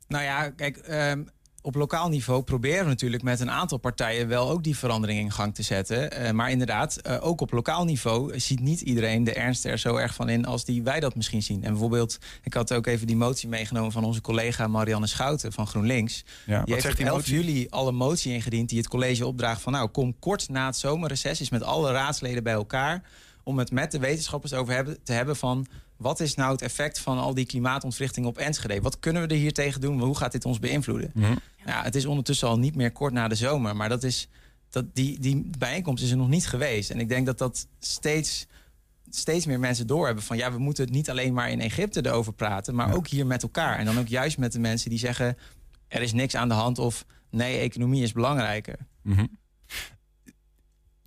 Nou 0.07 0.23
ja, 0.23 0.49
kijk, 0.49 0.77
ehm, 0.77 1.23
op 1.61 1.75
lokaal 1.75 2.09
niveau 2.09 2.43
proberen 2.43 2.83
we 2.83 2.89
natuurlijk 2.89 3.23
met 3.23 3.39
een 3.39 3.51
aantal 3.51 3.77
partijen 3.77 4.27
wel 4.27 4.49
ook 4.49 4.63
die 4.63 4.77
verandering 4.77 5.19
in 5.19 5.31
gang 5.31 5.55
te 5.55 5.63
zetten. 5.63 6.11
Eh, 6.11 6.31
maar 6.31 6.51
inderdaad, 6.51 6.95
eh, 6.95 7.17
ook 7.25 7.41
op 7.41 7.51
lokaal 7.51 7.85
niveau 7.85 8.39
ziet 8.39 8.59
niet 8.59 8.81
iedereen 8.81 9.23
de 9.23 9.33
ernst 9.33 9.65
er 9.65 9.77
zo 9.77 9.95
erg 9.95 10.13
van 10.13 10.29
in 10.29 10.45
als 10.45 10.65
die 10.65 10.83
wij 10.83 10.99
dat 10.99 11.15
misschien 11.15 11.43
zien. 11.43 11.63
En 11.63 11.69
bijvoorbeeld, 11.69 12.17
ik 12.43 12.53
had 12.53 12.73
ook 12.73 12.87
even 12.87 13.07
die 13.07 13.15
motie 13.15 13.49
meegenomen 13.49 13.91
van 13.91 14.03
onze 14.03 14.21
collega 14.21 14.67
Marianne 14.67 15.07
Schouten 15.07 15.53
van 15.53 15.67
GroenLinks. 15.67 16.23
Ja, 16.45 16.63
die 16.63 16.73
heeft 16.73 16.85
zegt 16.85 16.95
op 16.95 16.99
die 16.99 17.09
11 17.09 17.17
motie? 17.17 17.33
juli 17.33 17.67
al 17.69 17.87
een 17.87 17.95
motie 17.95 18.33
ingediend 18.33 18.69
die 18.69 18.77
het 18.77 18.87
college 18.87 19.25
opdraagt 19.25 19.61
van 19.61 19.73
nou 19.73 19.89
kom 19.89 20.19
kort 20.19 20.49
na 20.49 20.65
het 20.65 20.77
zomerreces 20.77 21.39
eens 21.39 21.49
met 21.49 21.63
alle 21.63 21.91
raadsleden 21.91 22.43
bij 22.43 22.53
elkaar 22.53 23.03
om 23.43 23.57
het 23.57 23.71
met 23.71 23.91
de 23.91 23.99
wetenschappers 23.99 24.53
over 24.53 24.73
hebben, 24.73 25.03
te 25.03 25.13
hebben 25.13 25.35
van 25.35 25.67
wat 26.01 26.19
is 26.19 26.35
nou 26.35 26.51
het 26.51 26.61
effect 26.61 26.99
van 26.99 27.17
al 27.17 27.33
die 27.33 27.45
klimaatontwrichting 27.45 28.25
op 28.25 28.37
Enschede? 28.37 28.81
Wat 28.81 28.99
kunnen 28.99 29.21
we 29.21 29.27
er 29.27 29.39
hier 29.39 29.53
tegen 29.53 29.81
doen? 29.81 29.99
Hoe 29.99 30.17
gaat 30.17 30.31
dit 30.31 30.45
ons 30.45 30.59
beïnvloeden? 30.59 31.11
Mhm. 31.13 31.35
Ja, 31.65 31.83
het 31.83 31.95
is 31.95 32.05
ondertussen 32.05 32.47
al 32.47 32.59
niet 32.59 32.75
meer 32.75 32.91
kort 32.91 33.13
na 33.13 33.27
de 33.27 33.35
zomer, 33.35 33.75
maar 33.75 33.89
dat 33.89 34.03
is, 34.03 34.27
dat 34.69 34.95
die, 34.95 35.19
die 35.19 35.49
bijeenkomst 35.57 36.03
is 36.03 36.11
er 36.11 36.17
nog 36.17 36.27
niet 36.27 36.47
geweest. 36.47 36.89
En 36.89 36.99
ik 36.99 37.09
denk 37.09 37.25
dat 37.25 37.37
dat 37.37 37.67
steeds, 37.79 38.47
steeds 39.09 39.45
meer 39.45 39.59
mensen 39.59 39.87
doorhebben 39.87 40.23
van 40.23 40.37
ja, 40.37 40.51
we 40.51 40.57
moeten 40.57 40.83
het 40.83 40.93
niet 40.93 41.09
alleen 41.09 41.33
maar 41.33 41.49
in 41.49 41.61
Egypte 41.61 42.05
erover 42.05 42.33
praten, 42.33 42.75
maar 42.75 42.93
ook 42.93 43.07
hier 43.07 43.25
met 43.25 43.43
elkaar. 43.43 43.77
En 43.77 43.85
dan 43.85 43.99
ook 43.99 44.07
juist 44.07 44.37
met 44.37 44.51
de 44.51 44.59
mensen 44.59 44.89
die 44.89 44.99
zeggen 44.99 45.37
er 45.87 46.01
is 46.01 46.13
niks 46.13 46.35
aan 46.35 46.47
de 46.47 46.53
hand 46.53 46.79
of 46.79 47.05
nee, 47.29 47.57
economie 47.57 48.03
is 48.03 48.11
belangrijker. 48.11 48.77
Mhm. 49.01 49.25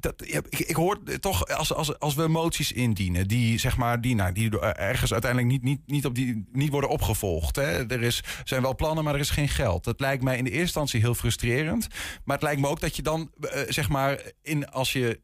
Dat, 0.05 0.23
ik, 0.27 0.59
ik 0.59 0.77
hoor 0.77 0.99
toch, 1.21 1.47
als, 1.47 1.73
als, 1.73 1.99
als 1.99 2.14
we 2.14 2.29
moties 2.29 2.73
indienen... 2.73 3.29
die, 3.29 3.59
zeg 3.59 3.77
maar, 3.77 4.01
die, 4.01 4.14
nou, 4.14 4.33
die 4.33 4.61
ergens 4.61 5.12
uiteindelijk 5.12 5.53
niet, 5.53 5.62
niet, 5.62 5.81
niet, 5.87 6.07
op 6.07 6.14
die, 6.14 6.45
niet 6.53 6.71
worden 6.71 6.90
opgevolgd. 6.90 7.57
Hè. 7.57 7.90
Er 7.90 8.03
is, 8.03 8.23
zijn 8.45 8.62
wel 8.62 8.75
plannen, 8.75 9.05
maar 9.05 9.14
er 9.14 9.21
is 9.21 9.31
geen 9.31 9.49
geld. 9.49 9.85
Dat 9.85 10.01
lijkt 10.01 10.23
mij 10.23 10.37
in 10.37 10.45
de 10.45 10.51
eerste 10.51 10.64
instantie 10.64 11.01
heel 11.01 11.14
frustrerend. 11.14 11.88
Maar 12.25 12.37
het 12.37 12.45
lijkt 12.45 12.61
me 12.61 12.69
ook 12.69 12.81
dat 12.81 12.97
je 12.97 13.03
dan, 13.03 13.31
eh, 13.40 13.61
zeg 13.69 13.88
maar... 13.88 14.23
In, 14.43 14.71
als 14.71 14.93
je 14.93 15.21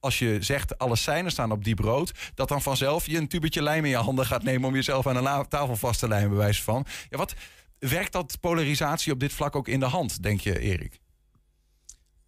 als 0.00 0.18
je 0.18 0.36
zegt 0.40 0.78
alle 0.78 0.96
seinen 0.96 1.30
staan 1.30 1.52
op 1.52 1.64
die 1.64 1.74
brood, 1.74 2.12
dat 2.34 2.48
dan 2.48 2.62
vanzelf 2.62 3.06
je 3.06 3.16
een 3.16 3.28
tubetje 3.28 3.62
lijm 3.62 3.84
in 3.84 3.90
je 3.90 3.96
handen 3.96 4.26
gaat 4.26 4.42
nemen 4.42 4.68
om 4.68 4.74
jezelf 4.74 5.06
aan 5.06 5.26
een 5.26 5.48
tafel 5.48 5.76
vast 5.76 5.98
te 5.98 6.08
lijmen, 6.08 6.28
bij 6.28 6.38
wijze 6.38 6.62
van. 6.62 6.86
Ja, 7.10 7.16
wat 7.16 7.34
werkt 7.78 8.12
dat 8.12 8.40
polarisatie 8.40 9.12
op 9.12 9.20
dit 9.20 9.32
vlak 9.32 9.56
ook 9.56 9.68
in 9.68 9.80
de 9.80 9.86
hand, 9.86 10.22
denk 10.22 10.40
je, 10.40 10.58
Erik? 10.58 11.00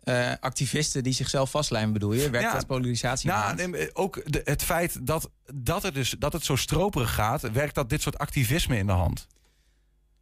Eh, 0.08 0.32
activisten 0.40 1.02
die 1.02 1.12
zichzelf 1.12 1.50
vastlijmen, 1.50 1.92
bedoel 1.92 2.12
je? 2.12 2.30
Werkt 2.30 2.52
dat 2.52 2.66
polarisatie? 2.66 3.30
de 3.30 3.34
Nou, 3.34 3.90
ook 3.92 4.22
de- 4.24 4.40
het 4.44 4.62
feit 4.62 5.06
dat, 5.06 5.30
dat, 5.54 5.82
het 5.82 5.94
dus, 5.94 6.14
dat 6.18 6.32
het 6.32 6.44
zo 6.44 6.56
stroperig 6.56 7.14
gaat, 7.14 7.40
werkt 7.52 7.74
dat 7.74 7.88
dit 7.88 8.02
soort 8.02 8.18
activisme 8.18 8.76
in 8.76 8.86
de 8.86 8.92
hand? 8.92 9.26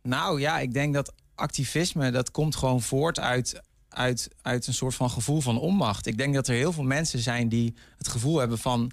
Nou 0.02 0.40
ja, 0.40 0.58
ik 0.58 0.72
denk 0.72 0.94
dat 0.94 1.12
activisme, 1.34 2.10
dat 2.10 2.30
komt 2.30 2.56
gewoon 2.56 2.82
voort 2.82 3.20
uit, 3.20 3.60
uit, 3.88 4.28
uit 4.42 4.66
een 4.66 4.74
soort 4.74 4.94
van 4.94 5.10
gevoel 5.10 5.40
van 5.40 5.58
onmacht. 5.58 6.06
Ik 6.06 6.18
denk 6.18 6.34
dat 6.34 6.48
er 6.48 6.54
heel 6.54 6.72
veel 6.72 6.84
mensen 6.84 7.18
zijn 7.18 7.48
die 7.48 7.74
het 7.98 8.08
gevoel 8.08 8.38
hebben 8.38 8.58
van... 8.58 8.90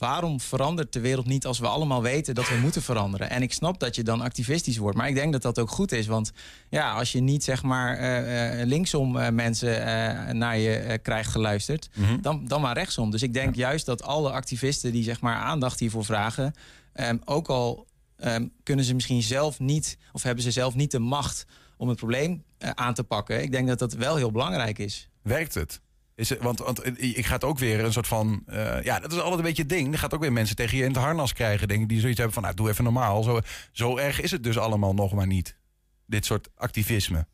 waarom 0.00 0.40
verandert 0.40 0.92
de 0.92 1.00
wereld 1.00 1.26
niet 1.26 1.46
als 1.46 1.58
we 1.58 1.66
allemaal 1.66 2.02
weten 2.02 2.34
dat 2.34 2.48
we 2.48 2.56
moeten 2.56 2.82
veranderen? 2.82 3.30
En 3.30 3.42
ik 3.42 3.52
snap 3.52 3.80
dat 3.80 3.94
je 3.94 4.02
dan 4.02 4.20
activistisch 4.20 4.76
wordt, 4.76 4.96
maar 4.96 5.08
ik 5.08 5.14
denk 5.14 5.32
dat 5.32 5.42
dat 5.42 5.58
ook 5.58 5.70
goed 5.70 5.92
is. 5.92 6.06
Want 6.06 6.32
ja, 6.68 6.92
als 6.92 7.12
je 7.12 7.20
niet 7.20 7.44
zeg 7.44 7.62
maar 7.62 7.96
eh, 7.96 8.60
eh, 8.60 8.66
linksom 8.66 9.16
eh, 9.16 9.30
mensen 9.30 10.36
naar 10.36 10.58
je 10.58 10.98
krijgt 11.02 11.30
geluisterd... 11.30 11.90
dan, 12.20 12.44
dan 12.46 12.60
maar 12.60 12.74
rechtsom. 12.74 13.10
Dus 13.10 13.22
ik 13.22 13.32
denk 13.32 13.54
juist 13.54 13.86
dat 13.86 14.02
alle 14.02 14.30
activisten 14.30 14.92
die 14.92 15.02
zeg 15.02 15.20
maar 15.20 15.36
aandacht 15.36 15.80
hiervoor 15.80 16.04
vragen... 16.04 16.54
ehm, 16.92 17.16
ook 17.24 17.48
al 17.48 17.86
ehm, 18.16 18.46
kunnen 18.62 18.84
ze 18.84 18.94
misschien 18.94 19.22
zelf 19.22 19.58
niet, 19.58 19.98
of 20.12 20.22
hebben 20.22 20.44
ze 20.44 20.50
zelf 20.50 20.74
niet 20.74 20.90
de 20.90 20.98
macht 20.98 21.46
om 21.76 21.88
het 21.88 21.96
probleem 21.96 22.44
aan 22.58 22.94
te 22.94 23.04
pakken. 23.04 23.42
Ik 23.42 23.52
denk 23.52 23.68
dat 23.68 23.78
dat 23.78 23.92
wel 23.92 24.16
heel 24.16 24.30
belangrijk 24.30 24.78
is. 24.78 25.08
Werkt 25.22 25.54
het? 25.54 25.80
Is 26.20 26.30
want, 26.40 26.58
want 26.58 26.86
ik 26.98 27.26
ga 27.26 27.34
het 27.34 27.44
ook 27.44 27.58
weer 27.58 27.84
een 27.84 27.92
soort 27.92 28.06
van. 28.06 28.42
eh, 28.46 28.82
ja, 28.82 29.00
dat 29.00 29.12
is 29.12 29.18
altijd 29.18 29.38
een 29.38 29.44
beetje 29.44 29.62
het 29.62 29.70
ding. 29.70 29.92
Er 29.92 29.98
gaat 29.98 30.14
ook 30.14 30.20
weer 30.20 30.32
mensen 30.32 30.56
tegen 30.56 30.76
je 30.76 30.84
in 30.84 30.90
het 30.90 30.98
harnas 30.98 31.32
krijgen. 31.32 31.68
Denk 31.68 31.82
ik, 31.82 31.88
die 31.88 32.00
zoiets 32.00 32.18
hebben 32.18 32.34
van. 32.34 32.42
Nou, 32.42 32.54
doe 32.54 32.68
even 32.68 32.84
normaal. 32.84 33.22
Zo, 33.22 33.40
zo 33.72 33.96
erg 33.96 34.20
is 34.20 34.30
het 34.30 34.42
dus 34.42 34.58
allemaal 34.58 34.94
nog 34.94 35.12
maar 35.12 35.26
niet. 35.26 35.56
Dit 36.06 36.24
soort 36.24 36.48
activisme. 36.54 37.26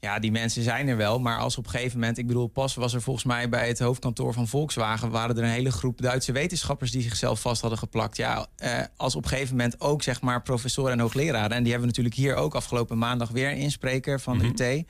Ja, 0.00 0.18
die 0.18 0.30
mensen 0.30 0.62
zijn 0.62 0.88
er 0.88 0.96
wel. 0.96 1.20
Maar 1.20 1.38
als 1.38 1.58
op 1.58 1.64
een 1.64 1.70
gegeven 1.70 1.98
moment... 1.98 2.18
Ik 2.18 2.26
bedoel, 2.26 2.46
pas 2.46 2.74
was 2.74 2.94
er 2.94 3.02
volgens 3.02 3.24
mij 3.24 3.48
bij 3.48 3.68
het 3.68 3.78
hoofdkantoor 3.78 4.32
van 4.32 4.48
Volkswagen... 4.48 5.10
waren 5.10 5.36
er 5.36 5.42
een 5.42 5.48
hele 5.48 5.72
groep 5.72 6.00
Duitse 6.00 6.32
wetenschappers... 6.32 6.90
die 6.90 7.02
zichzelf 7.02 7.40
vast 7.40 7.60
hadden 7.60 7.78
geplakt. 7.78 8.16
Ja, 8.16 8.46
eh, 8.56 8.80
als 8.96 9.14
op 9.16 9.22
een 9.22 9.28
gegeven 9.28 9.56
moment 9.56 9.80
ook 9.80 10.02
zeg 10.02 10.20
maar 10.20 10.42
professoren 10.42 10.92
en 10.92 11.00
hoogleraren... 11.00 11.56
en 11.56 11.62
die 11.62 11.72
hebben 11.72 11.80
we 11.80 11.96
natuurlijk 11.96 12.14
hier 12.14 12.34
ook 12.34 12.54
afgelopen 12.54 12.98
maandag 12.98 13.30
weer 13.30 13.50
een 13.50 13.56
inspreker 13.56 14.20
van 14.20 14.38
de 14.38 14.44
UT... 14.44 14.84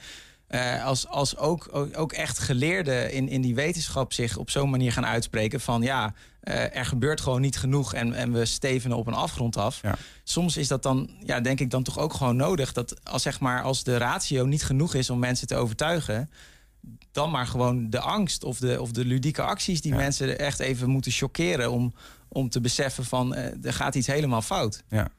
Eh, 0.48 0.84
als 0.84 1.06
als 1.06 1.36
ook, 1.36 1.68
ook, 1.94 2.12
echt 2.12 2.38
geleerden 2.38 3.12
in, 3.12 3.28
in 3.28 3.40
die 3.40 3.54
wetenschap 3.54 4.12
zich 4.12 4.36
op 4.36 4.50
zo'n 4.50 4.70
manier 4.70 4.92
gaan 4.92 5.06
uitspreken 5.06 5.60
van 5.60 5.82
ja, 5.82 6.14
eh, 6.40 6.76
er 6.76 6.84
gebeurt 6.84 7.20
gewoon 7.20 7.40
niet 7.40 7.56
genoeg 7.56 7.94
en, 7.94 8.14
en 8.14 8.32
we 8.32 8.44
stevenen 8.44 8.96
op 8.96 9.06
een 9.06 9.14
afgrond 9.14 9.56
af. 9.56 9.80
Soms 10.24 10.56
is 10.56 10.68
dat 10.68 10.82
dan, 10.82 11.10
ja, 11.24 11.40
denk 11.40 11.60
ik 11.60 11.70
dan 11.70 11.82
toch 11.82 11.98
ook 11.98 12.14
gewoon 12.14 12.36
nodig 12.36 12.72
dat 12.72 13.04
als 13.04 13.22
zeg 13.22 13.40
maar 13.40 13.62
als 13.62 13.82
de 13.84 13.96
ratio 13.96 14.44
niet 14.44 14.64
genoeg 14.64 14.94
is 14.94 15.10
om 15.10 15.18
mensen 15.18 15.46
te 15.46 15.56
overtuigen, 15.56 16.30
dan 17.12 17.30
maar 17.30 17.46
gewoon 17.46 17.90
de 17.90 18.00
angst 18.00 18.44
of 18.44 18.58
de, 18.58 18.80
of 18.80 18.90
de 18.90 19.04
ludieke 19.04 19.42
acties 19.42 19.80
die 19.80 19.94
mensen 19.94 20.38
echt 20.38 20.58
even 20.58 20.88
moeten 20.88 21.12
chockeren 21.12 21.70
om, 21.70 21.94
om 22.28 22.48
te 22.48 22.60
beseffen 22.60 23.04
van 23.04 23.34
eh, 23.34 23.64
er 23.64 23.72
gaat 23.72 23.94
iets 23.94 24.06
helemaal 24.06 24.42
fout. 24.42 24.82
Ja. 24.88 25.10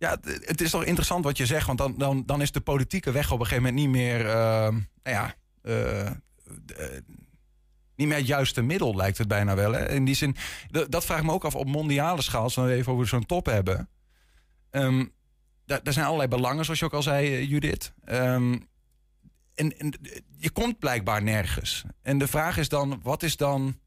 Ja, 0.00 0.18
het- 0.22 0.60
is 0.60 0.70
toch 0.70 0.84
interessant 0.84 1.24
wat 1.24 1.36
je 1.36 1.46
zegt. 1.46 1.66
Want 1.66 1.78
dan, 1.78 1.94
dan, 1.98 2.22
dan 2.26 2.42
is 2.42 2.52
de 2.52 2.60
politieke 2.60 3.10
weg 3.10 3.32
op 3.32 3.40
een 3.40 3.46
gegeven 3.46 3.64
moment 3.64 3.82
niet 3.82 3.94
meer. 3.96 4.26
eh, 4.26 4.32
nou 4.32 4.82
ja. 5.02 5.34
eh, 5.62 6.06
eh, 6.06 6.12
niet 7.96 8.08
meer 8.08 8.16
het 8.16 8.26
juiste 8.26 8.62
middel, 8.62 8.96
lijkt 8.96 9.18
het 9.18 9.28
bijna 9.28 9.54
wel. 9.54 9.72
Hè? 9.72 9.88
In 9.90 10.04
die 10.04 10.14
zin, 10.14 10.36
dat 10.88 11.04
vraag 11.04 11.18
ik 11.18 11.24
me 11.24 11.32
ook 11.32 11.44
af 11.44 11.54
op 11.54 11.66
mondiale 11.66 12.22
schaal. 12.22 12.42
Als 12.42 12.54
we 12.54 12.72
even 12.72 12.92
over 12.92 13.06
zo'n 13.08 13.26
top 13.26 13.46
hebben. 13.46 13.88
Ehm, 14.70 15.04
daar, 15.66 15.82
daar 15.82 15.92
zijn 15.92 16.06
allerlei 16.06 16.28
belangen, 16.28 16.64
zoals 16.64 16.78
je 16.80 16.84
ook 16.84 16.94
al 16.94 17.02
zei, 17.02 17.26
eh, 17.34 17.48
Judith. 17.50 17.92
Ehm, 18.04 18.58
en 19.54 19.74
je 20.36 20.50
komt 20.50 20.78
blijkbaar 20.78 21.22
nergens. 21.22 21.84
En 22.02 22.18
de 22.18 22.26
vraag 22.28 22.56
is 22.56 22.68
dan, 22.68 23.00
wat 23.02 23.22
is 23.22 23.36
dan 23.36 23.78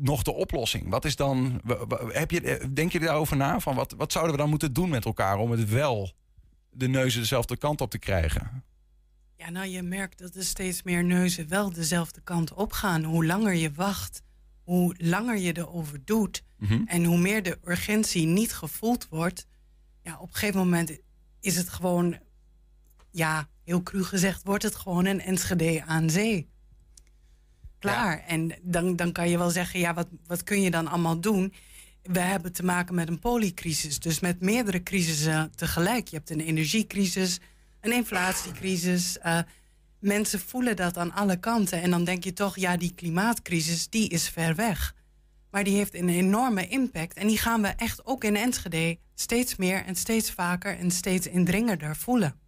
nog 0.00 0.22
de 0.22 0.32
oplossing? 0.32 0.88
Wat 0.88 1.04
is 1.04 1.16
dan. 1.16 1.60
Heb 2.08 2.30
je, 2.30 2.40
eh, 2.40 2.66
denk 2.72 2.92
je 2.92 2.98
daarover 2.98 3.36
na? 3.36 3.60
Van 3.60 3.74
wat, 3.74 3.94
wat 3.96 4.12
zouden 4.12 4.34
we 4.34 4.40
dan 4.40 4.50
moeten 4.50 4.72
doen 4.72 4.88
met 4.88 5.04
elkaar 5.04 5.38
om 5.38 5.50
het 5.50 5.68
wel 5.68 6.12
de 6.70 6.88
neuzen 6.88 7.20
dezelfde 7.20 7.56
kant 7.56 7.80
op 7.80 7.90
te 7.90 7.98
krijgen? 7.98 8.64
Ja, 9.36 9.50
nou, 9.50 9.66
je 9.66 9.82
merkt 9.82 10.18
dat 10.18 10.34
er 10.34 10.44
steeds 10.44 10.82
meer 10.82 11.04
neuzen 11.04 11.48
wel 11.48 11.72
dezelfde 11.72 12.20
kant 12.20 12.52
op 12.52 12.72
gaan. 12.72 13.04
Hoe 13.04 13.26
langer 13.26 13.54
je 13.54 13.72
wacht, 13.72 14.22
hoe 14.62 14.94
langer 14.98 15.38
je 15.38 15.56
erover 15.56 16.04
doet... 16.04 16.42
Mhm. 16.58 16.82
en 16.86 17.04
hoe 17.04 17.18
meer 17.18 17.42
de 17.42 17.58
urgentie 17.64 18.26
niet 18.26 18.52
gevoeld 18.52 19.08
wordt... 19.08 19.46
ja, 20.02 20.18
op 20.18 20.28
een 20.28 20.34
gegeven 20.34 20.60
moment 20.60 20.98
is 21.40 21.56
het 21.56 21.68
gewoon... 21.68 22.18
ja, 23.10 23.48
heel 23.64 23.82
cru 23.82 24.04
gezegd, 24.04 24.42
wordt 24.44 24.62
het 24.62 24.74
gewoon 24.74 25.04
een 25.04 25.20
Enschede 25.20 25.82
aan 25.86 26.10
zee. 26.10 26.49
Klaar. 27.80 28.24
En 28.26 28.52
dan, 28.62 28.96
dan 28.96 29.12
kan 29.12 29.28
je 29.28 29.38
wel 29.38 29.50
zeggen, 29.50 29.80
ja, 29.80 29.94
wat, 29.94 30.08
wat 30.26 30.44
kun 30.44 30.62
je 30.62 30.70
dan 30.70 30.88
allemaal 30.88 31.20
doen? 31.20 31.52
We 32.02 32.20
hebben 32.20 32.52
te 32.52 32.64
maken 32.64 32.94
met 32.94 33.08
een 33.08 33.18
polycrisis. 33.18 33.98
Dus 33.98 34.20
met 34.20 34.40
meerdere 34.40 34.82
crisissen 34.82 35.52
tegelijk. 35.54 36.08
Je 36.08 36.16
hebt 36.16 36.30
een 36.30 36.40
energiecrisis, 36.40 37.40
een 37.80 37.92
inflatiecrisis. 37.92 39.18
eh, 39.18 39.38
mensen 39.98 40.40
voelen 40.40 40.76
dat 40.76 40.96
aan 40.96 41.12
alle 41.12 41.36
kanten. 41.36 41.82
En 41.82 41.90
dan 41.90 42.04
denk 42.04 42.24
je 42.24 42.32
toch, 42.32 42.56
ja, 42.56 42.76
die 42.76 42.94
klimaatcrisis, 42.94 43.88
die 43.88 44.08
is 44.08 44.28
ver 44.28 44.54
weg. 44.54 44.94
Maar 45.50 45.64
die 45.64 45.76
heeft 45.76 45.94
een 45.94 46.08
enorme 46.08 46.68
impact. 46.68 47.14
En 47.16 47.26
die 47.26 47.38
gaan 47.38 47.62
we 47.62 47.68
echt 47.68 48.06
ook 48.06 48.24
in 48.24 48.36
Enschede 48.36 48.98
steeds 49.14 49.56
meer 49.56 49.84
en 49.84 49.94
steeds 49.96 50.30
vaker 50.30 50.78
en 50.78 50.90
steeds 50.90 51.26
indringender 51.26 51.96
voelen. 51.96 52.39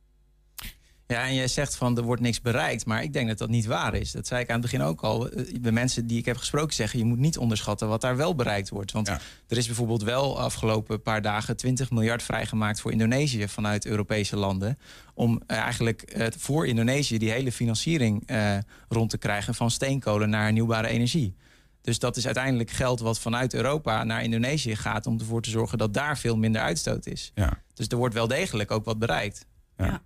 Ja, 1.12 1.27
en 1.27 1.35
jij 1.35 1.48
zegt 1.48 1.77
van 1.77 1.96
er 1.96 2.03
wordt 2.03 2.22
niks 2.22 2.40
bereikt. 2.40 2.87
Maar 2.87 3.03
ik 3.03 3.12
denk 3.12 3.29
dat 3.29 3.38
dat 3.38 3.48
niet 3.48 3.66
waar 3.66 3.94
is. 3.94 4.12
Dat 4.12 4.27
zei 4.27 4.42
ik 4.42 4.48
aan 4.48 4.61
het 4.61 4.70
begin 4.70 4.83
ook 4.83 5.01
al. 5.01 5.29
Eh, 5.29 5.44
De 5.61 5.72
mensen 5.72 6.07
die 6.07 6.18
ik 6.18 6.25
heb 6.25 6.37
gesproken 6.37 6.75
zeggen... 6.75 6.98
je 6.98 7.05
moet 7.05 7.18
niet 7.18 7.38
onderschatten 7.38 7.88
wat 7.88 8.01
daar 8.01 8.16
wel 8.16 8.35
bereikt 8.35 8.68
wordt. 8.68 8.92
Want 8.92 9.09
er 9.09 9.57
is 9.57 9.66
bijvoorbeeld 9.66 10.03
wel 10.03 10.40
afgelopen 10.40 11.03
paar 11.03 11.22
dagen... 11.22 11.57
20 11.57 11.90
miljard 11.90 12.22
vrijgemaakt 12.22 12.81
voor 12.81 12.92
Indonesië 12.92 13.48
vanuit 13.48 13.87
Europese 13.87 14.37
landen. 14.37 14.79
Om 15.14 15.42
eh, 15.46 15.57
eigenlijk 15.57 16.03
eh, 16.03 16.27
voor 16.38 16.66
Indonesië 16.66 17.18
die 17.18 17.31
hele 17.31 17.53
financiering 17.53 18.22
eh, 18.27 18.59
rond 18.88 19.11
te 19.11 19.18
krijgen... 19.18 19.55
van 19.55 19.70
steenkolen 19.70 20.31
naar 20.31 20.42
hernieuwbare 20.42 20.88
energie. 20.88 21.37
Dus 21.81 21.98
dat 21.98 22.16
is 22.16 22.25
uiteindelijk 22.27 22.70
geld 22.70 23.01
wat 23.01 23.20
vanuit 23.20 23.55
Europa 23.55 24.05
naar 24.05 24.22
Indonesië 24.22 24.77
gaat... 24.77 25.07
om 25.07 25.18
ervoor 25.18 25.42
te 25.42 25.51
zorgen 25.51 25.79
dat 25.79 25.94
daar 25.94 26.18
veel 26.18 26.37
minder 26.37 26.62
uitstoot 26.62 27.07
is. 27.07 27.33
Ja. 27.35 27.62
Dus 27.75 27.87
er 27.87 27.96
wordt 27.96 28.14
wel 28.14 28.29
degelijk 28.29 28.70
ook 28.70 28.85
wat 28.85 28.98
bereikt. 28.98 29.46
Ja, 29.77 30.03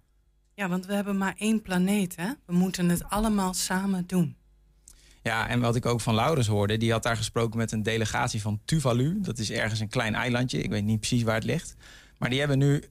want 0.56 0.86
we 0.86 0.94
hebben 0.94 1.18
maar 1.18 1.34
één 1.38 1.62
planeet, 1.62 2.16
hè? 2.16 2.32
We 2.46 2.52
moeten 2.52 2.88
het 2.88 3.04
allemaal 3.08 3.54
samen 3.54 4.06
doen. 4.06 4.36
Ja, 5.22 5.48
en 5.48 5.60
wat 5.60 5.76
ik 5.76 5.86
ook 5.86 6.00
van 6.00 6.14
Laurens 6.14 6.46
hoorde, 6.46 6.76
die 6.76 6.92
had 6.92 7.02
daar 7.02 7.16
gesproken 7.16 7.58
met 7.58 7.72
een 7.72 7.82
delegatie 7.82 8.40
van 8.40 8.60
Tuvalu. 8.64 9.20
Dat 9.20 9.38
is 9.38 9.50
ergens 9.50 9.80
een 9.80 9.88
klein 9.88 10.14
eilandje, 10.14 10.62
ik 10.62 10.70
weet 10.70 10.84
niet 10.84 10.98
precies 10.98 11.22
waar 11.22 11.34
het 11.34 11.44
ligt. 11.44 11.74
Maar 12.18 12.30
die 12.30 12.38
hebben 12.38 12.58
nu 12.58 12.84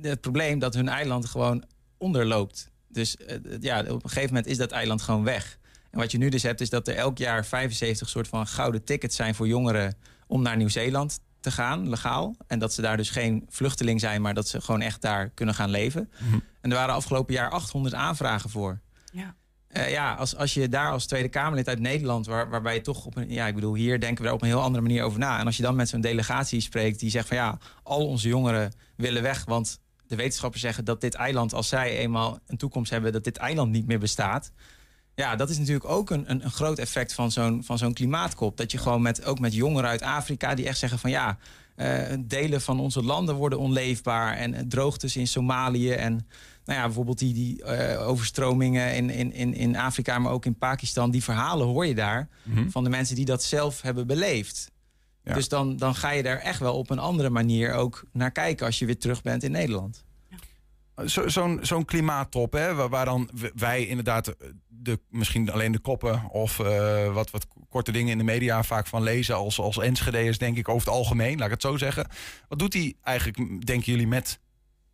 het 0.00 0.20
probleem 0.20 0.58
dat 0.58 0.74
hun 0.74 0.88
eiland 0.88 1.26
gewoon 1.26 1.64
onderloopt. 1.98 2.70
Dus 2.88 3.16
eh, 3.16 3.36
ja, 3.60 3.80
op 3.80 4.04
een 4.04 4.10
gegeven 4.10 4.28
moment 4.28 4.46
is 4.46 4.56
dat 4.56 4.70
eiland 4.70 5.02
gewoon 5.02 5.24
weg. 5.24 5.58
En 5.90 5.98
wat 5.98 6.12
je 6.12 6.18
nu 6.18 6.28
dus 6.28 6.42
hebt, 6.42 6.60
is 6.60 6.70
dat 6.70 6.88
er 6.88 6.94
elk 6.94 7.18
jaar 7.18 7.46
75 7.46 8.08
soort 8.08 8.28
van 8.28 8.46
gouden 8.46 8.84
tickets 8.84 9.16
zijn 9.16 9.34
voor 9.34 9.46
jongeren 9.46 9.94
om 10.26 10.42
naar 10.42 10.56
Nieuw-Zeeland 10.56 11.20
te 11.40 11.50
gaan, 11.50 11.88
legaal. 11.88 12.36
En 12.46 12.58
dat 12.58 12.72
ze 12.72 12.82
daar 12.82 12.96
dus 12.96 13.10
geen 13.10 13.46
vluchteling 13.48 14.00
zijn, 14.00 14.22
maar 14.22 14.34
dat 14.34 14.48
ze 14.48 14.60
gewoon 14.60 14.80
echt 14.80 15.00
daar 15.00 15.28
kunnen 15.28 15.54
gaan 15.54 15.70
leven. 15.70 16.10
En 16.60 16.70
er 16.70 16.76
waren 16.76 16.94
afgelopen 16.94 17.34
jaar 17.34 17.50
800 17.50 17.94
aanvragen 17.94 18.50
voor. 18.50 18.80
Ja. 19.12 19.34
Eh, 19.68 19.90
ja, 19.90 20.14
als, 20.14 20.36
als 20.36 20.54
je 20.54 20.68
daar 20.68 20.90
als 20.90 21.06
Tweede 21.06 21.28
Kamerlid 21.28 21.68
uit 21.68 21.80
Nederland, 21.80 22.26
waar, 22.26 22.50
waarbij 22.50 22.74
je 22.74 22.80
toch 22.80 23.04
op 23.04 23.16
een, 23.16 23.30
ja, 23.30 23.46
ik 23.46 23.54
bedoel, 23.54 23.74
hier 23.74 24.00
denken 24.00 24.22
we 24.22 24.28
er 24.28 24.34
op 24.34 24.42
een 24.42 24.48
heel 24.48 24.62
andere 24.62 24.82
manier 24.82 25.02
over 25.02 25.18
na. 25.18 25.38
En 25.38 25.46
als 25.46 25.56
je 25.56 25.62
dan 25.62 25.76
met 25.76 25.88
zo'n 25.88 26.00
delegatie 26.00 26.60
spreekt 26.60 27.00
die 27.00 27.10
zegt 27.10 27.28
van 27.28 27.36
ja, 27.36 27.58
al 27.82 28.06
onze 28.06 28.28
jongeren 28.28 28.72
willen 28.96 29.22
weg, 29.22 29.44
want 29.44 29.80
de 30.06 30.16
wetenschappers 30.16 30.62
zeggen 30.62 30.84
dat 30.84 31.00
dit 31.00 31.14
eiland, 31.14 31.54
als 31.54 31.68
zij 31.68 31.96
eenmaal 31.96 32.38
een 32.46 32.56
toekomst 32.56 32.90
hebben, 32.90 33.12
dat 33.12 33.24
dit 33.24 33.36
eiland 33.36 33.70
niet 33.70 33.86
meer 33.86 33.98
bestaat. 33.98 34.52
Ja, 35.14 35.36
dat 35.36 35.50
is 35.50 35.58
natuurlijk 35.58 35.84
ook 35.88 36.10
een, 36.10 36.30
een, 36.30 36.44
een 36.44 36.50
groot 36.50 36.78
effect 36.78 37.12
van 37.12 37.30
zo'n, 37.30 37.64
van 37.64 37.78
zo'n 37.78 37.92
klimaatkop. 37.92 38.56
Dat 38.56 38.72
je 38.72 38.78
gewoon 38.78 39.02
met, 39.02 39.24
ook 39.24 39.38
met 39.38 39.54
jongeren 39.54 39.90
uit 39.90 40.02
Afrika 40.02 40.54
die 40.54 40.66
echt 40.66 40.78
zeggen 40.78 40.98
van 40.98 41.10
ja, 41.10 41.38
delen 42.26 42.60
van 42.60 42.80
onze 42.80 43.02
landen 43.02 43.34
worden 43.34 43.58
onleefbaar. 43.58 44.36
En 44.36 44.54
eh, 44.54 44.62
droogtes 44.68 45.16
in 45.16 45.26
Somalië 45.26 45.90
en 45.90 46.12
nou 46.64 46.78
ja, 46.78 46.84
bijvoorbeeld 46.84 47.18
die, 47.18 47.34
die 47.34 47.64
eh, 47.64 48.08
overstromingen 48.08 48.94
in, 48.94 49.10
in, 49.10 49.32
in, 49.32 49.54
in 49.54 49.76
Afrika, 49.76 50.18
maar 50.18 50.32
ook 50.32 50.46
in 50.46 50.58
Pakistan. 50.58 51.10
Die 51.10 51.22
verhalen 51.22 51.66
hoor 51.66 51.86
je 51.86 51.94
daar 51.94 52.28
van 52.68 52.84
de 52.84 52.90
mensen 52.90 53.16
die 53.16 53.24
dat 53.24 53.42
zelf 53.42 53.82
hebben 53.82 54.06
beleefd. 54.06 54.70
Dus 55.22 55.48
dan, 55.48 55.76
dan 55.76 55.94
ga 55.94 56.10
je 56.10 56.22
daar 56.22 56.38
echt 56.38 56.58
wel 56.58 56.76
op 56.78 56.90
een 56.90 56.98
andere 56.98 57.30
manier 57.30 57.72
ook 57.72 58.04
naar 58.12 58.30
kijken 58.30 58.66
als 58.66 58.78
je 58.78 58.86
weer 58.86 58.98
terug 58.98 59.22
bent 59.22 59.42
in 59.42 59.50
Nederland. 59.50 60.04
Zo- 61.06 61.28
Zo'n 61.28 61.58
zo'n 61.62 61.84
klimaattop, 61.84 62.52
hè, 62.52 62.88
waar, 62.88 63.04
dan 63.04 63.30
wij 63.54 63.86
inderdaad 63.86 64.28
eh, 64.28 64.48
de, 64.68 65.00
misschien 65.08 65.50
alleen 65.50 65.72
de 65.72 65.78
koppen 65.78 66.30
of 66.30 66.58
eh, 66.58 67.12
wat, 67.12 67.30
wat 67.30 67.46
korte 67.68 67.92
dingen 67.92 68.12
in 68.12 68.18
de 68.18 68.24
media 68.24 68.62
vaak 68.62 68.86
van 68.86 69.02
lezen 69.02 69.34
als, 69.34 69.58
als 69.58 69.78
Enschede'ers, 69.78 70.38
denk 70.38 70.56
ik, 70.56 70.68
over 70.68 70.86
het 70.86 70.96
algemeen, 70.96 71.36
laat 71.36 71.46
ik 71.46 71.52
het 71.52 71.62
zo 71.62 71.76
zeggen. 71.76 72.06
Wat 72.48 72.58
doet 72.58 72.72
hij 72.72 72.94
eigenlijk, 73.02 73.66
denken 73.66 73.92
jullie, 73.92 74.06
met 74.06 74.40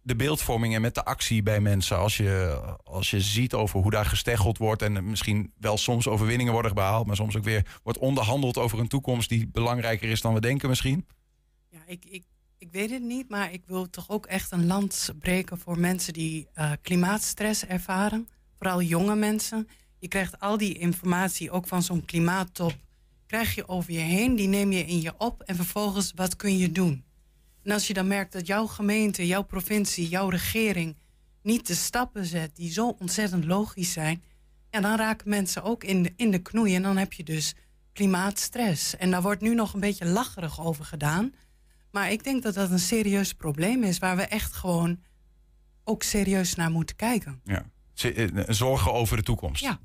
de 0.02 0.16
beeldvorming 0.16 0.74
en 0.74 0.80
met 0.80 0.94
de 0.94 1.04
actie 1.04 1.42
bij 1.42 1.60
mensen? 1.60 1.98
Als 1.98 2.16
je, 2.16 2.60
als 2.84 3.10
je 3.10 3.20
ziet 3.20 3.54
over 3.54 3.80
hoe 3.80 3.90
daar 3.90 4.06
gesteggeld 4.06 4.58
wordt 4.58 4.82
en 4.82 5.08
misschien 5.10 5.52
wel 5.58 5.76
soms 5.76 6.08
overwinningen 6.08 6.52
worden 6.52 6.74
behaald, 6.74 7.06
maar 7.06 7.16
soms 7.16 7.36
ook 7.36 7.44
weer 7.44 7.78
wordt 7.82 7.98
onderhandeld 7.98 8.58
over 8.58 8.78
een 8.78 8.88
toekomst 8.88 9.28
die 9.28 9.48
belangrijker 9.48 10.08
is 10.10 10.20
dan 10.20 10.34
we 10.34 10.40
denken 10.40 10.68
misschien. 10.68 11.06
Ja, 11.68 11.78
ik, 11.86 12.04
ik, 12.04 12.24
ik 12.58 12.72
weet 12.72 12.90
het 12.90 13.02
niet, 13.02 13.28
maar 13.28 13.52
ik 13.52 13.62
wil 13.66 13.90
toch 13.90 14.08
ook 14.10 14.26
echt 14.26 14.52
een 14.52 14.66
land 14.66 15.14
breken 15.18 15.58
voor 15.58 15.78
mensen 15.78 16.12
die 16.12 16.48
eh, 16.52 16.72
klimaatstress 16.82 17.66
ervaren. 17.66 18.28
Vooral 18.56 18.82
jonge 18.82 19.16
mensen. 19.16 19.68
Je 19.98 20.08
krijgt 20.08 20.40
al 20.40 20.56
die 20.56 20.78
informatie, 20.78 21.50
ook 21.50 21.66
van 21.66 21.82
zo'n 21.82 22.04
klimaattop, 22.04 22.76
krijg 23.26 23.54
je 23.54 23.68
over 23.68 23.92
je 23.92 23.98
heen. 23.98 24.36
Die 24.36 24.48
neem 24.48 24.72
je 24.72 24.84
in 24.84 25.00
je 25.00 25.12
op 25.18 25.42
en 25.42 25.56
vervolgens, 25.56 26.12
wat 26.14 26.36
kun 26.36 26.58
je 26.58 26.72
doen? 26.72 27.04
En 27.62 27.72
als 27.72 27.86
je 27.86 27.94
dan 27.94 28.06
merkt 28.06 28.32
dat 28.32 28.46
jouw 28.46 28.66
gemeente, 28.66 29.26
jouw 29.26 29.44
provincie, 29.44 30.08
jouw 30.08 30.28
regering 30.28 30.96
niet 31.42 31.66
de 31.66 31.74
stappen 31.74 32.24
zet 32.24 32.56
die 32.56 32.72
zo 32.72 32.96
ontzettend 32.98 33.44
logisch 33.44 33.92
zijn, 33.92 34.22
ja, 34.70 34.80
dan 34.80 34.96
raken 34.96 35.28
mensen 35.28 35.62
ook 35.62 35.84
in 35.84 36.12
in 36.16 36.30
de 36.30 36.42
knoei. 36.42 36.74
En 36.74 36.82
dan 36.82 36.96
heb 36.96 37.12
je 37.12 37.24
dus 37.24 37.54
klimaatstress. 37.92 38.96
En 38.96 39.10
daar 39.10 39.22
wordt 39.22 39.40
nu 39.40 39.54
nog 39.54 39.74
een 39.74 39.80
beetje 39.80 40.06
lacherig 40.06 40.60
over 40.60 40.84
gedaan. 40.84 41.34
Maar 41.96 42.12
ik 42.12 42.24
denk 42.24 42.42
dat 42.42 42.54
dat 42.54 42.70
een 42.70 42.78
serieus 42.78 43.32
probleem 43.32 43.82
is 43.82 43.98
waar 43.98 44.16
we 44.16 44.22
echt 44.22 44.52
gewoon 44.52 44.98
ook 45.84 46.02
serieus 46.02 46.54
naar 46.54 46.70
moeten 46.70 46.96
kijken. 46.96 47.40
Ja. 47.44 47.64
Eh, 47.94 48.26
Zorgen 48.46 48.92
over 48.92 49.16
de 49.16 49.22
toekomst. 49.22 49.62
Ja. 49.62 49.78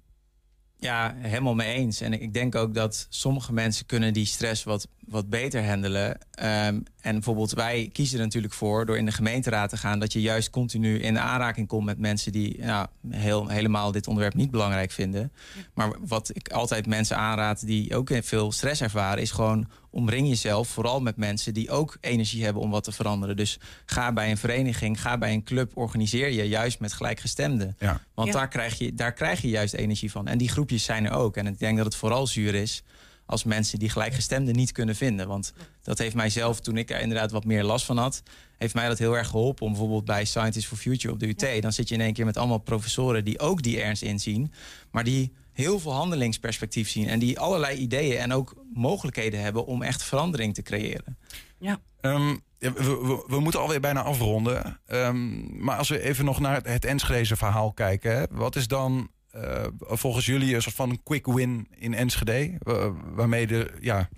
Ja, 0.78 1.16
helemaal 1.18 1.56
mee 1.56 1.74
eens. 1.74 2.02
En 2.02 2.22
ik 2.22 2.34
denk 2.34 2.56
ook 2.56 2.74
dat 2.74 3.08
sommige 3.10 3.54
mensen 3.54 3.86
kunnen 3.86 4.14
die 4.14 4.26
stress 4.26 4.64
wat, 4.64 4.88
wat 5.08 5.30
beter 5.30 5.68
handelen. 5.68 6.18
Ehm, 6.32 6.80
en 7.02 7.14
bijvoorbeeld 7.14 7.52
wij 7.52 7.90
kiezen 7.94 8.18
er 8.18 8.26
natuurlijk 8.26 8.54
voor 8.54 8.86
door 8.86 8.98
in 8.98 9.06
de 9.06 9.12
gemeenteraad 9.12 9.70
te 9.70 9.78
gaan... 9.78 10.00
dat 10.00 10.14
je 10.14 10.22
juist 10.22 10.50
continu 10.50 11.00
in 11.00 11.20
aanraking 11.20 11.68
komt 11.68 11.86
met 11.86 11.98
mensen 11.98 12.32
die 12.32 12.60
nou, 12.60 12.88
heel, 13.10 13.48
helemaal 13.48 13.92
dit 13.92 14.08
onderwerp 14.08 14.36
niet 14.36 14.52
belangrijk 14.52 14.92
vinden. 14.92 15.32
Maar 15.74 15.92
wat 16.00 16.36
ik 16.36 16.50
altijd 16.50 16.88
mensen 16.88 17.18
aanraad 17.18 17.66
die 17.66 17.96
ook 17.96 18.10
veel 18.22 18.52
stress 18.52 18.82
ervaren... 18.82 19.22
is 19.22 19.32
gewoon 19.32 19.68
omring 19.92 20.28
jezelf 20.28 20.68
vooral 20.68 21.00
met 21.00 21.18
mensen 21.18 21.54
die 21.54 21.70
ook 21.70 21.98
energie 22.02 22.44
hebben 22.44 22.62
om 22.62 22.70
wat 22.70 22.84
te 22.84 22.92
veranderen. 22.92 23.36
Dus 23.36 23.60
ga 23.86 24.14
bij 24.14 24.32
een 24.32 24.38
vereniging, 24.38 25.02
ga 25.02 25.18
bij 25.18 25.34
een 25.34 25.44
club, 25.44 25.78
organiseer 25.78 26.32
je 26.32 26.48
juist 26.48 26.80
met 26.80 26.94
gelijkgestemden. 26.94 27.76
Ja. 27.80 28.02
Want 28.14 28.28
Ja. 28.28 28.34
Daar, 28.34 28.48
krijg 28.48 28.78
je, 28.78 28.94
daar 28.94 29.14
krijg 29.14 29.42
je 29.42 29.50
juist 29.50 29.74
energie 29.74 30.12
van. 30.12 30.28
En 30.28 30.38
die 30.38 30.50
groepjes 30.50 30.84
zijn 30.84 31.06
er 31.06 31.12
ook. 31.12 31.38
En 31.38 31.48
ik 31.48 31.60
denk 31.60 31.78
dat 31.78 31.86
het 31.86 31.96
vooral 31.96 32.28
zuur 32.28 32.56
is 32.56 32.84
als 33.26 33.44
mensen 33.44 33.80
die 33.80 33.90
gelijkgestemden 33.90 34.56
niet 34.56 34.72
kunnen 34.72 34.96
vinden. 34.96 35.28
Want 35.28 35.54
dat 35.84 35.98
heeft 35.98 36.16
mij 36.16 36.30
zelf, 36.30 36.60
toen 36.60 36.78
ik 36.78 36.90
er 36.90 37.02
inderdaad 37.02 37.32
wat 37.32 37.46
meer 37.46 37.64
last 37.64 37.86
van 37.86 37.98
had... 37.98 38.24
heeft 38.58 38.74
mij 38.74 38.88
dat 38.88 38.98
heel 38.98 39.18
erg 39.18 39.28
geholpen 39.28 39.66
om 39.66 39.72
bijvoorbeeld 39.72 40.06
bij 40.06 40.26
Scientists 40.26 40.70
for 40.70 40.78
Future 40.78 41.14
op 41.14 41.20
de 41.20 41.28
UT... 41.28 41.62
dan 41.62 41.74
zit 41.74 41.90
je 41.90 41.96
in 41.96 42.02
één 42.02 42.14
keer 42.14 42.26
met 42.26 42.38
allemaal 42.38 42.58
professoren 42.58 43.26
die 43.26 43.40
ook 43.40 43.62
die 43.62 43.82
ernst 43.82 44.02
inzien... 44.02 44.54
maar 44.92 45.04
die 45.04 45.34
heel 45.54 45.80
veel 45.80 45.94
handelingsperspectief 45.94 46.90
zien... 46.90 47.08
en 47.08 47.20
die 47.20 47.40
allerlei 47.40 47.78
ideeën 47.78 48.18
en 48.18 48.34
ook 48.34 48.56
mogelijkheden 48.74 49.42
hebben 49.42 49.66
om 49.66 49.82
echt 49.82 50.04
verandering 50.04 50.54
te 50.54 50.62
creëren. 50.62 51.18
Ja. 51.60 51.80
Ehm, 52.02 52.36
we, 52.60 52.72
we, 52.74 53.24
we 53.28 53.40
moeten 53.40 53.60
alweer 53.60 53.80
bijna 53.80 54.02
afronden. 54.02 54.80
Ehm, 54.86 55.64
maar 55.64 55.78
als 55.78 55.90
we 55.90 56.02
even 56.02 56.26
nog 56.26 56.40
naar 56.40 56.56
het, 56.56 56.68
het 56.68 56.86
Enschedeze 56.86 57.36
verhaal 57.36 57.74
kijken. 57.74 58.18
Hè, 58.18 58.24
wat 58.32 58.56
is 58.56 58.68
dan 58.68 59.10
eh, 59.32 59.66
volgens 59.80 60.26
jullie 60.26 60.56
een 60.56 60.62
soort 60.62 60.76
van 60.76 60.90
een 60.90 61.04
quick 61.04 61.26
win 61.26 61.68
in 61.78 61.94
Enschede? 61.94 62.56
Wa- 62.60 62.92
waarmee 62.92 63.48
de 63.48 63.72
ja, 63.80 64.10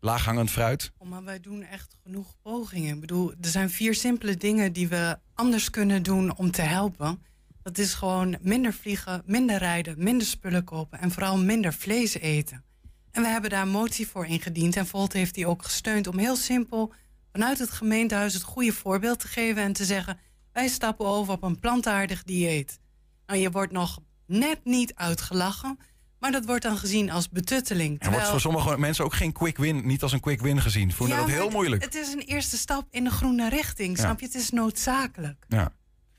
laaghangend 0.00 0.50
fruit. 0.50 0.92
Oh, 0.98 1.08
maar 1.08 1.24
wij 1.24 1.40
doen 1.40 1.62
echt 1.62 1.96
genoeg 2.02 2.34
pogingen. 2.42 2.94
Ik 2.94 3.00
bedoel, 3.00 3.30
er 3.40 3.48
zijn 3.48 3.70
vier 3.70 3.94
simpele 3.94 4.36
dingen 4.36 4.72
die 4.72 4.88
we 4.88 5.18
anders 5.34 5.70
kunnen 5.70 6.02
doen 6.02 6.36
om 6.36 6.50
te 6.50 6.62
helpen. 6.62 7.22
Dat 7.62 7.78
is 7.78 7.94
gewoon 7.94 8.36
minder 8.40 8.72
vliegen, 8.72 9.22
minder 9.26 9.58
rijden, 9.58 9.94
minder 9.98 10.26
spullen 10.26 10.64
kopen 10.64 10.98
en 11.00 11.10
vooral 11.10 11.38
minder 11.38 11.72
vlees 11.74 12.14
eten. 12.14 12.64
En 13.10 13.22
we 13.22 13.28
hebben 13.28 13.50
daar 13.50 13.62
een 13.62 13.68
motie 13.68 14.08
voor 14.08 14.26
ingediend 14.26 14.76
en 14.76 14.86
Volt 14.86 15.12
heeft 15.12 15.34
die 15.34 15.46
ook 15.46 15.62
gesteund 15.64 16.06
om 16.06 16.18
heel 16.18 16.36
simpel 16.36 16.92
vanuit 17.32 17.58
het 17.58 17.70
gemeentehuis 17.70 18.34
het 18.34 18.42
goede 18.42 18.72
voorbeeld 18.72 19.18
te 19.20 19.28
geven 19.28 19.62
en 19.62 19.72
te 19.72 19.84
zeggen: 19.84 20.18
wij 20.52 20.68
stappen 20.68 21.06
over 21.06 21.32
op 21.32 21.42
een 21.42 21.58
plantaardig 21.58 22.22
dieet. 22.22 22.78
Nou, 23.26 23.40
je 23.40 23.50
wordt 23.50 23.72
nog 23.72 23.98
net 24.26 24.60
niet 24.64 24.94
uitgelachen, 24.94 25.78
maar 26.18 26.32
dat 26.32 26.44
wordt 26.44 26.62
dan 26.62 26.76
gezien 26.78 27.10
als 27.10 27.28
betutteling. 27.28 28.02
Er 28.04 28.10
wordt 28.10 28.28
voor 28.28 28.40
sommige 28.40 28.78
mensen 28.78 29.04
ook 29.04 29.14
geen 29.14 29.32
quick 29.32 29.56
win, 29.58 29.86
niet 29.86 30.02
als 30.02 30.12
een 30.12 30.20
quick 30.20 30.40
win 30.40 30.60
gezien. 30.60 30.92
Voelen 30.92 31.16
Ja, 31.16 31.22
dat 31.22 31.30
heel 31.32 31.44
het- 31.44 31.52
moeilijk. 31.52 31.84
Het 31.84 31.94
is 31.94 32.12
een 32.12 32.20
eerste 32.20 32.56
stap 32.58 32.86
in 32.90 33.04
de 33.04 33.10
groene 33.10 33.48
richting, 33.48 33.96
Ja. 33.96 34.02
snap 34.04 34.20
je? 34.20 34.26
Het 34.26 34.34
is 34.34 34.50
noodzakelijk. 34.50 35.44
Ja. 35.48 35.72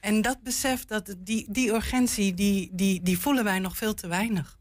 En 0.03 0.21
dat 0.21 0.43
besef, 0.43 0.85
dat 0.85 1.15
die, 1.17 1.45
die 1.49 1.69
urgentie, 1.69 2.33
die, 2.33 2.69
die, 2.71 3.01
die 3.01 3.19
voelen 3.19 3.43
wij 3.43 3.59
nog 3.59 3.77
veel 3.77 3.93
te 3.93 4.07
weinig. 4.07 4.57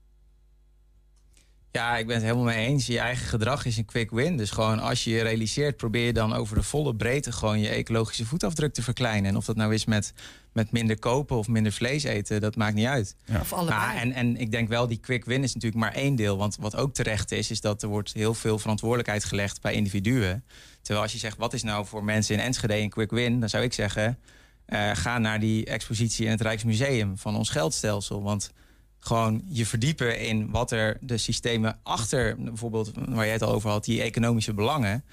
Ja, 1.70 1.96
ik 1.96 2.06
ben 2.06 2.14
het 2.14 2.24
helemaal 2.24 2.44
mee 2.44 2.66
eens. 2.66 2.86
Je 2.86 2.98
eigen 2.98 3.26
gedrag 3.26 3.64
is 3.64 3.76
een 3.76 3.84
quick 3.84 4.10
win. 4.10 4.36
Dus 4.36 4.50
gewoon 4.50 4.78
als 4.78 5.04
je 5.04 5.10
je 5.10 5.22
realiseert, 5.22 5.76
probeer 5.76 6.06
je 6.06 6.12
dan 6.12 6.32
over 6.32 6.56
de 6.56 6.62
volle 6.62 6.94
breedte 6.94 7.32
gewoon 7.32 7.60
je 7.60 7.68
ecologische 7.68 8.24
voetafdruk 8.24 8.74
te 8.74 8.82
verkleinen. 8.82 9.30
En 9.30 9.36
of 9.36 9.44
dat 9.44 9.56
nou 9.56 9.74
is 9.74 9.84
met, 9.84 10.12
met 10.52 10.72
minder 10.72 10.98
kopen 10.98 11.36
of 11.36 11.48
minder 11.48 11.72
vlees 11.72 12.02
eten, 12.02 12.40
dat 12.40 12.56
maakt 12.56 12.74
niet 12.74 12.86
uit. 12.86 13.16
Of 13.40 13.52
allebei. 13.52 13.78
Maar 13.78 13.96
en, 13.96 14.12
en 14.12 14.36
ik 14.36 14.50
denk 14.50 14.68
wel, 14.68 14.86
die 14.86 15.00
quick 15.00 15.24
win 15.24 15.42
is 15.42 15.54
natuurlijk 15.54 15.82
maar 15.82 15.94
één 15.94 16.14
deel. 16.14 16.36
Want 16.36 16.56
wat 16.60 16.76
ook 16.76 16.94
terecht 16.94 17.32
is, 17.32 17.50
is 17.50 17.60
dat 17.60 17.82
er 17.82 17.88
wordt 17.88 18.12
heel 18.12 18.34
veel 18.34 18.58
verantwoordelijkheid 18.58 19.24
gelegd 19.24 19.60
bij 19.60 19.72
individuen. 19.72 20.44
Terwijl 20.80 21.04
als 21.04 21.12
je 21.12 21.18
zegt, 21.18 21.36
wat 21.36 21.52
is 21.52 21.62
nou 21.62 21.86
voor 21.86 22.04
mensen 22.04 22.34
in 22.34 22.40
Enschede 22.40 22.76
een 22.76 22.90
quick 22.90 23.10
win? 23.10 23.40
Dan 23.40 23.48
zou 23.48 23.64
ik 23.64 23.72
zeggen, 23.72 24.18
eh, 24.64 24.90
ga 24.94 25.18
naar 25.18 25.40
die 25.40 25.64
expositie 25.64 26.24
in 26.24 26.30
het 26.30 26.40
Rijksmuseum 26.40 27.18
van 27.18 27.36
ons 27.36 27.50
geldstelsel. 27.50 28.22
Want 28.22 28.52
gewoon 28.98 29.42
je 29.48 29.66
verdiepen 29.66 30.20
in 30.20 30.50
wat 30.50 30.70
er 30.70 30.96
de 31.00 31.16
systemen 31.16 31.78
achter, 31.82 32.36
bijvoorbeeld 32.38 32.92
waar 32.94 33.24
jij 33.24 33.32
het 33.32 33.42
al 33.42 33.52
over 33.52 33.70
had, 33.70 33.84
die 33.84 34.02
economische 34.02 34.54
belangen. 34.54 35.04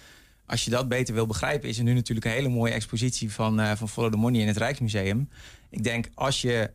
Als 0.46 0.66
je 0.66 0.72
dat 0.72 0.88
beter 0.88 1.14
wil 1.14 1.26
begrijpen, 1.26 1.70
is 1.70 1.78
er 1.78 1.84
nu 1.84 1.94
natuurlijk 1.94 2.26
een 2.26 2.32
hele 2.32 2.50
mooie 2.50 2.74
expositie 2.74 3.32
van, 3.32 3.60
eh, 3.60 3.72
van 3.76 3.90
Follow 3.90 4.12
the 4.12 4.18
Money 4.18 4.42
in 4.42 4.48
het 4.48 4.58
Rijksmuseum. 4.58 5.30
Ik 5.70 5.84
denk 5.84 6.10
als 6.14 6.42
je 6.42 6.72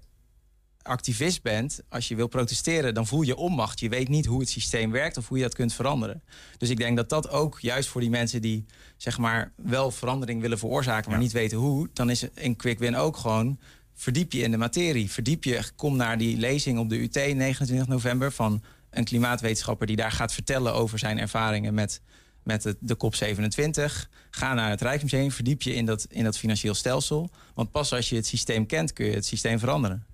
activist 0.85 1.43
bent, 1.43 1.81
als 1.89 2.09
je 2.09 2.15
wil 2.15 2.27
protesteren, 2.27 2.95
dan 2.95 3.07
voel 3.07 3.23
je 3.23 3.37
onmacht. 3.37 3.81
Je 3.81 3.89
weet 3.89 4.09
niet 4.09 4.27
hoe 4.27 4.41
het 4.41 4.49
systeem 4.49 4.91
werkt 4.91 5.17
of 5.17 5.29
hoe 5.29 5.37
je 5.37 5.43
dat 5.43 5.55
kunt 5.55 5.73
veranderen. 5.73 6.23
Dus 6.59 6.71
ik 6.71 6.77
denk 6.77 6.97
dat 6.97 7.09
dat 7.09 7.31
ook 7.31 7.59
juist 7.61 7.89
voor 7.89 8.01
die 8.01 8.11
mensen 8.11 8.43
die 8.43 8.67
zeg 8.97 9.19
maar 9.19 9.53
wel 9.57 9.91
verandering 9.91 10.41
willen 10.41 10.59
veroorzaken, 10.59 11.11
maar 11.11 11.21
niet 11.21 11.33
weten 11.33 11.59
hoe, 11.59 11.89
dan 11.93 12.11
is 12.11 12.27
een 12.35 12.57
quick 12.57 12.79
win 12.79 12.97
ook 12.97 13.17
gewoon 13.17 13.59
verdiep 13.95 14.33
je 14.33 14.43
in 14.43 14.51
de 14.51 14.57
materie. 14.57 15.11
Verdiep 15.11 15.45
je, 15.45 15.63
kom 15.77 15.97
naar 15.97 16.19
die 16.19 16.37
lezing 16.37 16.79
op 16.79 16.89
de 16.89 17.03
UT 17.03 17.15
29 17.15 17.87
november 17.87 18.33
van 18.33 18.63
een 18.91 19.05
klimaatwetenschapper 19.05 19.87
die 19.87 19.97
daar 19.97 20.13
gaat 20.13 20.33
vertellen 20.33 20.75
over 20.75 20.99
zijn 20.99 21.19
ervaringen 21.19 21.75
met 21.75 22.01
met 22.45 22.75
de 22.81 22.95
kop 22.95 23.15
27. 23.15 24.11
Ga 24.31 24.55
naar 24.55 24.71
het 24.71 24.81
Rijksmuseum, 24.81 25.31
verdiep 25.31 25.63
je 25.63 25.75
in 25.75 25.87
dat, 25.87 26.07
in 26.11 26.25
dat 26.25 26.39
financieel 26.39 26.75
stelsel. 26.75 27.31
Want 27.55 27.71
pas 27.71 27.93
als 27.93 28.09
je 28.09 28.17
het 28.17 28.27
systeem 28.27 28.67
kent, 28.67 28.93
kun 28.93 29.07
je 29.07 29.13
het 29.13 29.27
systeem 29.27 29.59
veranderen. 29.59 30.07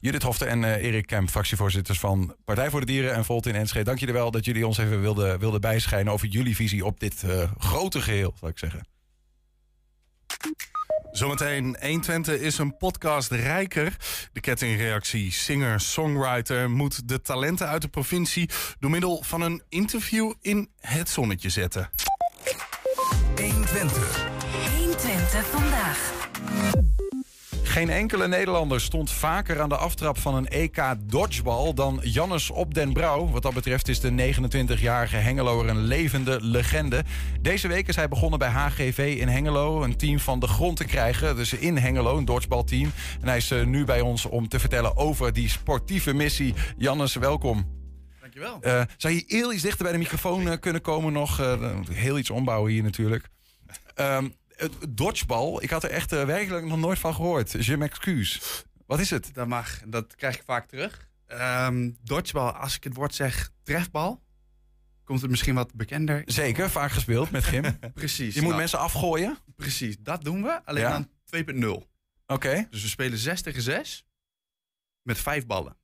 Judith 0.00 0.22
Hofte 0.22 0.44
en 0.44 0.64
eh, 0.64 0.84
Erik 0.84 1.06
Kemp, 1.06 1.30
fractievoorzitters 1.30 1.98
van 1.98 2.36
Partij 2.44 2.70
voor 2.70 2.80
de 2.80 2.86
Dieren 2.86 3.14
en 3.14 3.24
Volt 3.24 3.46
in 3.46 3.54
Enschede. 3.54 3.84
Dank 3.84 3.98
jullie 3.98 4.14
wel 4.14 4.30
dat 4.30 4.44
jullie 4.44 4.66
ons 4.66 4.78
even 4.78 5.00
wilden, 5.00 5.38
wilden 5.38 5.60
bijschijnen 5.60 6.12
over 6.12 6.28
jullie 6.28 6.56
visie 6.56 6.84
op 6.84 7.00
dit 7.00 7.22
eh, 7.22 7.50
grote 7.58 8.02
geheel, 8.02 8.34
zou 8.38 8.50
ik 8.50 8.58
zeggen. 8.58 8.86
Zometeen 11.12 11.76
120 11.80 12.40
is 12.40 12.58
een 12.58 12.76
podcast 12.76 13.30
rijker. 13.30 13.96
De 14.32 14.40
kettingreactie 14.40 15.32
singer-songwriter 15.32 16.70
moet 16.70 17.08
de 17.08 17.20
talenten 17.20 17.68
uit 17.68 17.82
de 17.82 17.88
provincie 17.88 18.50
door 18.78 18.90
middel 18.90 19.22
van 19.22 19.40
een 19.40 19.62
interview 19.68 20.32
in 20.40 20.68
het 20.80 21.08
zonnetje 21.08 21.48
zetten. 21.48 21.90
120. 23.36 24.30
120 24.76 25.46
vandaag. 25.46 26.12
Geen 27.72 27.90
enkele 27.90 28.28
Nederlander 28.28 28.80
stond 28.80 29.10
vaker 29.10 29.60
aan 29.60 29.68
de 29.68 29.76
aftrap 29.76 30.18
van 30.18 30.34
een 30.34 30.48
EK 30.48 30.82
dodgeball 31.04 31.74
dan 31.74 32.00
Jannes 32.02 32.50
Op 32.50 32.74
den 32.74 32.92
Brouw. 32.92 33.28
Wat 33.28 33.42
dat 33.42 33.54
betreft 33.54 33.88
is 33.88 34.00
de 34.00 34.34
29-jarige 34.34 35.16
Hengeloer 35.16 35.68
een 35.68 35.84
levende 35.84 36.38
legende. 36.40 37.04
Deze 37.40 37.68
week 37.68 37.88
is 37.88 37.96
hij 37.96 38.08
begonnen 38.08 38.38
bij 38.38 38.48
HGV 38.48 39.16
in 39.18 39.28
Hengelo, 39.28 39.82
een 39.82 39.96
team 39.96 40.18
van 40.18 40.40
de 40.40 40.46
grond 40.46 40.76
te 40.76 40.84
krijgen. 40.84 41.36
Dus 41.36 41.52
in 41.52 41.76
Hengelo, 41.76 42.16
een 42.16 42.24
dodgeballteam. 42.24 42.92
En 43.20 43.28
hij 43.28 43.36
is 43.36 43.50
eh, 43.50 43.64
nu 43.64 43.84
bij 43.84 44.00
ons 44.00 44.26
om 44.26 44.48
te 44.48 44.60
vertellen 44.60 44.96
over 44.96 45.32
die 45.32 45.48
sportieve 45.48 46.14
missie. 46.14 46.54
Jannes, 46.76 47.14
welkom. 47.14 47.66
Dankjewel. 48.20 48.58
Uh, 48.62 48.82
zou 48.96 49.14
je 49.14 49.24
heel 49.26 49.52
iets 49.52 49.62
dichter 49.62 49.82
bij 49.82 49.92
de 49.92 49.98
microfoon 49.98 50.46
uh, 50.46 50.52
kunnen 50.60 50.82
komen 50.82 51.12
nog? 51.12 51.40
Uh, 51.40 51.70
heel 51.90 52.18
iets 52.18 52.30
ombouwen 52.30 52.72
hier 52.72 52.82
natuurlijk. 52.82 53.28
Um, 53.96 54.34
het 54.62 54.96
dodgeball, 54.96 55.56
ik 55.60 55.70
had 55.70 55.84
er 55.84 55.90
echt 55.90 56.12
uh, 56.12 56.24
werkelijk 56.24 56.66
nog 56.66 56.78
nooit 56.78 56.98
van 56.98 57.14
gehoord. 57.14 57.64
Je 57.64 57.76
m'excuse. 57.76 58.40
Wat 58.86 59.00
is 59.00 59.10
het? 59.10 59.34
Dat 59.34 59.46
mag, 59.46 59.80
dat 59.86 60.14
krijg 60.14 60.36
ik 60.36 60.42
vaak 60.46 60.68
terug. 60.68 61.08
Um, 61.28 61.96
dodgeball, 62.02 62.50
als 62.50 62.76
ik 62.76 62.84
het 62.84 62.94
woord 62.94 63.14
zeg 63.14 63.50
trefbal, 63.62 64.22
komt 65.04 65.20
het 65.20 65.30
misschien 65.30 65.54
wat 65.54 65.74
bekender. 65.74 66.22
Zeker, 66.26 66.70
vaak 66.70 66.90
gespeeld 66.90 67.30
met 67.30 67.44
Gim. 67.44 67.78
Precies. 67.94 68.34
Je 68.34 68.40
moet 68.40 68.48
nou, 68.48 68.60
mensen 68.60 68.78
afgooien? 68.78 69.38
Precies, 69.56 69.96
dat 69.98 70.24
doen 70.24 70.42
we, 70.42 70.64
alleen 70.64 70.82
ja. 70.82 71.06
dan 71.24 71.44
2.0. 71.44 71.66
Oké. 71.66 71.84
Okay. 72.26 72.66
Dus 72.70 72.82
we 72.82 72.88
spelen 72.88 73.18
6 73.18 73.42
tegen 73.42 73.62
6 73.62 74.04
met 75.02 75.18
vijf 75.18 75.46
ballen. 75.46 75.76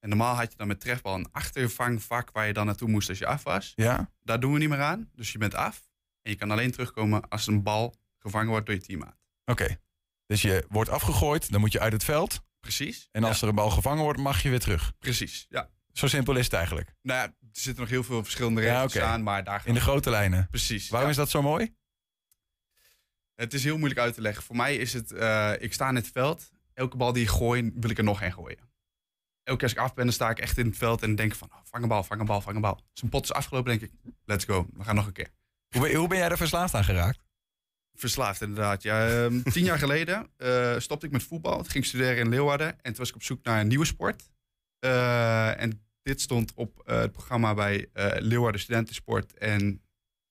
En 0.00 0.08
normaal 0.08 0.34
had 0.34 0.50
je 0.50 0.58
dan 0.58 0.66
met 0.66 0.80
trefbal 0.80 1.14
een 1.14 1.28
achtervangvak 1.30 2.30
waar 2.30 2.46
je 2.46 2.52
dan 2.52 2.66
naartoe 2.66 2.88
moest 2.88 3.08
als 3.08 3.18
je 3.18 3.26
af 3.26 3.42
was. 3.42 3.72
Ja. 3.76 4.10
Daar 4.22 4.40
doen 4.40 4.52
we 4.52 4.58
niet 4.58 4.68
meer 4.68 4.80
aan. 4.80 5.10
Dus 5.14 5.32
je 5.32 5.38
bent 5.38 5.54
af. 5.54 5.90
En 6.22 6.30
je 6.30 6.36
kan 6.36 6.50
alleen 6.50 6.70
terugkomen 6.70 7.28
als 7.28 7.46
een 7.46 7.62
bal 7.62 7.94
gevangen 8.26 8.50
wordt 8.50 8.66
door 8.66 8.74
je 8.74 8.80
teammaat. 8.80 9.16
Oké. 9.44 9.62
Okay. 9.62 9.80
Dus 10.26 10.42
je 10.42 10.64
wordt 10.68 10.90
afgegooid, 10.90 11.50
dan 11.50 11.60
moet 11.60 11.72
je 11.72 11.80
uit 11.80 11.92
het 11.92 12.04
veld. 12.04 12.40
Precies. 12.60 13.08
En 13.12 13.24
als 13.24 13.36
ja. 13.36 13.42
er 13.42 13.48
een 13.48 13.54
bal 13.54 13.70
gevangen 13.70 14.02
wordt, 14.02 14.18
mag 14.18 14.42
je 14.42 14.48
weer 14.48 14.60
terug. 14.60 14.92
Precies, 14.98 15.46
ja. 15.48 15.70
Zo 15.92 16.06
simpel 16.06 16.36
is 16.36 16.44
het 16.44 16.52
eigenlijk. 16.52 16.94
Nou 17.02 17.20
ja, 17.20 17.24
er 17.24 17.34
zitten 17.52 17.82
nog 17.82 17.90
heel 17.90 18.04
veel 18.04 18.22
verschillende 18.22 18.60
regels 18.60 18.92
ja, 18.92 19.00
okay. 19.00 19.12
aan, 19.12 19.22
maar 19.22 19.44
daar 19.44 19.62
In 19.64 19.74
de 19.74 19.80
grote 19.80 20.10
lijnen. 20.10 20.48
Precies. 20.50 20.88
Waarom 20.88 21.10
is 21.10 21.16
dat 21.16 21.30
zo 21.30 21.42
mooi? 21.42 21.74
Het 23.34 23.54
is 23.54 23.64
heel 23.64 23.76
moeilijk 23.76 24.00
uit 24.00 24.14
te 24.14 24.20
leggen. 24.20 24.42
Voor 24.42 24.56
mij 24.56 24.76
is 24.76 24.92
het, 24.92 25.12
uh, 25.12 25.52
ik 25.58 25.72
sta 25.72 25.88
in 25.88 25.94
het 25.94 26.10
veld. 26.10 26.50
Elke 26.74 26.96
bal 26.96 27.12
die 27.12 27.22
ik 27.22 27.28
gooi, 27.28 27.70
wil 27.74 27.90
ik 27.90 27.98
er 27.98 28.04
nog 28.04 28.22
één 28.22 28.32
gooien. 28.32 28.58
Elke 29.42 29.58
keer 29.58 29.68
als 29.68 29.72
ik 29.72 29.78
af 29.78 29.94
ben, 29.94 30.04
dan 30.04 30.14
sta 30.14 30.30
ik 30.30 30.38
echt 30.38 30.58
in 30.58 30.66
het 30.66 30.76
veld 30.76 31.02
en 31.02 31.14
denk 31.14 31.34
van, 31.34 31.48
oh, 31.52 31.58
vang 31.64 31.82
een 31.82 31.88
bal, 31.88 32.04
vang 32.04 32.20
een 32.20 32.26
bal, 32.26 32.40
vang 32.40 32.56
een 32.56 32.62
bal. 32.62 32.80
Een 32.94 33.08
pot 33.08 33.24
is 33.24 33.32
afgelopen, 33.32 33.78
denk 33.78 33.92
ik, 33.92 34.12
let's 34.24 34.44
go, 34.44 34.66
we 34.72 34.84
gaan 34.84 34.94
nog 34.94 35.06
een 35.06 35.12
keer. 35.12 35.30
Hoe 35.68 35.82
ben, 35.82 35.94
hoe 35.94 36.08
ben 36.08 36.18
jij 36.18 36.28
er 36.28 36.36
verslaafd 36.36 36.74
aan 36.74 36.84
geraakt? 36.84 37.25
Verslaafd, 37.96 38.40
inderdaad. 38.40 38.82
Ja, 38.82 39.24
um, 39.24 39.42
tien 39.52 39.64
jaar 39.64 39.78
geleden 39.78 40.26
uh, 40.38 40.78
stopte 40.78 41.06
ik 41.06 41.12
met 41.12 41.22
voetbal. 41.22 41.64
Ging 41.64 41.84
studeren 41.84 42.16
in 42.16 42.28
Leeuwarden. 42.28 42.68
En 42.68 42.76
toen 42.82 42.96
was 42.96 43.08
ik 43.08 43.14
op 43.14 43.22
zoek 43.22 43.44
naar 43.44 43.60
een 43.60 43.68
nieuwe 43.68 43.84
sport. 43.84 44.30
Uh, 44.84 45.60
en 45.60 45.86
dit 46.02 46.20
stond 46.20 46.52
op 46.54 46.82
uh, 46.86 46.98
het 46.98 47.12
programma 47.12 47.54
bij 47.54 47.88
Leeuwarden 48.18 48.60
Studentensport. 48.60 49.34
En 49.34 49.82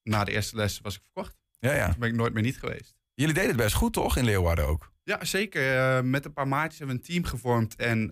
na 0.04 0.24
de 0.24 0.32
eerste 0.32 0.56
les 0.56 0.80
was 0.80 0.96
ik 0.96 1.02
verkocht. 1.04 1.36
Ja, 1.60 1.74
ja. 1.74 1.90
Toen 1.90 2.00
ben 2.00 2.10
ik 2.10 2.16
nooit 2.16 2.34
meer 2.34 2.44
niet 2.44 2.60
geweest. 2.60 2.96
Jullie 3.14 3.34
deden 3.34 3.50
het 3.50 3.58
best 3.58 3.76
goed, 3.76 3.94
toch? 3.94 4.18
In 4.18 4.24
Leeuwarden 4.24 4.68
ook? 4.68 4.94
Ja, 5.04 5.26
zeker. 5.26 6.06
met 6.06 6.26
een 6.26 6.34
paar 6.34 6.48
maatjes 6.48 6.80
hebben 6.80 6.96
we 6.96 7.02
een 7.02 7.08
team 7.08 7.24
gevormd. 7.24 7.76
En 7.76 8.12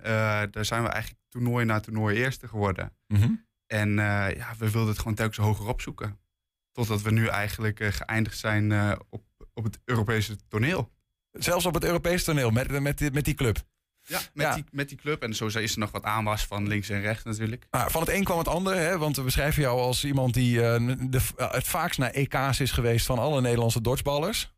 daar 0.51 0.65
zijn 0.65 0.83
we 0.83 0.89
eigenlijk 0.89 1.23
toernooi 1.29 1.65
na 1.65 1.79
toernooi 1.79 2.17
eerste 2.17 2.47
geworden. 2.47 2.93
Mm 3.07 3.21
-hmm. 3.21 3.45
En 3.67 3.95
ja, 4.35 4.53
we 4.57 4.71
wilden 4.71 4.89
het 4.89 4.97
gewoon 4.97 5.15
telkens 5.15 5.37
hoger 5.37 5.67
opzoeken. 5.67 6.19
Totdat 6.71 7.01
we 7.01 7.11
nu 7.11 7.27
eigenlijk 7.27 7.83
geëindigd 7.83 8.37
zijn 8.37 8.97
op, 9.09 9.23
op 9.53 9.63
het 9.63 9.79
Europese 9.85 10.37
toneel. 10.47 10.91
Zelfs 11.31 11.65
op 11.65 11.73
het 11.73 11.83
Europese 11.83 12.25
toneel, 12.25 12.49
met, 12.49 12.79
met, 12.79 12.97
die, 12.97 13.11
met 13.11 13.25
die 13.25 13.33
club? 13.33 13.57
Ja, 14.05 14.21
met, 14.33 14.45
ja. 14.45 14.53
Die, 14.53 14.63
met 14.71 14.89
die 14.89 14.97
club. 14.97 15.23
En 15.23 15.35
zo 15.35 15.45
is 15.45 15.73
er 15.73 15.79
nog 15.79 15.91
wat 15.91 16.03
aanwas 16.03 16.45
van 16.45 16.67
links 16.67 16.89
en 16.89 17.01
rechts 17.01 17.23
natuurlijk. 17.23 17.67
Nou, 17.71 17.91
van 17.91 18.01
het 18.01 18.09
een 18.09 18.23
kwam 18.23 18.37
het 18.37 18.47
ander, 18.47 18.75
hè? 18.75 18.97
want 18.97 19.15
we 19.15 19.21
beschrijven 19.21 19.61
jou 19.61 19.79
als 19.79 20.05
iemand 20.05 20.33
die 20.33 20.55
uh, 20.55 20.61
de, 21.09 21.21
het 21.35 21.67
vaakst 21.67 21.99
naar 21.99 22.11
EK's 22.11 22.59
is 22.59 22.71
geweest 22.71 23.05
van 23.05 23.19
alle 23.19 23.41
Nederlandse 23.41 23.81
dodgeballers. 23.81 24.53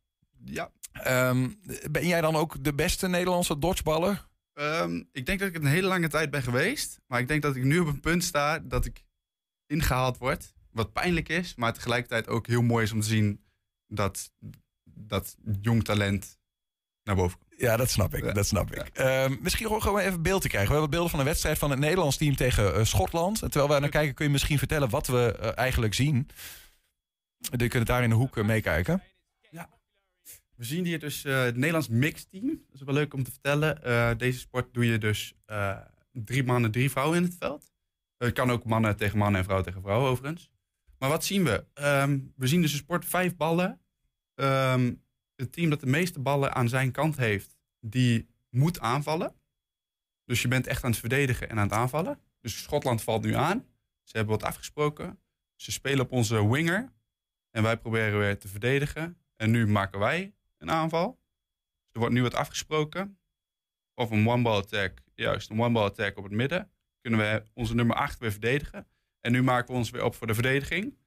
Ja. 0.45 0.71
Um, 1.07 1.59
ben 1.91 2.07
jij 2.07 2.21
dan 2.21 2.35
ook 2.35 2.63
de 2.63 2.73
beste 2.73 3.07
Nederlandse 3.07 3.59
dodgeballer? 3.59 4.27
Um, 4.53 5.09
ik 5.11 5.25
denk 5.25 5.39
dat 5.39 5.47
ik 5.47 5.53
het 5.53 5.63
een 5.63 5.69
hele 5.69 5.87
lange 5.87 6.07
tijd 6.07 6.29
ben 6.29 6.43
geweest. 6.43 6.99
Maar 7.07 7.19
ik 7.19 7.27
denk 7.27 7.41
dat 7.41 7.55
ik 7.55 7.63
nu 7.63 7.79
op 7.79 7.87
een 7.87 7.99
punt 7.99 8.23
sta 8.23 8.59
dat 8.59 8.85
ik 8.85 9.05
ingehaald 9.67 10.17
word 10.17 10.53
wat 10.71 10.93
pijnlijk 10.93 11.29
is, 11.29 11.55
maar 11.55 11.73
tegelijkertijd 11.73 12.27
ook 12.27 12.47
heel 12.47 12.61
mooi 12.61 12.83
is 12.83 12.91
om 12.91 13.01
te 13.01 13.07
zien 13.07 13.43
dat, 13.87 14.31
dat 14.95 15.35
jong 15.61 15.83
talent 15.83 16.39
naar 17.03 17.15
boven 17.15 17.37
komt. 17.37 17.45
Ja, 17.57 17.77
dat 17.77 17.89
snap 17.89 18.13
ik. 18.15 18.23
Ja. 18.23 18.31
Dat 18.31 18.47
snap 18.47 18.75
ik. 18.75 18.97
Ja. 18.97 19.29
Uh, 19.29 19.37
misschien 19.41 19.81
gewoon 19.81 19.99
even 19.99 20.21
beeld 20.21 20.41
te 20.41 20.47
krijgen. 20.47 20.69
We 20.69 20.73
hebben 20.73 20.91
beelden 20.91 21.11
van 21.11 21.19
een 21.19 21.25
wedstrijd 21.25 21.57
van 21.57 21.69
het 21.69 21.79
Nederlands 21.79 22.17
team 22.17 22.35
tegen 22.35 22.77
uh, 22.77 22.83
Schotland. 22.83 23.41
En 23.41 23.49
terwijl 23.49 23.71
wij 23.71 23.79
naar 23.79 23.89
kijken, 23.89 24.13
kun 24.13 24.25
je 24.25 24.31
misschien 24.31 24.57
vertellen 24.57 24.89
wat 24.89 25.07
we 25.07 25.37
uh, 25.41 25.57
eigenlijk 25.57 25.93
zien. 25.93 26.29
Je 27.57 27.67
kunt 27.67 27.87
daar 27.87 28.03
in 28.03 28.09
de 28.09 28.15
hoek 28.15 28.43
meekijken. 28.43 29.03
Ja. 29.49 29.69
We 30.55 30.63
zien 30.63 30.85
hier 30.85 30.99
dus 30.99 31.25
eh, 31.25 31.43
het 31.43 31.55
Nederlands 31.55 31.87
mixed 31.87 32.29
team. 32.29 32.47
Dat 32.47 32.73
is 32.73 32.81
wel 32.81 32.93
leuk 32.93 33.13
om 33.13 33.23
te 33.23 33.31
vertellen. 33.31 33.83
Eh, 33.83 34.11
deze 34.17 34.39
sport 34.39 34.73
doe 34.73 34.85
je 34.85 34.97
dus 34.97 35.33
drie 36.11 36.43
mannen, 36.43 36.71
drie 36.71 36.91
vrouwen 36.91 37.17
in 37.17 37.23
het 37.23 37.35
veld. 37.39 37.71
Het 38.17 38.33
kan 38.33 38.51
ook 38.51 38.63
mannen 38.63 38.97
tegen 38.97 39.17
mannen 39.17 39.37
en 39.37 39.43
vrouwen 39.43 39.67
tegen 39.67 39.81
vrouwen 39.81 40.09
overigens. 40.09 40.51
Maar 40.99 41.09
wat 41.09 41.25
zien 41.25 41.43
we? 41.43 41.65
Um, 41.81 42.33
we 42.35 42.47
zien 42.47 42.61
dus 42.61 42.71
een 42.71 42.77
sport 42.77 43.05
vijf 43.05 43.35
ballen. 43.35 43.79
Um, 44.35 45.03
het 45.35 45.51
team 45.51 45.69
dat 45.69 45.79
de 45.79 45.85
meeste 45.85 46.19
ballen 46.19 46.53
aan 46.53 46.69
zijn 46.69 46.91
kant 46.91 47.17
heeft, 47.17 47.57
die 47.79 48.29
moet 48.49 48.79
aanvallen. 48.79 49.35
Dus 50.25 50.41
je 50.41 50.47
bent 50.47 50.67
echt 50.67 50.83
aan 50.83 50.89
het 50.89 50.99
verdedigen 50.99 51.49
en 51.49 51.57
aan 51.57 51.67
het 51.67 51.77
aanvallen. 51.77 52.19
Dus 52.41 52.61
Schotland 52.61 53.03
valt 53.03 53.23
nu 53.23 53.33
aan. 53.33 53.65
Ze 54.03 54.17
hebben 54.17 54.37
wat 54.37 54.47
afgesproken. 54.47 55.19
Ze 55.55 55.71
spelen 55.71 56.05
op 56.05 56.11
onze 56.11 56.49
winger. 56.49 56.93
En 57.51 57.63
wij 57.63 57.77
proberen 57.77 58.19
weer 58.19 58.39
te 58.39 58.47
verdedigen. 58.47 59.17
En 59.35 59.51
nu 59.51 59.67
maken 59.67 59.99
wij 59.99 60.35
een 60.57 60.71
aanval. 60.71 61.19
Er 61.91 61.99
wordt 61.99 62.13
nu 62.13 62.21
wat 62.21 62.33
afgesproken. 62.33 63.19
Of 63.93 64.11
een 64.11 64.27
one-ball 64.27 64.57
attack. 64.57 65.01
Juist, 65.13 65.49
een 65.49 65.61
one-ball 65.61 65.85
attack 65.85 66.17
op 66.17 66.23
het 66.23 66.33
midden. 66.33 66.71
Kunnen 67.01 67.19
we 67.19 67.43
onze 67.53 67.75
nummer 67.75 67.95
8 67.95 68.19
weer 68.19 68.31
verdedigen. 68.31 68.87
En 69.19 69.31
nu 69.31 69.43
maken 69.43 69.71
we 69.71 69.77
ons 69.77 69.89
weer 69.89 70.03
op 70.03 70.15
voor 70.15 70.27
de 70.27 70.33
verdediging. 70.33 70.97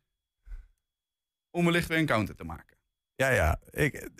Om 1.51 1.64
wellicht 1.64 1.89
weer 1.89 1.99
een 1.99 2.07
counter 2.07 2.35
te 2.35 2.45
maken. 2.45 2.78
Ja, 3.19 3.31
ja. 3.31 3.61
Ik, 3.71 4.11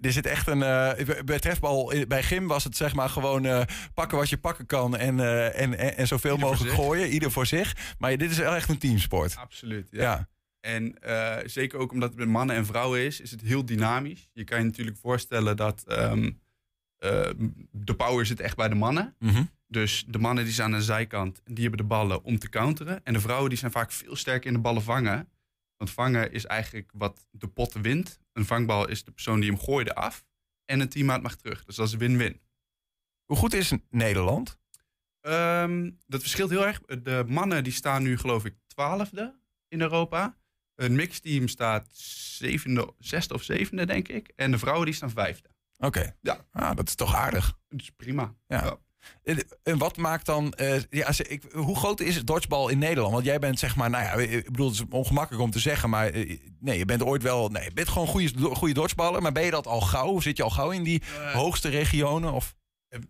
er 0.00 0.12
zit 0.12 0.26
echt 0.26 0.46
een. 0.46 0.58
Uh, 0.58 1.22
bij 1.24 1.38
trefbal 1.38 1.92
bij 2.08 2.22
Gym 2.22 2.46
was 2.46 2.64
het 2.64 2.76
zeg 2.76 2.94
maar 2.94 3.08
gewoon 3.08 3.44
uh, 3.44 3.62
pakken 3.94 4.18
wat 4.18 4.28
je 4.28 4.38
pakken 4.38 4.66
kan. 4.66 4.96
En, 4.96 5.18
uh, 5.18 5.60
en, 5.60 5.78
en, 5.78 5.96
en 5.96 6.06
zoveel 6.06 6.34
ieder 6.34 6.48
mogelijk 6.48 6.74
gooien. 6.74 7.08
Ieder 7.08 7.30
voor 7.30 7.46
zich. 7.46 7.94
Maar 7.98 8.16
dit 8.16 8.30
is 8.30 8.38
wel 8.38 8.54
echt 8.54 8.68
een 8.68 8.78
teamsport. 8.78 9.36
Absoluut. 9.36 9.88
Ja. 9.90 10.02
ja. 10.02 10.28
En 10.60 10.98
zeker 11.44 11.78
ook 11.78 11.92
omdat 11.92 12.08
het 12.08 12.18
met 12.18 12.28
mannen 12.28 12.56
en 12.56 12.66
vrouwen 12.66 13.00
is, 13.00 13.20
is 13.20 13.30
het 13.30 13.40
heel 13.40 13.64
dynamisch. 13.64 14.28
Je 14.32 14.44
kan 14.44 14.58
je 14.58 14.64
natuurlijk 14.64 14.96
voorstellen 14.96 15.56
dat 15.56 15.84
um, 15.88 16.40
de 17.70 17.94
power 17.96 18.26
zit 18.26 18.40
echt 18.40 18.56
bij 18.56 18.68
de 18.68 18.74
mannen. 18.74 19.14
Mm 19.18 19.30
-hmm. 19.30 19.50
Dus 19.66 20.04
de 20.08 20.18
mannen 20.18 20.44
die 20.44 20.52
zijn 20.52 20.72
aan 20.72 20.78
de 20.78 20.84
zijkant, 20.84 21.40
die 21.44 21.62
hebben 21.62 21.80
de 21.80 21.86
ballen 21.86 22.24
om 22.24 22.38
te 22.38 22.48
counteren. 22.48 23.00
En 23.04 23.12
de 23.12 23.20
vrouwen 23.20 23.48
die 23.48 23.58
zijn 23.58 23.72
vaak 23.72 23.92
veel 23.92 24.16
sterker 24.16 24.46
in 24.46 24.52
de 24.52 24.60
ballen 24.60 24.82
vangen. 24.82 25.28
Want 25.76 25.90
vangen 25.90 26.32
is 26.32 26.46
eigenlijk 26.46 26.90
wat 26.94 27.26
de 27.30 27.48
pot 27.48 27.72
wint. 27.72 28.20
Een 28.32 28.44
vangbal 28.46 28.88
is 28.88 29.04
de 29.04 29.10
persoon 29.10 29.40
die 29.40 29.50
hem 29.50 29.60
gooide 29.60 29.94
af. 29.94 30.24
En 30.64 30.80
een 30.80 30.88
teammaat 30.88 31.22
mag 31.22 31.36
terug. 31.36 31.64
Dus 31.64 31.76
dat 31.76 31.86
is 31.88 31.94
win-win. 31.94 32.40
Hoe 33.24 33.36
goed 33.36 33.54
is 33.54 33.72
Nederland? 33.90 34.58
Um, 35.20 35.98
dat 36.06 36.20
verschilt 36.20 36.50
heel 36.50 36.66
erg. 36.66 36.80
De 36.80 37.24
mannen 37.26 37.64
die 37.64 37.72
staan 37.72 38.02
nu 38.02 38.18
geloof 38.18 38.44
ik 38.44 38.54
twaalfde 38.66 39.38
in 39.68 39.80
Europa. 39.80 40.36
Een 40.74 40.94
mixteam 40.94 41.48
staat 41.48 41.88
zevende, 42.36 42.94
zesde 42.98 43.34
of 43.34 43.42
zevende 43.42 43.86
denk 43.86 44.08
ik. 44.08 44.32
En 44.36 44.50
de 44.50 44.58
vrouwen 44.58 44.84
die 44.84 44.94
staan 44.94 45.10
vijfde. 45.10 45.48
Oké. 45.78 46.16
Ja. 46.20 46.46
Ah, 46.50 46.76
dat 46.76 46.88
is 46.88 46.94
toch 46.94 47.14
aardig. 47.14 47.58
Dat 47.68 47.80
is 47.80 47.90
prima. 47.90 48.34
Ja. 48.46 48.64
ja. 48.64 48.78
En, 49.62 49.78
wat 49.78 49.96
maakt 49.96 50.26
dan... 50.26 50.52
eh, 50.52 50.80
ja, 50.90 51.08
ik, 51.28 51.42
hoe 51.52 51.76
groot 51.76 52.00
is 52.00 52.16
het 52.16 52.26
dodgebal 52.26 52.68
in 52.68 52.78
Nederland? 52.78 53.12
Want 53.12 53.24
jij 53.24 53.38
bent 53.38 53.58
zeg 53.58 53.76
maar... 53.76 53.90
Nou 53.90 54.04
ja, 54.04 54.12
ik 54.12 54.44
bedoel, 54.44 54.66
het 54.66 54.74
is 54.74 54.84
ongemakkelijk 54.90 55.44
om 55.44 55.50
te 55.50 55.58
zeggen. 55.58 55.90
Maar 55.90 56.06
eh, 56.06 56.38
nee, 56.60 56.78
je 56.78 56.84
bent 56.84 57.02
ooit 57.02 57.22
wel... 57.22 57.48
Nee, 57.48 57.64
je 57.64 57.72
bent 57.72 57.88
gewoon 57.88 58.06
een 58.06 58.12
goede, 58.12 58.54
goede 58.54 58.74
dodgeballer. 58.74 59.22
Maar 59.22 59.32
ben 59.32 59.44
je 59.44 59.50
dat 59.50 59.66
al 59.66 59.80
gauw? 59.80 60.20
Zit 60.20 60.36
je 60.36 60.42
al 60.42 60.50
gauw 60.50 60.70
in 60.70 60.82
die 60.82 61.02
hoogste 61.32 61.68
regionen? 61.68 62.32
Of... 62.32 62.54
Eh, 62.88 63.00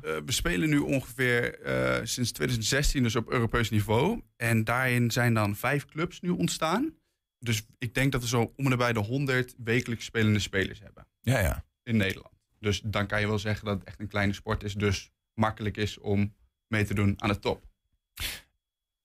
we 0.00 0.32
spelen 0.32 0.68
nu 0.68 0.78
ongeveer 0.78 1.60
eh, 1.60 2.04
sinds 2.04 2.32
2016 2.32 3.02
dus 3.02 3.16
op 3.16 3.30
Europees 3.30 3.70
niveau. 3.70 4.22
En 4.36 4.64
daarin 4.64 5.10
zijn 5.10 5.34
dan 5.34 5.56
vijf 5.56 5.84
clubs 5.84 6.20
nu 6.20 6.28
ontstaan. 6.28 6.94
Dus 7.38 7.66
ik 7.78 7.94
denk 7.94 8.12
dat 8.12 8.20
we 8.20 8.28
zo 8.28 8.52
om 8.56 8.64
en 8.64 8.70
nabij 8.70 8.92
de 8.92 8.98
100 8.98 9.54
wekelijks 9.58 10.04
spelende 10.04 10.38
spelers 10.38 10.80
hebben. 10.80 11.06
Ja, 11.20 11.38
ja. 11.38 11.64
In 11.82 11.96
Nederland. 11.96 12.34
Dus 12.60 12.80
dan 12.80 13.06
kan 13.06 13.20
je 13.20 13.26
wel 13.26 13.38
zeggen 13.38 13.66
dat 13.66 13.78
het 13.78 13.88
echt 13.88 14.00
een 14.00 14.08
kleine 14.08 14.32
sport 14.32 14.62
is. 14.62 14.74
Dus 14.74 15.10
makkelijk 15.36 15.76
is 15.76 15.98
om 15.98 16.34
mee 16.66 16.84
te 16.84 16.94
doen 16.94 17.14
aan 17.16 17.28
de 17.28 17.38
top. 17.38 17.64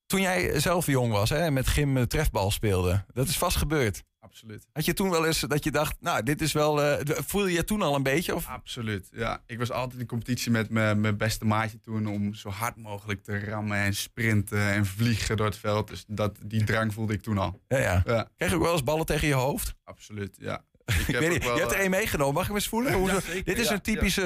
Toen 0.05 0.21
jij 0.21 0.59
zelf 0.59 0.86
jong 0.86 1.11
was 1.11 1.29
hè, 1.29 1.38
en 1.38 1.53
met 1.53 1.67
gym 1.67 1.97
eh, 1.97 2.03
trefbal 2.03 2.51
speelde. 2.51 3.05
Dat 3.13 3.27
is 3.27 3.38
vast 3.38 3.57
gebeurd. 3.57 4.03
Absoluut. 4.19 4.67
Had 4.73 4.86
je 4.86 4.93
toen 4.93 5.09
wel 5.09 5.25
eens 5.25 5.39
dat 5.39 5.63
je 5.63 5.71
dacht... 5.71 5.95
Nou, 5.99 6.23
dit 6.23 6.41
is 6.41 6.51
wel... 6.51 6.84
eh, 6.84 7.17
voel 7.25 7.45
je 7.47 7.63
toen 7.63 7.82
al 7.82 7.95
een 7.95 8.03
beetje? 8.03 8.36
Of? 8.36 8.47
Absoluut, 8.47 9.09
ja. 9.11 9.43
Ik 9.45 9.57
was 9.57 9.71
altijd 9.71 9.99
in 9.99 10.07
competitie 10.07 10.51
met 10.51 10.69
mijn 10.69 11.17
beste 11.17 11.45
maatje 11.45 11.79
toen... 11.79 12.07
om 12.07 12.34
zo 12.34 12.49
hard 12.49 12.75
mogelijk 12.75 13.23
te 13.23 13.39
rammen 13.39 13.77
en 13.77 13.93
sprinten 13.93 14.71
en 14.71 14.86
vliegen 14.86 15.38
door 15.38 15.45
het 15.45 15.57
veld. 15.57 15.88
Dus 15.88 16.03
dat, 16.07 16.38
die 16.45 16.63
drang 16.63 16.93
voelde 16.93 17.13
ik 17.13 17.21
toen 17.21 17.38
al. 17.38 17.61
Ja, 17.67 17.77
ja. 17.77 18.03
Ja. 18.05 18.29
Krijg 18.36 18.51
je 18.51 18.57
ook 18.57 18.63
wel 18.63 18.73
eens 18.73 18.84
ballen 18.84 19.05
tegen 19.05 19.27
je 19.27 19.34
hoofd? 19.34 19.75
Absoluut, 19.84 20.36
ja. 20.39 20.65
Ik 21.07 21.17
weet 21.17 21.29
niet, 21.29 21.43
je 21.43 21.49
hebt 21.49 21.71
er 21.71 21.79
één 21.79 21.89
meegenomen. 21.89 22.33
Mag 22.33 22.41
ik 22.41 22.47
hem 22.47 22.57
eens 22.57 22.67
voelen? 22.67 22.93
Hoe 22.93 23.09
zeker, 23.21 23.43
dit 23.43 23.57
is 23.59 23.69
een 23.69 23.81
typische 23.81 24.21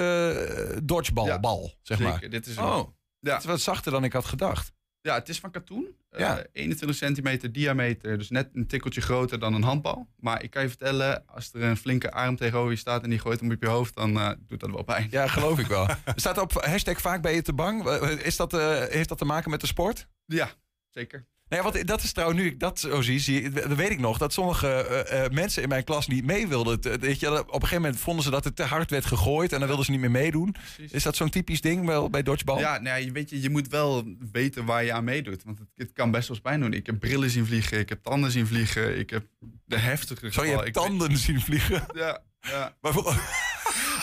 eh, 0.72 0.78
dodgeball 0.84 1.40
bal, 1.40 1.74
zeg 1.82 1.98
zeker. 1.98 2.14
maar. 2.20 2.30
Dit 2.30 2.46
is 2.48 2.58
oh, 2.58 2.88
Ja. 3.20 3.34
het 3.34 3.40
is 3.44 3.50
wat 3.50 3.62
zachter 3.62 3.92
dan 3.92 4.04
ik 4.04 4.14
had 4.14 4.26
gedacht. 4.26 4.74
Ja, 5.02 5.14
het 5.16 5.30
is 5.30 5.40
van 5.40 5.52
katoen. 5.52 5.96
Eh, 6.10 6.20
Ja. 6.20 6.44
21 6.52 6.98
centimeter 6.98 7.52
diameter, 7.52 8.18
dus 8.18 8.30
net 8.30 8.50
een 8.54 8.68
tikkeltje 8.68 9.02
groter 9.02 9.40
dan 9.40 9.54
een 9.54 9.64
handbal. 9.64 10.08
Maar 10.20 10.44
ik 10.44 10.50
kan 10.50 10.62
je 10.62 10.68
vertellen, 10.68 11.24
als 11.28 11.54
er 11.54 11.64
een 11.64 11.78
flinke 11.78 12.12
arm 12.12 12.36
tegenover 12.36 12.72
je 12.72 12.78
staat 12.78 13.04
en 13.04 13.10
die 13.10 13.20
gooit 13.20 13.40
hem 13.40 13.52
op 13.52 13.62
je 13.64 13.70
hoofd, 13.70 13.96
dan 13.96 14.20
eh, 14.20 14.30
doet 14.48 14.60
dat 14.60 14.70
wel 14.72 14.84
pijn. 14.84 15.08
Ja, 15.12 15.28
geloof 15.28 15.60
ik 15.60 15.68
wel. 15.68 15.88
Er 15.90 15.98
staat 16.26 16.38
op 16.38 16.52
hashtag 16.54 17.02
vaak 17.02 17.22
ben 17.22 17.34
je 17.34 17.42
te 17.42 17.54
bang. 17.54 17.88
Eh, 17.88 18.26
Is 18.26 18.36
dat, 18.36 18.54
eh, 18.54 18.84
heeft 18.84 19.10
dat 19.10 19.18
te 19.18 19.26
maken 19.26 19.50
met 19.52 19.62
de 19.62 19.68
sport? 19.68 20.08
Ja, 20.26 20.50
zeker. 20.90 21.26
Nee, 21.56 21.64
want 21.64 21.88
dat 21.88 22.04
is 22.04 22.12
trouwens, 22.12 22.40
nu 22.42 22.46
ik 22.48 22.60
dat 22.60 22.80
zo 22.80 23.02
zie, 23.02 23.20
zie 23.20 23.50
dan 23.50 23.76
weet 23.76 23.90
ik 23.90 24.00
nog 24.00 24.18
dat 24.18 24.34
sommige 24.34 24.68
eh, 24.68 25.26
eh, 25.26 25.32
mensen 25.32 25.64
in 25.64 25.70
mijn 25.70 25.84
klas 25.84 26.08
niet 26.08 26.26
mee 26.26 26.48
wilden. 26.48 26.80
Te- 26.80 26.98
Weet 26.98 27.20
je, 27.20 27.40
op 27.40 27.54
een 27.54 27.60
gegeven 27.62 27.82
moment 27.82 28.00
vonden 28.00 28.24
ze 28.24 28.30
dat 28.30 28.44
het 28.44 28.56
te 28.56 28.64
hard 28.64 28.90
werd 28.90 29.06
gegooid 29.06 29.52
en 29.54 29.58
dan 29.60 29.68
wilden 29.68 29.86
ze 29.86 29.92
niet 29.92 30.00
meer 30.00 30.12
meedoen. 30.12 30.56
Is 30.92 31.04
dat 31.04 31.16
zo'n 31.16 31.30
typisch 31.30 31.62
ding 31.62 31.86
wel 31.86 32.10
bij 32.10 32.24
dodgeball? 32.24 32.60
Ja, 32.60 32.80
nee, 32.80 33.06
je 33.06 33.12
weet 33.12 33.30
je, 33.30 33.42
je 33.42 33.50
moet 33.50 33.68
wel 33.68 34.04
weten 34.32 34.66
waar 34.66 34.84
je 34.84 34.94
aan 34.94 35.04
meedoet. 35.04 35.44
Want 35.44 35.60
het, 35.60 35.68
het 35.76 35.92
kan 35.92 36.12
best 36.12 36.28
wel 36.28 36.42
pijn 36.42 36.60
doen. 36.60 36.74
Ik 36.74 36.86
heb 36.86 37.00
brillen 37.00 37.30
zien 37.30 37.46
vliegen, 37.46 37.80
ik 37.80 37.90
heb 37.90 38.04
tanden 38.04 38.32
zien 38.32 38.48
vliegen, 38.48 39.00
ik 39.00 39.10
heb 39.10 39.26
de 39.66 39.78
heftige 39.78 40.32
Zo, 40.32 40.44
je 40.46 40.52
hebt 40.56 40.74
tanden 40.74 41.18
zien 41.18 41.42
vliegen. 41.42 41.86
Ja, 41.94 42.24
ja. 42.40 42.76
Maar 42.82 42.94
voor- 42.94 43.22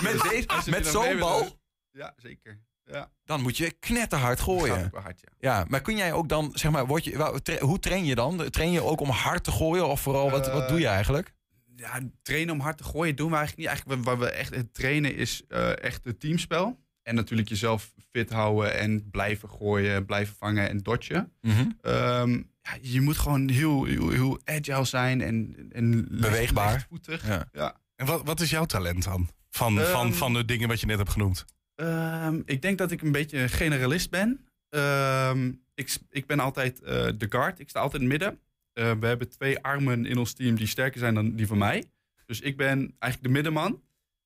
met 0.03 0.22
deze- 0.30 0.70
met 0.70 0.86
zo'n 0.86 1.18
bal? 1.18 1.59
Ja, 1.90 2.14
zeker. 2.16 2.61
Ja. 2.85 3.11
Dan 3.24 3.41
moet 3.43 3.57
je 3.57 3.70
knetterhard 3.70 4.41
gooien. 4.41 4.91
hard, 4.95 5.20
ja. 5.20 5.33
Ja, 5.39 5.64
maar 5.68 5.80
kun 5.80 5.97
jij 5.97 6.12
ook 6.12 6.28
dan, 6.28 6.51
zeg 6.55 6.70
maar, 6.70 6.87
word 6.87 7.05
je, 7.05 7.59
hoe 7.61 7.78
train 7.78 8.05
je 8.05 8.14
dan? 8.14 8.51
Train 8.51 8.70
je 8.72 8.83
ook 8.83 9.01
om 9.01 9.09
hard 9.11 9.45
te 9.45 9.51
gooien 9.51 9.89
of 9.89 10.01
vooral, 10.01 10.30
wat, 10.30 10.53
wat 10.53 10.68
doe 10.68 10.80
je 10.80 10.87
eigenlijk? 10.87 11.33
ja, 11.76 12.01
trainen 12.22 12.55
om 12.55 12.61
hard 12.61 12.76
te 12.78 12.85
gooien 12.85 13.16
doen 13.16 13.30
we 13.30 13.37
eigenlijk 13.37 13.59
niet. 13.68 13.76
Eigenlijk 13.76 14.05
waar 14.09 14.18
we 14.18 14.30
echt 14.30 14.55
het 14.55 14.74
trainen 14.74 15.16
is 15.16 15.43
eh, 15.49 15.83
echt 15.83 16.05
het 16.05 16.20
teamspel. 16.20 16.80
En 17.03 17.14
natuurlijk 17.14 17.49
jezelf 17.49 17.93
fit 18.11 18.30
houden 18.30 18.78
en 18.78 19.11
blijven 19.11 19.49
gooien, 19.49 20.05
blijven 20.07 20.35
vangen 20.39 20.68
en 20.68 20.78
dodgen. 20.78 21.33
Mhm. 21.41 21.70
Ehm, 21.80 22.30
ja, 22.62 22.76
je 22.80 23.01
moet 23.01 23.16
gewoon 23.18 23.49
heel, 23.49 23.85
heel, 23.85 24.11
heel 24.11 24.41
agile 24.45 24.85
zijn 24.85 25.20
en, 25.20 25.57
en 25.72 26.09
Beweegbaar. 26.20 26.72
lichtvoetig. 26.72 27.26
Ja. 27.26 27.49
Ja. 27.53 27.76
En 27.97 28.07
wat, 28.07 28.22
wat 28.24 28.41
is 28.41 28.51
jouw 28.51 28.64
talent 28.64 29.05
dan? 29.05 29.28
Van, 29.51 29.80
Ehm, 29.80 29.91
van, 29.91 30.14
van 30.14 30.33
de 30.33 30.45
dingen 30.45 30.68
wat 30.68 30.80
je 30.80 30.87
net 30.87 30.99
hebt 30.99 31.11
genoemd. 31.11 31.45
Ehm, 31.83 32.41
ik 32.45 32.62
denk 32.62 32.78
dat 32.78 32.91
ik 32.91 33.03
een 33.03 33.12
beetje 33.12 33.39
een 33.39 33.49
generalist 33.49 34.11
ben. 34.11 34.47
Ehm, 34.68 35.53
ik, 35.74 35.97
ik 36.11 36.26
ben 36.26 36.41
altijd 36.41 36.83
eh, 36.83 37.09
de 37.16 37.26
guard. 37.28 37.59
Ik 37.59 37.68
sta 37.68 37.80
altijd 37.80 38.03
in 38.03 38.11
het 38.11 38.18
midden. 38.18 38.41
Eh, 38.72 38.99
we 39.01 39.07
hebben 39.07 39.28
twee 39.28 39.59
armen 39.59 40.07
in 40.07 40.18
ons 40.18 40.33
team 40.33 40.55
die 40.55 40.66
sterker 40.66 41.01
zijn 41.01 41.14
dan 41.14 41.35
die 41.35 41.47
van 41.47 41.59
mij. 41.59 41.85
Dus 42.26 42.41
ik 42.41 42.57
ben 42.57 42.78
eigenlijk 42.99 43.22
de 43.22 43.28
middenman 43.28 43.83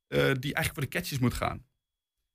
eh, 0.07 0.19
die 0.19 0.55
eigenlijk 0.55 0.73
voor 0.73 0.83
de 0.83 0.89
catches 0.89 1.19
moet 1.19 1.35
gaan. 1.35 1.67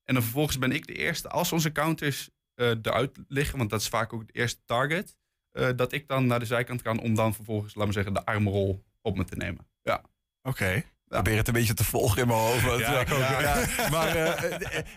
En 0.03 0.13
dan 0.13 0.23
vervolgens 0.23 0.57
ben 0.57 0.71
ik 0.71 0.87
de 0.87 0.93
eerste, 0.93 1.29
als 1.29 1.51
onze 1.51 1.71
counters 1.71 2.29
eruit 2.55 3.17
liggen, 3.27 3.57
want 3.57 3.69
dat 3.69 3.81
is 3.81 3.87
vaak 3.87 4.13
ook 4.13 4.21
het 4.21 4.35
eerste 4.35 4.61
target, 4.65 5.15
dat 5.51 5.91
ik 5.91 6.07
dan 6.07 6.27
naar 6.27 6.39
de 6.39 6.45
zijkant 6.45 6.81
kan 6.81 6.99
om 6.99 7.15
dan 7.15 7.33
vervolgens, 7.33 7.75
laten 7.75 7.87
we 7.87 7.93
zeggen, 7.93 8.13
de 8.13 8.25
armrol 8.25 8.83
op 9.01 9.17
me 9.17 9.23
te 9.23 9.35
nemen. 9.35 9.67
Ja. 9.81 10.03
Oké. 10.41 10.83
Probeer 11.11 11.37
het 11.37 11.47
een 11.47 11.53
beetje 11.53 11.73
te 11.73 11.83
volgen 11.83 12.21
in 12.21 12.27
mijn 12.27 12.39
hoofd. 12.39 12.79
Ja, 12.79 12.99
ik 12.99 13.11
ook. 13.11 13.19
ja, 13.19 13.41
ja. 13.41 13.65
Maar 13.91 14.15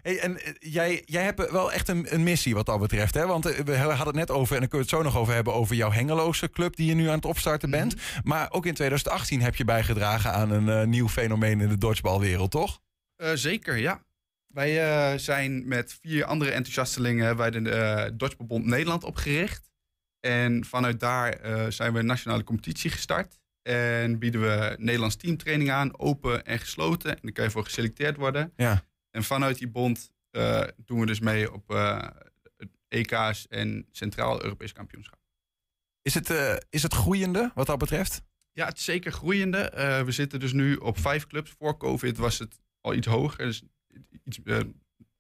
hey, 0.02 0.18
en, 0.18 0.38
jij, 0.58 1.02
jij 1.04 1.22
hebt 1.22 1.50
wel 1.50 1.72
echt 1.72 1.88
een, 1.88 2.14
een 2.14 2.22
missie 2.22 2.54
wat 2.54 2.66
dat 2.66 2.80
betreft. 2.80 3.14
Hè? 3.14 3.26
Want 3.26 3.46
eh, 3.46 3.64
we 3.64 3.76
hadden 3.76 4.06
het 4.06 4.14
net 4.14 4.30
over, 4.30 4.54
en 4.54 4.60
dan 4.60 4.68
kunnen 4.68 4.86
we 4.88 4.94
het 4.94 5.02
zo 5.02 5.10
nog 5.10 5.16
over 5.16 5.34
hebben... 5.34 5.54
over 5.54 5.76
jouw 5.76 5.90
Hengeloze 5.90 6.50
club 6.50 6.76
die 6.76 6.86
je 6.86 6.94
nu 6.94 7.08
aan 7.08 7.14
het 7.14 7.24
opstarten 7.24 7.70
bent. 7.70 7.94
Maar 8.22 8.52
ook 8.52 8.66
in 8.66 8.74
2018 8.74 9.40
heb 9.40 9.54
je 9.54 9.64
bijgedragen 9.64 10.32
aan 10.32 10.50
een 10.50 10.68
eh, 10.68 10.86
nieuw 10.86 11.08
fenomeen 11.08 11.60
in 11.60 11.68
de 11.68 11.78
dodgeballwereld, 11.78 12.50
toch? 12.50 12.80
Eh, 13.16 13.30
zeker, 13.34 13.76
ja. 13.76 14.02
Wij 14.46 15.18
zijn 15.18 15.68
met 15.68 15.98
vier 16.00 16.24
andere 16.24 16.50
enthousiastelingen 16.50 17.36
wij 17.36 17.50
de 17.50 18.12
Dodgeballbond 18.14 18.64
Nederland 18.66 19.04
opgericht. 19.04 19.70
En 20.20 20.64
vanuit 20.64 21.00
daar 21.00 21.38
zijn 21.72 21.92
we 21.92 21.98
een 21.98 22.06
nationale 22.06 22.44
competitie 22.44 22.90
gestart. 22.90 23.38
En 23.64 24.18
bieden 24.18 24.40
we 24.40 24.76
Nederlands 24.78 25.16
teamtraining 25.16 25.70
aan, 25.70 25.98
open 25.98 26.44
en 26.44 26.58
gesloten. 26.58 27.10
En 27.10 27.18
daar 27.22 27.32
kan 27.32 27.44
je 27.44 27.50
voor 27.50 27.64
geselecteerd 27.64 28.16
worden. 28.16 28.52
Ja. 28.56 28.84
En 29.10 29.24
vanuit 29.24 29.58
die 29.58 29.68
bond 29.68 30.10
eh, 30.30 30.62
doen 30.76 31.00
we 31.00 31.06
dus 31.06 31.20
mee 31.20 31.52
op 31.52 31.70
eh, 31.70 32.06
EK's 32.88 33.46
en 33.48 33.86
Centraal 33.90 34.42
Europees 34.42 34.72
Kampioenschap. 34.72 35.18
Is 36.02 36.14
het, 36.14 36.30
eh, 36.30 36.56
is 36.70 36.82
het 36.82 36.94
groeiende 36.94 37.50
wat 37.54 37.66
dat 37.66 37.78
betreft? 37.78 38.22
Ja, 38.52 38.66
het 38.66 38.76
is 38.78 38.84
zeker 38.84 39.12
groeiende. 39.12 39.70
We 40.06 40.12
zitten 40.12 40.40
dus 40.40 40.52
nu 40.52 40.74
op 40.76 40.98
vijf 40.98 41.26
clubs. 41.26 41.50
Voor 41.58 41.76
COVID 41.76 42.16
was 42.16 42.38
het 42.38 42.58
al 42.80 42.94
iets 42.94 43.06
hoger, 43.06 43.38
dus 43.44 43.62
iets 44.24 44.38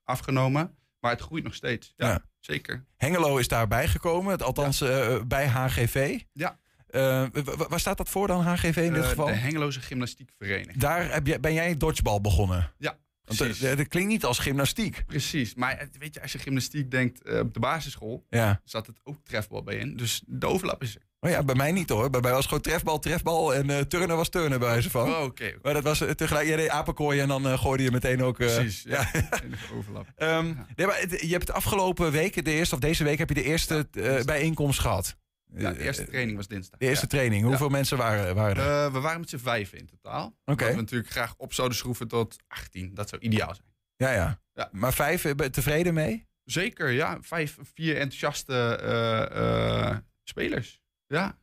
afgenomen. 0.04 0.76
Maar 1.00 1.10
het 1.12 1.20
groeit 1.20 1.44
nog 1.44 1.54
steeds. 1.54 1.92
Ja, 1.96 2.08
Ja. 2.08 2.24
zeker. 2.40 2.84
Hengelo 2.96 3.36
is 3.38 3.48
daarbij 3.48 3.88
gekomen, 3.88 4.32
het- 4.32 4.42
althans 4.42 4.78
bij 5.26 5.46
HGV. 5.48 6.20
Ja. 6.32 6.58
Eh, 6.94 7.24
waar 7.68 7.80
staat 7.80 7.96
dat 7.96 8.08
voor 8.08 8.26
dan, 8.26 8.42
HGV 8.42 8.76
in 8.76 8.92
dit 8.92 9.02
Eh, 9.02 9.08
geval? 9.08 9.26
De 9.26 9.32
Hengeloze 9.32 9.80
Gymnastiekvereniging. 9.80 10.76
Daar 10.76 11.12
heb 11.12 11.26
je, 11.26 11.40
ben 11.40 11.52
jij 11.54 11.76
dodgeball 11.76 12.20
begonnen. 12.20 12.72
Ja, 12.78 12.98
Want 13.24 13.40
eh, 13.40 13.46
precies. 13.46 13.76
dat 13.76 13.88
klinkt 13.88 14.08
niet 14.10 14.24
als 14.24 14.38
gymnastiek. 14.38 15.02
Precies. 15.06 15.54
Maar 15.54 15.88
weet 15.98 16.14
je, 16.14 16.22
als 16.22 16.32
je 16.32 16.38
gymnastiek 16.38 16.90
denkt 16.90 17.40
op 17.40 17.54
de 17.54 17.60
basisschool, 17.60 18.26
Ja. 18.30 18.60
zat 18.64 18.86
het 18.86 19.00
ook 19.04 19.16
trefbal 19.24 19.62
bij 19.62 19.76
in. 19.76 19.96
Dus 19.96 20.22
de 20.26 20.46
overlap 20.46 20.82
is 20.82 20.94
er. 20.94 21.02
Oh 21.20 21.30
ja, 21.30 21.42
bij 21.42 21.54
mij 21.54 21.72
niet 21.72 21.88
hoor. 21.88 22.10
Bij 22.10 22.20
mij 22.20 22.32
was 22.32 22.44
gewoon 22.46 22.60
trefbal, 22.60 22.98
trefbal 22.98 23.54
en 23.54 23.88
turnen 23.88 24.16
was 24.16 24.28
turnen 24.28 24.58
bij 24.58 24.68
wijze 24.68 24.90
van. 24.90 25.08
Oh, 25.14 25.22
oké. 25.22 25.52
Maar 25.62 25.72
dat 25.74 25.82
was 25.82 25.98
tegelijk, 26.16 26.48
je 26.48 26.56
deed 26.56 26.68
apenkooien 26.68 27.22
en 27.22 27.28
dan 27.42 27.58
gooide 27.58 27.82
je 27.82 27.90
meteen 27.90 28.22
ook... 28.22 28.36
Precies, 28.36 28.82
ja. 28.82 29.10
Enige 29.44 29.74
overlap. 29.74 30.06
Ehm, 30.16 30.44
nee, 30.74 30.86
maar 30.86 30.98
het- 31.00 31.20
je 31.20 31.32
hebt 31.32 31.46
de 31.46 31.52
afgelopen 31.52 32.12
weken, 32.12 32.44
de 32.44 32.50
eerste, 32.52 32.74
of 32.74 32.80
deze 32.80 33.04
week, 33.04 33.18
heb 33.18 33.28
je 33.28 33.34
de 33.34 33.42
eerste 33.42 33.88
bijeenkomst 34.24 34.80
gehad. 34.80 35.16
Ja, 35.56 35.72
de 35.72 35.78
eerste 35.82 36.04
training 36.04 36.36
was 36.36 36.48
dinsdag. 36.48 36.78
De 36.78 36.86
eerste 36.86 37.04
Ja. 37.04 37.10
training. 37.10 37.44
Hoeveel 37.44 37.66
Ja. 37.66 37.72
mensen 37.72 37.96
waren, 37.96 38.34
waren 38.34 38.56
er? 38.56 38.84
Eh, 38.86 38.92
we 38.92 39.00
waren 39.00 39.20
met 39.20 39.28
z'n 39.28 39.36
vijf 39.38 39.72
in 39.72 39.86
totaal. 39.86 40.36
Oké. 40.44 40.66
We 40.66 40.74
natuurlijk 40.74 41.10
graag 41.10 41.34
op 41.36 41.52
zouden 41.52 41.76
schroeven 41.78 42.08
tot 42.08 42.36
18. 42.48 42.94
Dat 42.94 43.08
zou 43.08 43.22
ideaal 43.22 43.54
zijn. 43.54 43.68
ja, 43.96 44.10
ja, 44.12 44.42
Ja. 44.54 44.68
Maar 44.72 44.92
vijf, 44.92 45.24
eh, 45.24 45.34
ben 45.34 45.46
je 45.46 45.52
tevreden 45.52 45.94
mee? 45.94 46.26
Zeker, 46.44 46.90
ja. 46.90 47.18
Vijf, 47.20 47.58
vier 47.74 47.94
enthousiaste 47.96 48.76
eh, 48.76 49.88
eh, 49.90 49.96
spelers. 50.24 50.80
Ja. 51.06 51.38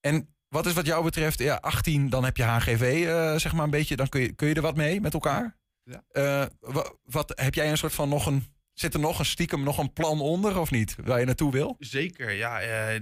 En 0.00 0.34
wat 0.48 0.66
is 0.66 0.72
wat 0.72 0.86
jou 0.86 1.04
betreft, 1.04 1.38
ja, 1.38 1.54
18, 1.56 2.08
dan 2.08 2.24
heb 2.24 2.36
je 2.36 2.42
HGV, 2.42 3.04
eh, 3.06 3.36
zeg 3.36 3.52
maar 3.52 3.64
een 3.64 3.70
beetje, 3.70 3.96
dan 3.96 4.08
kun 4.08 4.20
je, 4.20 4.32
kun 4.32 4.48
je 4.48 4.54
er 4.54 4.62
wat 4.62 4.76
mee 4.76 5.00
met 5.00 5.12
elkaar. 5.14 5.56
Ja. 5.82 6.04
Eh, 6.08 6.46
wa- 6.60 6.92
wat, 7.04 7.32
heb 7.34 7.54
jij 7.54 7.70
een 7.70 7.76
soort 7.78 7.92
van 7.94 8.08
nog 8.08 8.26
een, 8.26 8.53
zit 8.74 8.94
er 8.94 9.00
nog 9.00 9.18
een 9.18 9.24
stiekem 9.24 9.62
nog 9.62 9.78
een 9.78 9.92
plan 9.92 10.20
onder 10.20 10.58
of 10.58 10.70
niet, 10.70 10.96
waar 11.04 11.18
je 11.18 11.26
naartoe 11.26 11.52
wil? 11.52 11.76
Zeker, 11.78 12.30
ja. 12.30 12.60
eh, 12.60 13.00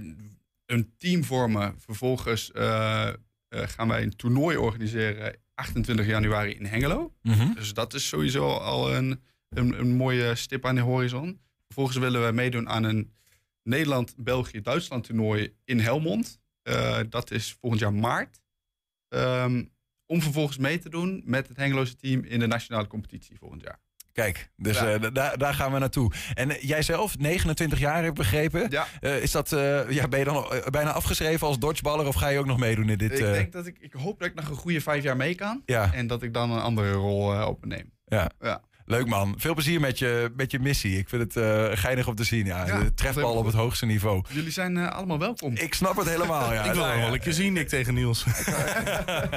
een 0.65 0.93
team 0.97 1.23
vormen. 1.23 1.75
Vervolgens 1.79 2.51
eh, 2.51 3.07
eh, 3.07 3.15
gaan 3.47 3.87
wij 3.87 4.03
een 4.03 4.15
toernooi 4.15 4.57
organiseren 4.57 5.35
28 5.55 6.05
januari 6.05 6.51
in 6.51 6.65
Hengelo. 6.65 7.13
Mhm. 7.21 7.53
Dus 7.53 7.73
dat 7.73 7.93
is 7.93 8.07
sowieso 8.07 8.49
al 8.49 8.95
een, 8.95 9.21
een, 9.49 9.79
een 9.79 9.95
mooie 9.95 10.35
stip 10.35 10.65
aan 10.65 10.75
de 10.75 10.81
horizon. 10.81 11.39
Vervolgens 11.65 11.97
willen 11.97 12.25
we 12.25 12.31
meedoen 12.31 12.69
aan 12.69 12.83
een 12.83 13.13
Nederland-België-Duitsland 13.63 15.03
toernooi 15.03 15.55
in 15.65 15.79
Helmond. 15.79 16.39
Dat 17.09 17.31
is 17.31 17.55
volgend 17.59 17.81
jaar 17.81 17.93
maart. 17.93 18.41
Ehm, 19.07 19.63
om 20.05 20.21
vervolgens 20.21 20.57
mee 20.57 20.79
te 20.79 20.89
doen 20.89 21.21
met 21.25 21.47
het 21.47 21.57
Hengeloze 21.57 21.95
team 21.95 22.23
in 22.23 22.39
de 22.39 22.47
nationale 22.47 22.87
competitie 22.87 23.37
volgend 23.37 23.61
jaar. 23.61 23.82
Kijk, 24.13 24.49
dus 24.57 24.79
Ja. 24.79 24.93
eh, 24.93 25.01
da- 25.01 25.09
daar, 25.09 25.37
daar 25.37 25.53
gaan 25.53 25.71
we 25.73 25.79
naartoe. 25.79 26.11
En 26.33 26.49
eh, 26.49 26.61
jij 26.61 26.81
zelf, 26.81 27.17
29 27.17 27.79
jaar 27.79 27.95
heb 27.95 28.05
ik 28.05 28.13
begrepen. 28.13 28.67
Ja. 28.69 28.87
Eh, 29.01 29.21
is 29.21 29.31
dat, 29.31 29.49
ja, 29.89 30.07
ben 30.07 30.19
je 30.19 30.25
dan 30.25 30.45
bijna 30.71 30.91
afgeschreven 30.91 31.47
als 31.47 31.59
dodgeballer 31.59 32.07
of 32.07 32.15
ga 32.15 32.27
je 32.27 32.39
ook 32.39 32.45
nog 32.45 32.57
meedoen 32.59 32.89
in 32.89 32.97
dit? 32.97 33.11
ik 33.19 33.25
denk 33.25 33.51
dat 33.51 33.65
ik, 33.65 33.77
ik 33.79 33.93
hoop 33.93 34.19
dat 34.19 34.27
ik 34.27 34.35
nog 34.35 34.49
een 34.49 34.55
goede 34.55 34.81
vijf 34.81 35.03
jaar 35.03 35.17
mee 35.17 35.35
kan. 35.35 35.61
Ja. 35.65 35.93
En 35.93 36.07
dat 36.07 36.23
ik 36.23 36.33
dan 36.33 36.51
een 36.51 36.61
andere 36.61 36.91
rol 36.91 37.33
eh, 37.33 37.47
op 37.47 37.61
me 37.61 37.67
neem. 37.67 37.91
ja. 38.05 38.29
Ja. 38.41 38.61
Leuk 38.85 39.07
man. 39.07 39.33
Veel 39.37 39.53
plezier 39.53 39.79
met 39.79 39.99
je, 39.99 40.31
met 40.35 40.51
je 40.51 40.59
missie. 40.59 40.97
Ik 40.97 41.09
vind 41.09 41.21
het 41.21 41.35
eh, 41.43 41.65
geinig 41.73 42.07
om 42.07 42.15
te 42.15 42.23
zien. 42.23 42.45
Ja, 42.45 42.65
Ja, 42.67 42.79
de 42.79 42.93
trefbal 42.93 43.33
op 43.35 43.45
het 43.45 43.55
hoogste 43.55 43.85
niveau. 43.85 44.23
Jullie 44.29 44.51
zijn 44.51 44.77
eh, 44.77 44.89
allemaal 44.89 45.19
welkom. 45.19 45.55
Ik 45.55 45.73
snap 45.73 45.97
het 45.97 46.09
helemaal. 46.09 46.53
Ja. 46.53 46.63
ik 46.63 46.73
wil 46.73 46.85
Nou 46.85 46.99
wel 46.99 47.13
een 47.13 47.19
keer 47.19 47.33
zien, 47.33 47.57
ik 47.57 47.67
tegen 47.67 47.93
Niels. 47.93 48.25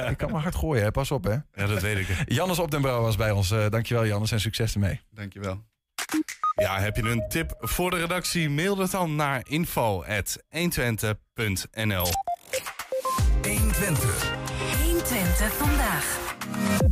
Ik 0.09 0.17
kan 0.17 0.31
maar 0.31 0.41
hard 0.41 0.55
gooien, 0.55 0.83
hè. 0.83 0.91
pas 0.91 1.11
op 1.11 1.23
hè. 1.23 1.31
Ja, 1.31 1.43
dat 1.67 1.81
weet 1.81 1.97
ik. 1.97 2.07
Jannes 2.27 2.59
Op 2.59 2.71
den 2.71 2.81
Brouw 2.81 3.01
was 3.01 3.15
bij 3.15 3.31
ons. 3.31 3.51
Eh, 3.51 3.65
dankjewel 3.69 4.05
Jannes 4.05 4.31
en 4.31 4.39
succes 4.39 4.73
ermee. 4.73 5.01
Dankjewel. 5.11 5.63
Ja, 6.55 6.79
heb 6.79 6.95
je 6.95 7.01
een 7.01 7.23
tip 7.29 7.55
voor 7.59 7.89
de 7.89 7.97
redactie? 7.97 8.49
Mail 8.49 8.77
het 8.77 8.91
dan 8.91 9.15
naar 9.15 9.41
info.120.nl 9.43 12.07
120. 13.41 14.31
120 14.83 15.53
vandaag. 15.53 16.26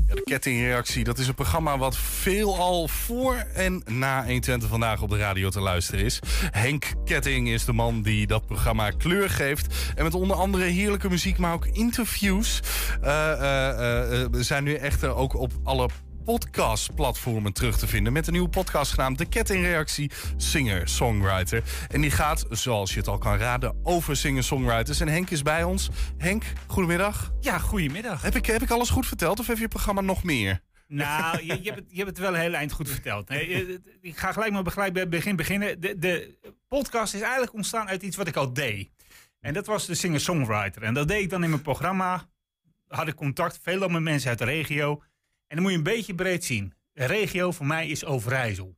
De 0.06 0.22
kettingreactie, 0.24 1.04
dat 1.04 1.18
is 1.18 1.28
een 1.28 1.36
programma 1.36 1.78
wat 1.78 1.98
veelal 1.98 2.88
voor 2.88 3.36
en 3.54 3.82
na 3.86 4.26
120 4.26 4.70
vandaag 4.70 5.02
op 5.02 5.10
de 5.10 5.18
radio 5.18 5.50
te 5.50 5.60
luisteren 5.60 6.06
is. 6.06 6.20
Henk 6.52 6.94
Ketting 7.06 7.50
is 7.50 7.66
de 7.66 7.74
man 7.74 8.02
die 8.02 8.28
dat 8.28 8.46
programma 8.46 8.90
kleur 8.90 9.30
geeft. 9.30 9.94
En 9.96 10.04
met 10.04 10.14
onder 10.14 10.38
andere 10.38 10.64
heerlijke 10.64 11.10
muziek, 11.10 11.38
maar 11.38 11.54
ook 11.54 11.66
interviews. 11.66 12.60
eh, 13.02 13.32
eh, 13.32 13.70
eh, 13.70 14.22
eh, 14.24 14.30
zijn 14.32 14.64
nu 14.64 14.74
echter 14.74 15.16
ook 15.16 15.34
op 15.34 15.52
alle 15.64 15.90
podcastplatformen 16.26 17.54
terug 17.54 17.78
te 17.78 17.88
vinden. 17.88 18.14
Met 18.14 18.28
een 18.28 18.34
nieuwe 18.34 18.50
podcast 18.50 18.94
genaamd 18.94 19.18
De 19.18 19.26
Kettingreactie 19.26 20.12
Singer-Songwriter. 20.38 21.64
En 21.88 22.02
die 22.02 22.12
gaat, 22.12 22.46
zoals 22.50 22.94
je 22.94 23.00
het 23.00 23.08
al 23.08 23.18
kan 23.18 23.38
raden, 23.38 23.80
over 23.84 24.18
singer-songwriters. 24.18 25.00
En 25.00 25.08
Henk 25.08 25.30
is 25.30 25.42
bij 25.42 25.64
ons. 25.64 25.90
Henk, 26.18 26.44
goedemiddag. 26.68 27.32
Ja, 27.40 27.58
goedemiddag. 27.58 28.22
Heb 28.22 28.36
ik, 28.36 28.46
heb 28.46 28.62
ik 28.62 28.70
alles 28.70 28.90
goed 28.90 29.06
verteld 29.06 29.40
of 29.40 29.48
heb 29.48 29.58
je 29.58 29.68
programma 29.68 30.02
nog 30.02 30.24
meer? 30.24 30.62
Nou, 30.88 31.38
je, 31.38 31.46
je, 31.46 31.70
hebt 31.70 31.76
het, 31.76 31.86
je 31.90 31.98
hebt 31.98 32.10
het 32.10 32.20
wel 32.20 32.34
een 32.34 32.40
heel 32.40 32.54
eind 32.54 32.72
goed 32.72 32.90
verteld. 32.90 33.30
Nee, 33.30 33.80
ik 34.02 34.18
ga 34.18 34.32
gelijk 34.32 34.52
maar 34.52 34.66
gelijk 34.66 34.94
bij 34.94 35.02
het 35.02 35.12
begin 35.12 35.36
beginnen. 35.36 35.80
De, 35.80 35.98
de 35.98 36.38
podcast 36.68 37.14
is 37.14 37.22
eigenlijk 37.22 37.54
ontstaan 37.54 37.88
uit 37.88 38.04
iets 38.04 38.16
wat 38.16 38.28
ik 38.28 38.36
al 38.36 38.54
deed. 38.54 38.90
En 39.40 39.54
dat 39.54 39.66
was 39.66 39.86
de 39.86 39.96
singer-songwriter. 39.96 40.84
En 40.84 40.94
dat 40.94 41.08
deed 41.08 41.22
ik 41.22 41.30
dan 41.30 41.44
in 41.44 41.50
mijn 41.50 41.62
programma. 41.62 42.30
Had 42.88 43.08
ik 43.08 43.16
contact 43.16 43.60
veelal 43.62 43.90
met 43.90 44.02
mensen 44.02 44.30
uit 44.30 44.38
de 44.38 44.46
regio. 44.46 45.02
En 45.56 45.62
dan 45.62 45.72
moet 45.72 45.84
je 45.84 45.90
een 45.90 45.96
beetje 45.96 46.16
breed 46.16 46.46
zien. 46.46 46.74
De 46.94 47.06
regio 47.06 47.52
voor 47.52 47.66
mij 47.66 47.88
is 47.88 48.06
Overijssel. 48.06 48.78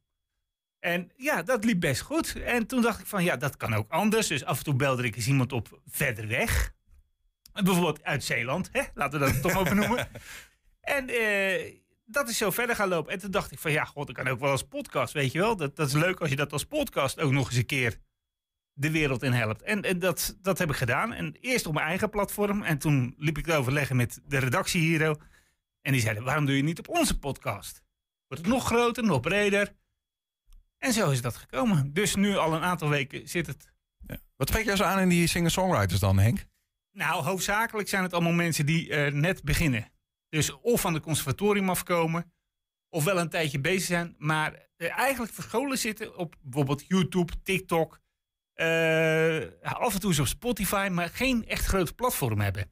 En 0.80 1.11
ja, 1.15 1.43
dat 1.43 1.63
liep 1.63 1.80
best 1.80 2.01
goed. 2.01 2.41
En 2.41 2.67
toen 2.67 2.82
dacht 2.82 2.99
ik 2.99 3.05
van, 3.05 3.23
ja, 3.23 3.38
dat 3.38 3.57
kan 3.57 3.73
ook 3.73 3.89
anders. 3.89 4.28
Dus 4.28 4.45
af 4.45 4.57
en 4.57 4.63
toe 4.63 4.75
belde 4.75 5.03
ik 5.03 5.15
eens 5.15 5.28
iemand 5.28 5.51
op 5.51 5.82
verder 5.88 6.28
weg. 6.28 6.73
Bijvoorbeeld 7.53 8.03
uit 8.03 8.23
Zeeland, 8.23 8.69
hè? 8.71 8.82
laten 8.93 9.19
we 9.19 9.25
dat 9.25 9.41
toch 9.41 9.53
maar 9.53 9.63
benoemen. 9.63 10.07
En 10.82 11.09
eh, 11.09 11.73
dat 12.05 12.30
is 12.30 12.38
zo 12.38 12.51
verder 12.51 12.75
gaan 12.75 12.89
lopen. 12.89 13.11
En 13.13 13.19
toen 13.19 13.32
dacht 13.32 13.51
ik 13.51 13.59
van, 13.59 13.71
ja, 13.71 13.86
god, 13.86 14.07
dat 14.07 14.15
kan 14.15 14.28
ook 14.28 14.39
wel 14.39 14.51
als 14.51 14.63
podcast, 14.63 15.13
weet 15.13 15.32
je 15.32 15.39
wel. 15.39 15.55
Dat, 15.55 15.75
dat 15.75 15.88
is 15.88 15.93
leuk 15.93 16.19
als 16.19 16.30
je 16.30 16.36
dat 16.36 16.51
als 16.51 16.65
podcast 16.65 17.19
ook 17.19 17.32
nog 17.32 17.47
eens 17.47 17.57
een 17.57 17.65
keer 17.65 17.97
de 18.73 18.91
wereld 18.91 19.23
in 19.23 19.32
helpt. 19.32 19.61
En, 19.61 19.82
en 19.82 19.99
dat, 19.99 20.38
dat 20.41 20.57
heb 20.57 20.69
ik 20.69 20.75
gedaan. 20.75 21.13
En 21.13 21.36
eerst 21.41 21.65
op 21.65 21.73
mijn 21.73 21.86
eigen 21.86 22.09
platform. 22.09 22.63
En 22.63 22.78
toen 22.78 23.15
liep 23.17 23.38
ik 23.38 23.45
het 23.45 23.55
overleggen 23.55 23.95
met 23.95 24.21
de 24.28 24.38
redactie 24.38 24.82
hier. 24.82 25.17
En 25.88 25.93
die 25.93 26.01
zeiden, 26.01 26.23
waarom 26.23 26.45
doe 26.45 26.55
je 26.55 26.63
niet 26.63 26.79
op 26.79 26.89
onze 26.89 27.19
podcast? 27.19 27.83
Wordt 28.27 28.43
het 28.43 28.53
nog 28.53 28.65
groter, 28.65 29.03
nog 29.03 29.19
breder? 29.19 29.75
En 30.77 30.93
zo 30.93 31.09
is 31.09 31.21
dat 31.21 31.35
gekomen. 31.35 31.93
Dus 31.93 32.15
nu 32.15 32.35
al 32.35 32.53
een 32.53 32.61
aantal 32.61 32.89
weken 32.89 33.27
zit 33.27 33.47
het 33.47 33.71
Wat 34.35 34.47
trek 34.47 34.65
jij 34.65 34.75
zo 34.75 34.83
aan 34.83 34.99
in 34.99 35.09
die 35.09 35.27
singer-songwriters 35.27 35.99
dan, 35.99 36.19
Henk? 36.19 36.45
nou, 36.91 37.23
hoofdzakelijk 37.23 37.89
zijn 37.89 38.03
het 38.03 38.13
allemaal 38.13 38.31
mensen 38.31 38.65
die 38.65 38.89
eh, 38.89 39.13
net 39.13 39.43
beginnen. 39.43 39.91
Dus 40.29 40.51
of 40.51 40.81
van 40.81 40.93
de 40.93 40.99
conservatorium 40.99 41.69
afkomen, 41.69 42.33
of 42.89 43.03
wel 43.03 43.19
een 43.19 43.29
tijdje 43.29 43.59
bezig 43.59 43.85
zijn, 43.85 44.15
maar 44.17 44.67
eh, 44.77 44.97
eigenlijk 44.97 45.33
verscholen 45.33 45.77
zitten 45.77 46.17
op 46.17 46.35
bijvoorbeeld 46.41 46.88
YouTube, 46.88 47.41
TikTok, 47.43 47.99
eh, 48.53 49.41
af 49.61 49.93
en 49.93 49.99
toe 49.99 50.09
eens 50.09 50.19
op 50.19 50.27
Spotify, 50.27 50.89
maar 50.91 51.09
geen 51.09 51.45
echt 51.45 51.65
groot 51.65 51.95
platform 51.95 52.39
hebben. 52.39 52.71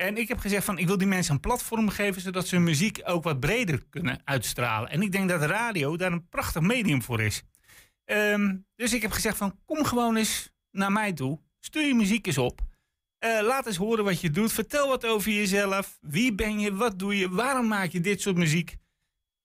En 0.00 0.16
ik 0.16 0.28
heb 0.28 0.38
gezegd 0.38 0.64
van, 0.64 0.78
ik 0.78 0.86
wil 0.86 0.98
die 0.98 1.06
mensen 1.06 1.34
een 1.34 1.40
platform 1.40 1.88
geven, 1.88 2.22
zodat 2.22 2.46
ze 2.46 2.54
hun 2.54 2.64
muziek 2.64 3.00
ook 3.04 3.24
wat 3.24 3.40
breder 3.40 3.84
kunnen 3.90 4.20
uitstralen. 4.24 4.90
En 4.90 5.02
ik 5.02 5.12
denk 5.12 5.28
dat 5.28 5.42
radio 5.42 5.96
daar 5.96 6.12
een 6.12 6.28
prachtig 6.28 6.62
medium 6.62 7.02
voor 7.02 7.20
is. 7.20 7.42
Ehm, 8.04 8.56
dus 8.76 8.92
ik 8.92 9.02
heb 9.02 9.10
gezegd 9.10 9.36
van, 9.36 9.58
kom 9.64 9.84
gewoon 9.84 10.16
eens 10.16 10.52
naar 10.70 10.92
mij 10.92 11.12
toe, 11.12 11.40
stuur 11.58 11.86
je 11.86 11.94
muziek 11.94 12.26
eens 12.26 12.38
op. 12.38 12.60
Eh, 13.18 13.40
laat 13.42 13.66
eens 13.66 13.76
horen 13.76 14.04
wat 14.04 14.20
je 14.20 14.30
doet. 14.30 14.52
Vertel 14.52 14.88
wat 14.88 15.06
over 15.06 15.30
jezelf. 15.32 15.98
Wie 16.00 16.34
ben 16.34 16.60
je? 16.60 16.74
Wat 16.74 16.98
doe 16.98 17.18
je? 17.18 17.30
Waarom 17.30 17.68
maak 17.68 17.90
je 17.90 18.00
dit 18.00 18.20
soort 18.20 18.36
muziek? 18.36 18.76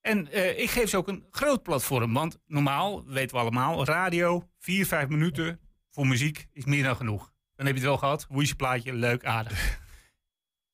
En 0.00 0.32
eh, 0.32 0.58
ik 0.58 0.70
geef 0.70 0.88
ze 0.88 0.96
ook 0.96 1.08
een 1.08 1.24
groot 1.30 1.62
platform. 1.62 2.12
Want 2.12 2.38
normaal, 2.46 3.04
weten 3.06 3.36
we 3.36 3.42
allemaal, 3.42 3.84
radio, 3.84 4.48
vier, 4.58 4.86
vijf 4.86 5.08
minuten 5.08 5.60
voor 5.90 6.06
muziek 6.06 6.48
is 6.52 6.64
meer 6.64 6.82
dan 6.82 6.96
genoeg. 6.96 7.32
Dan 7.56 7.66
heb 7.66 7.74
je 7.74 7.80
het 7.80 7.90
wel 7.90 7.98
gehad. 7.98 8.26
Hoe 8.28 8.42
is 8.42 8.48
je 8.48 8.56
plaatje? 8.56 8.92
Leuk, 8.92 9.24
aardig. 9.24 9.84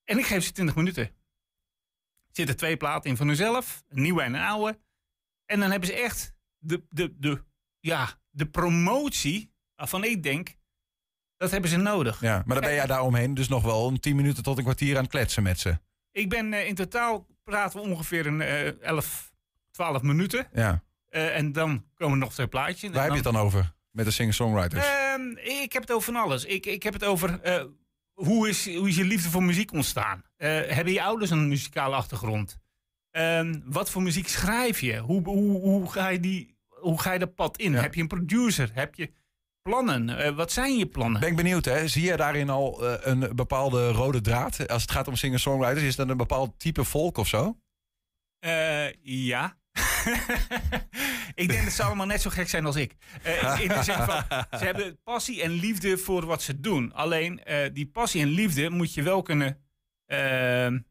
En 0.05 0.19
ik 0.19 0.27
geef 0.27 0.45
ze 0.45 0.53
20 0.53 0.77
minuten. 0.77 1.03
Er 1.03 2.39
zitten 2.39 2.57
twee 2.57 2.77
platen 2.77 3.11
in 3.11 3.17
van 3.17 3.27
hunzelf. 3.27 3.85
Een 3.89 4.03
nieuwe 4.03 4.23
en 4.23 4.35
een 4.35 4.43
oude. 4.43 4.81
En 5.47 5.61
dan 5.61 5.71
hebben 5.71 5.89
ze 5.89 5.95
echt 5.95 6.35
de, 6.59 6.87
de, 6.89 7.15
de, 7.19 7.45
ja, 7.81 8.21
de 8.31 8.47
promotie 8.47 9.53
waarvan 9.75 10.05
ik 10.05 10.23
denk, 10.23 10.57
dat 11.37 11.51
hebben 11.51 11.71
ze 11.71 11.77
nodig. 11.77 12.21
Ja, 12.21 12.43
maar 12.47 12.57
dan 12.57 12.65
ben 12.65 12.75
jij 12.75 12.87
daaromheen 12.87 13.35
dus 13.35 13.49
nog 13.49 13.63
wel 13.63 13.89
een 13.89 14.01
10 14.01 14.17
minuten 14.17 14.43
tot 14.43 14.57
een 14.57 14.63
kwartier 14.63 14.97
aan 14.97 15.03
het 15.03 15.11
kletsen 15.11 15.43
met 15.43 15.61
ze. 15.61 15.79
Ik 16.11 16.29
ben 16.29 16.53
eh, 16.53 16.67
in 16.67 16.75
totaal 16.75 17.27
praten 17.45 17.81
we 17.81 17.89
ongeveer 17.89 18.27
een 18.27 18.41
eh 18.41 18.81
11, 18.81 19.33
12 19.71 20.03
minuten. 20.03 20.49
Ja. 20.53 20.83
Eh, 21.09 21.37
en 21.37 21.53
dan 21.53 21.85
komen 21.95 22.15
er 22.15 22.25
nog 22.25 22.33
twee 22.33 22.49
plaatjes. 22.49 22.91
Waar 22.91 23.03
heb 23.03 23.11
je 23.11 23.15
het 23.23 23.33
dan 23.33 23.37
over 23.37 23.75
met 23.91 24.05
de 24.05 24.11
singer-songwriters? 24.11 24.87
Ehm, 24.87 25.37
ik 25.37 25.73
heb 25.73 25.83
het 25.83 25.93
over 25.93 26.13
van 26.13 26.23
alles. 26.23 26.45
Ik, 26.45 26.67
ik 26.67 26.83
heb 26.83 26.93
het 26.93 27.05
over 27.05 27.41
eh, 27.41 27.65
hoe, 28.25 28.49
is, 28.49 28.75
hoe 28.77 28.89
is 28.89 28.97
je 28.97 29.05
liefde 29.05 29.31
voor 29.31 29.43
muziek 29.43 29.73
ontstaan? 29.73 30.23
Eh, 30.37 30.49
hebben 30.49 30.93
je 30.93 31.03
ouders 31.03 31.31
een 31.31 31.49
muzikale 31.49 31.95
achtergrond? 31.95 32.59
Ehm, 33.11 33.61
wat 33.65 33.91
voor 33.91 34.03
muziek 34.03 34.29
schrijf 34.29 34.81
je? 34.81 34.99
Hoe, 34.99 35.23
hoe, 35.23 35.61
hoe, 35.61 35.91
ga, 35.91 36.09
je 36.09 36.21
die, 36.21 36.57
hoe 36.69 37.01
ga 37.01 37.13
je 37.13 37.19
dat 37.19 37.35
pad 37.35 37.59
in? 37.59 37.75
Heb 37.75 37.95
je 37.95 38.01
een 38.01 38.09
producer? 38.09 38.71
Heb 38.75 38.95
je 38.95 39.13
plannen? 39.63 40.19
Eh, 40.19 40.35
wat 40.35 40.53
zijn 40.53 40.77
je 40.77 40.87
plannen? 40.87 41.21
Ben 41.21 41.31
ik 41.31 41.37
benieuwd, 41.37 41.65
hè? 41.65 41.89
zie 41.89 42.03
je 42.03 42.17
daarin 42.17 42.51
al 42.51 42.87
eh, 42.87 43.13
een 43.13 43.37
bepaalde 43.37 43.91
rode 43.91 44.21
draad? 44.21 44.69
Als 44.69 44.83
het 44.83 44.91
gaat 44.91 45.09
om 45.09 45.17
singer-songwriters, 45.17 45.83
is 45.83 45.97
dat 45.97 46.09
een 46.09 46.17
bepaald 46.17 46.59
type 46.59 46.85
volk 46.85 47.19
of 47.19 47.29
zo? 47.29 47.57
Eh, 48.39 48.93
ja. 49.03 49.57
ik 51.35 51.49
denk 51.49 51.65
dat 51.65 51.73
ze 51.73 51.83
allemaal 51.83 52.07
net 52.07 52.23
zo 52.23 52.31
gek 52.31 52.49
zijn 52.49 52.67
als 52.67 52.77
ik. 52.77 52.95
Eh, 53.23 53.61
in 53.65 53.69
de 53.69 53.83
zin 53.83 53.95
van, 53.95 54.25
ze 54.59 54.65
hebben 54.65 54.99
passie 55.05 55.43
en 55.43 55.51
liefde 55.51 55.99
voor 55.99 56.27
wat 56.27 56.43
ze 56.43 56.61
doen. 56.61 56.93
Alleen 56.93 57.45
eh, 57.45 57.71
die 57.73 57.87
passie 57.87 58.23
en 58.23 58.29
liefde 58.29 58.71
moet 58.71 58.95
je 58.95 59.03
wel 59.03 59.23
kunnen 59.23 59.59
eh, 60.07 60.19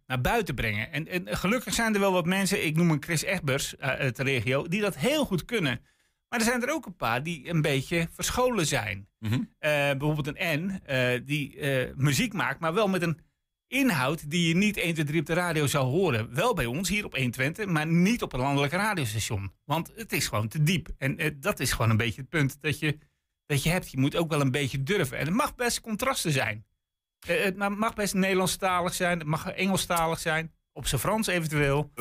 naar 0.08 0.22
buiten 0.22 0.56
brengen. 0.56 0.92
En, 0.92 1.08
en 1.08 1.38
gelukkig 1.38 1.74
zijn 1.74 1.94
er 1.94 2.00
wel 2.00 2.12
wat 2.12 2.26
mensen, 2.26 2.66
ik 2.66 2.76
noem 2.76 2.92
een 2.92 3.04
Chris 3.04 3.24
Egbers 3.24 3.78
eh, 3.78 3.90
uit 3.90 4.16
de 4.16 4.24
regio, 4.24 4.68
die 4.68 4.82
dat 4.82 4.98
heel 4.98 5.26
goed 5.26 5.46
kunnen. 5.46 5.82
Maar 6.30 6.40
er 6.40 6.46
zijn 6.46 6.62
er 6.62 6.74
ook 6.74 6.86
een 6.86 6.96
paar 6.96 7.24
die 7.24 7.50
een 7.50 7.62
beetje 7.62 8.08
verscholen 8.12 8.66
zijn. 8.66 9.08
Mhm. 9.20 9.42
Bijvoorbeeld 9.60 10.28
een 10.38 10.60
N, 10.60 10.82
die 11.26 11.58
muziek 11.96 12.34
maakt, 12.34 12.60
maar 12.60 12.74
wel 12.74 12.88
met 12.88 13.02
een 13.02 13.20
inhoud 13.72 14.30
die 14.30 14.48
je 14.48 14.56
niet 14.56 14.78
1, 14.78 14.94
2, 14.94 15.06
3 15.06 15.20
op 15.20 15.26
de 15.26 15.34
radio 15.34 15.68
zou 15.68 15.86
horen. 15.86 16.34
Wel 16.34 16.54
bij 16.54 16.66
ons 16.66 16.90
hier 16.90 17.06
op 17.06 17.14
120, 17.16 17.66
maar 17.66 17.88
niet 17.88 18.22
op 18.22 18.34
een 18.34 18.40
landelijk 18.40 18.74
radiostation. 18.74 19.52
Want 19.66 19.92
het 19.96 20.12
is 20.12 20.28
gewoon 20.28 20.48
te 20.48 20.64
diep. 20.64 20.90
En 20.98 21.18
eh, 21.18 21.32
dat 21.36 21.60
is 21.60 21.72
gewoon 21.72 21.90
een 21.90 21.98
beetje 21.98 22.22
het 22.22 22.30
punt 22.30 22.58
dat 22.62 22.80
je, 22.80 22.98
dat 23.46 23.64
je 23.64 23.70
hebt. 23.70 23.92
Je 23.92 23.98
moet 24.00 24.16
ook 24.16 24.30
wel 24.30 24.42
een 24.42 24.52
beetje 24.52 24.84
durven. 24.84 25.18
En 25.18 25.26
het 25.26 25.36
mag 25.36 25.56
best 25.56 25.82
contrasten 25.82 26.32
zijn. 26.32 26.66
Eh, 27.28 27.44
het 27.44 27.58
ma- 27.58 27.70
mag 27.70 27.94
best 27.94 28.14
Nederlandstalig 28.14 28.94
zijn, 28.94 29.20
het 29.20 29.28
mag 29.28 29.48
Engelstalig 29.52 30.20
zijn. 30.20 30.54
Op 30.74 30.88
zijn 30.88 31.02
Frans 31.02 31.28
eventueel. 31.28 31.92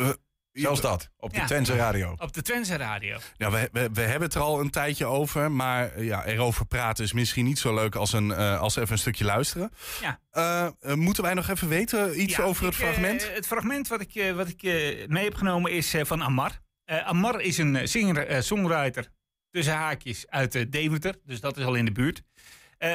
Zelfs 0.52 0.80
dat, 0.80 1.10
op 1.16 1.30
de 1.32 1.36
Ja. 1.38 1.46
Twentse 1.46 1.76
radio. 1.76 2.14
Op 2.18 2.32
de 2.32 2.42
Twentse 2.42 2.76
radio. 2.76 3.18
Ja, 3.36 3.50
we, 3.50 3.68
we, 3.72 3.88
we 3.92 4.00
hebben 4.00 4.22
het 4.22 4.34
er 4.34 4.40
al 4.40 4.60
een 4.60 4.70
tijdje 4.70 5.06
over. 5.06 5.50
Maar 5.52 5.92
eh, 5.92 6.04
ja, 6.04 6.24
erover 6.24 6.66
praten 6.66 7.04
is 7.04 7.12
misschien 7.12 7.44
niet 7.44 7.58
zo 7.58 7.74
leuk 7.74 7.94
als, 7.94 8.12
een, 8.12 8.30
eh, 8.32 8.60
als 8.60 8.76
even 8.76 8.92
een 8.92 8.98
stukje 8.98 9.24
luisteren. 9.24 9.70
Ja. 10.00 10.20
Eh, 10.30 10.94
moeten 10.94 11.22
wij 11.22 11.34
nog 11.34 11.48
even 11.48 11.68
weten 11.68 12.20
iets 12.22 12.36
Ja, 12.36 12.42
over 12.42 12.64
het 12.64 12.74
ik, 12.74 12.80
fragment? 12.80 13.34
het 13.34 13.46
fragment 13.46 13.88
wat 13.88 14.00
ik, 14.00 14.32
wat 14.34 14.48
ik 14.48 14.62
mee 15.08 15.24
heb 15.24 15.34
genomen 15.34 15.72
is 15.72 15.94
van 16.02 16.22
Amar. 16.22 16.52
Amar 16.84 17.40
is 17.40 17.58
een 17.58 17.88
singer, 17.88 18.42
songwriter 18.42 19.08
tussen 19.50 19.74
haakjes 19.74 20.28
uit 20.28 20.72
Deventer. 20.72 21.14
Dus 21.24 21.40
dat 21.40 21.56
is 21.56 21.64
al 21.64 21.74
in 21.74 21.84
de 21.84 21.92
buurt. 21.92 22.22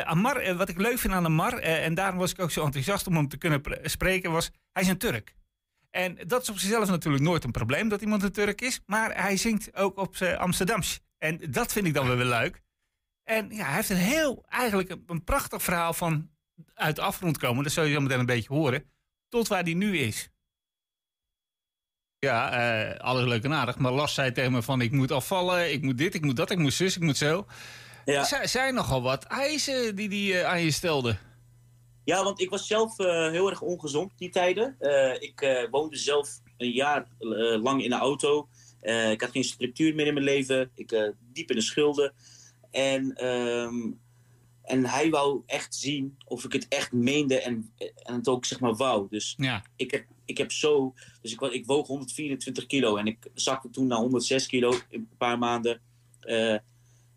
Amar, 0.03 0.55
wat 0.55 0.69
ik 0.69 0.77
leuk 0.77 0.99
vind 0.99 1.13
aan 1.13 1.25
Amar, 1.25 1.53
en 1.57 1.93
daarom 1.93 2.19
was 2.19 2.31
ik 2.31 2.39
ook 2.39 2.51
zo 2.51 2.65
enthousiast 2.65 3.07
om 3.07 3.15
hem 3.15 3.27
te 3.27 3.37
kunnen 3.37 3.61
pr- 3.61 3.73
spreken, 3.83 4.31
was 4.31 4.51
hij 4.71 4.83
is 4.83 4.89
een 4.89 4.97
Turk. 4.97 5.35
En 5.95 6.17
dat 6.27 6.41
is 6.41 6.49
op 6.49 6.57
zichzelf 6.57 6.89
natuurlijk 6.89 7.23
nooit 7.23 7.43
een 7.43 7.51
probleem 7.51 7.89
dat 7.89 8.01
iemand 8.01 8.23
een 8.23 8.31
Turk 8.31 8.61
is. 8.61 8.81
Maar 8.85 9.21
hij 9.21 9.37
zingt 9.37 9.75
ook 9.75 9.97
op 9.97 10.15
zijn 10.15 10.37
Amsterdams. 10.37 10.99
En 11.17 11.39
dat 11.49 11.71
vind 11.71 11.87
ik 11.87 11.93
dan 11.93 12.07
wel 12.07 12.15
weer 12.15 12.25
leuk. 12.25 12.61
En 13.23 13.49
ja, 13.49 13.65
hij 13.65 13.75
heeft 13.75 13.89
een 13.89 13.95
heel, 13.95 14.45
eigenlijk 14.49 14.89
een, 14.89 15.03
een 15.07 15.23
prachtig 15.23 15.63
verhaal 15.63 15.93
van 15.93 16.29
uit 16.73 16.95
de 16.95 17.01
afgrond 17.01 17.37
komen. 17.37 17.63
Dat 17.63 17.71
zul 17.71 17.83
je 17.83 17.93
zo 17.93 17.99
meteen 17.99 18.19
een 18.19 18.25
beetje 18.25 18.53
horen. 18.53 18.91
Tot 19.29 19.47
waar 19.47 19.63
hij 19.63 19.73
nu 19.73 19.97
is. 19.97 20.29
Ja, 22.19 22.51
eh, 22.51 22.99
alles 22.99 23.25
leuk 23.25 23.43
en 23.43 23.53
aardig. 23.53 23.77
Maar 23.77 23.91
Lars 23.91 24.13
zei 24.13 24.31
tegen 24.31 24.51
me 24.51 24.61
van 24.61 24.81
ik 24.81 24.91
moet 24.91 25.11
afvallen, 25.11 25.71
ik 25.71 25.81
moet 25.81 25.97
dit, 25.97 26.13
ik 26.13 26.21
moet 26.21 26.35
dat, 26.35 26.51
ik 26.51 26.57
moet 26.57 26.73
zus, 26.73 26.95
ik 26.95 27.01
moet 27.01 27.17
zo. 27.17 27.47
Ja. 28.05 28.41
Er 28.41 28.47
zijn 28.47 28.73
nogal 28.73 29.01
wat 29.01 29.23
eisen 29.23 29.95
die 29.95 30.31
hij 30.31 30.41
eh, 30.41 30.49
aan 30.49 30.61
je 30.61 30.71
stelde. 30.71 31.17
Ja, 32.05 32.23
want 32.23 32.41
ik 32.41 32.49
was 32.49 32.67
zelf 32.67 32.99
eh, 32.99 33.29
heel 33.29 33.49
erg 33.49 33.61
ongezond 33.61 34.11
die 34.17 34.29
tijden. 34.29 34.75
Eh, 34.79 35.21
ik 35.21 35.41
eh, 35.41 35.69
woonde 35.71 35.97
zelf 35.97 36.39
een 36.57 36.71
jaar 36.71 37.07
lang 37.61 37.83
in 37.83 37.89
de 37.89 37.95
auto. 37.95 38.47
Ik 39.11 39.21
had 39.21 39.31
geen 39.31 39.43
structuur 39.43 39.95
meer 39.95 40.07
in 40.07 40.13
mijn 40.13 40.25
leven. 40.25 40.71
Ik 40.75 41.13
diep 41.33 41.49
in 41.49 41.55
de 41.55 41.61
schulden. 41.61 42.13
En, 42.71 43.13
ehm, 43.15 43.91
en 44.61 44.85
hij 44.85 45.09
wou 45.09 45.41
echt 45.45 45.75
zien 45.75 46.17
of 46.25 46.43
ik 46.43 46.53
het 46.53 46.67
echt 46.67 46.91
meende 46.91 47.41
en, 47.41 47.73
en 47.77 48.15
het 48.15 48.27
ook 48.27 48.45
zeg 48.45 48.59
maar 48.59 48.75
wou. 48.75 49.07
Dus 49.09 49.33
Ja. 49.37 49.65
ik, 49.75 49.91
heb, 49.91 50.05
ik 50.25 50.37
heb 50.37 50.51
zo... 50.51 50.93
Dus 51.21 51.31
ik, 51.31 51.41
ik 51.41 51.65
woog 51.65 51.87
124 51.87 52.65
kilo 52.65 52.95
en 52.95 53.05
ik 53.05 53.27
zakte 53.33 53.69
toen 53.69 53.87
naar 53.87 53.97
106 53.97 54.47
kilo 54.47 54.71
in 54.89 54.99
een 54.99 55.17
paar 55.17 55.37
maanden. 55.37 55.81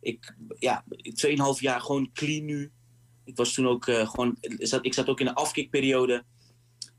Ik, 0.00 0.36
ja, 0.58 0.84
2,5 0.90 1.60
jaar 1.60 1.80
gewoon 1.80 2.12
clean 2.12 2.44
nu. 2.44 2.72
Ik 3.28 3.36
was 3.36 3.54
toen 3.54 3.68
ook 3.68 3.86
eh, 3.86 4.08
gewoon, 4.08 4.36
zat, 4.40 4.84
ik 4.84 4.94
zat 4.94 5.08
ook 5.08 5.20
in 5.20 5.26
een 5.26 5.34
afkikperiode. 5.34 6.24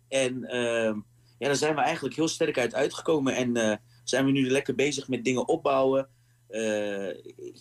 En 0.07 0.43
ehm, 0.43 0.99
ja, 1.39 1.47
daar 1.47 1.55
zijn 1.55 1.75
we 1.75 1.81
eigenlijk 1.81 2.15
heel 2.15 2.27
sterk 2.27 2.57
uit 2.57 2.73
uitgekomen. 2.73 3.35
En 3.35 3.55
eh, 3.55 3.77
zijn 4.03 4.25
we 4.25 4.31
nu 4.31 4.49
lekker 4.49 4.75
bezig 4.75 5.07
met 5.07 5.23
dingen 5.23 5.47
opbouwen. 5.47 6.09
eh, 6.49 7.07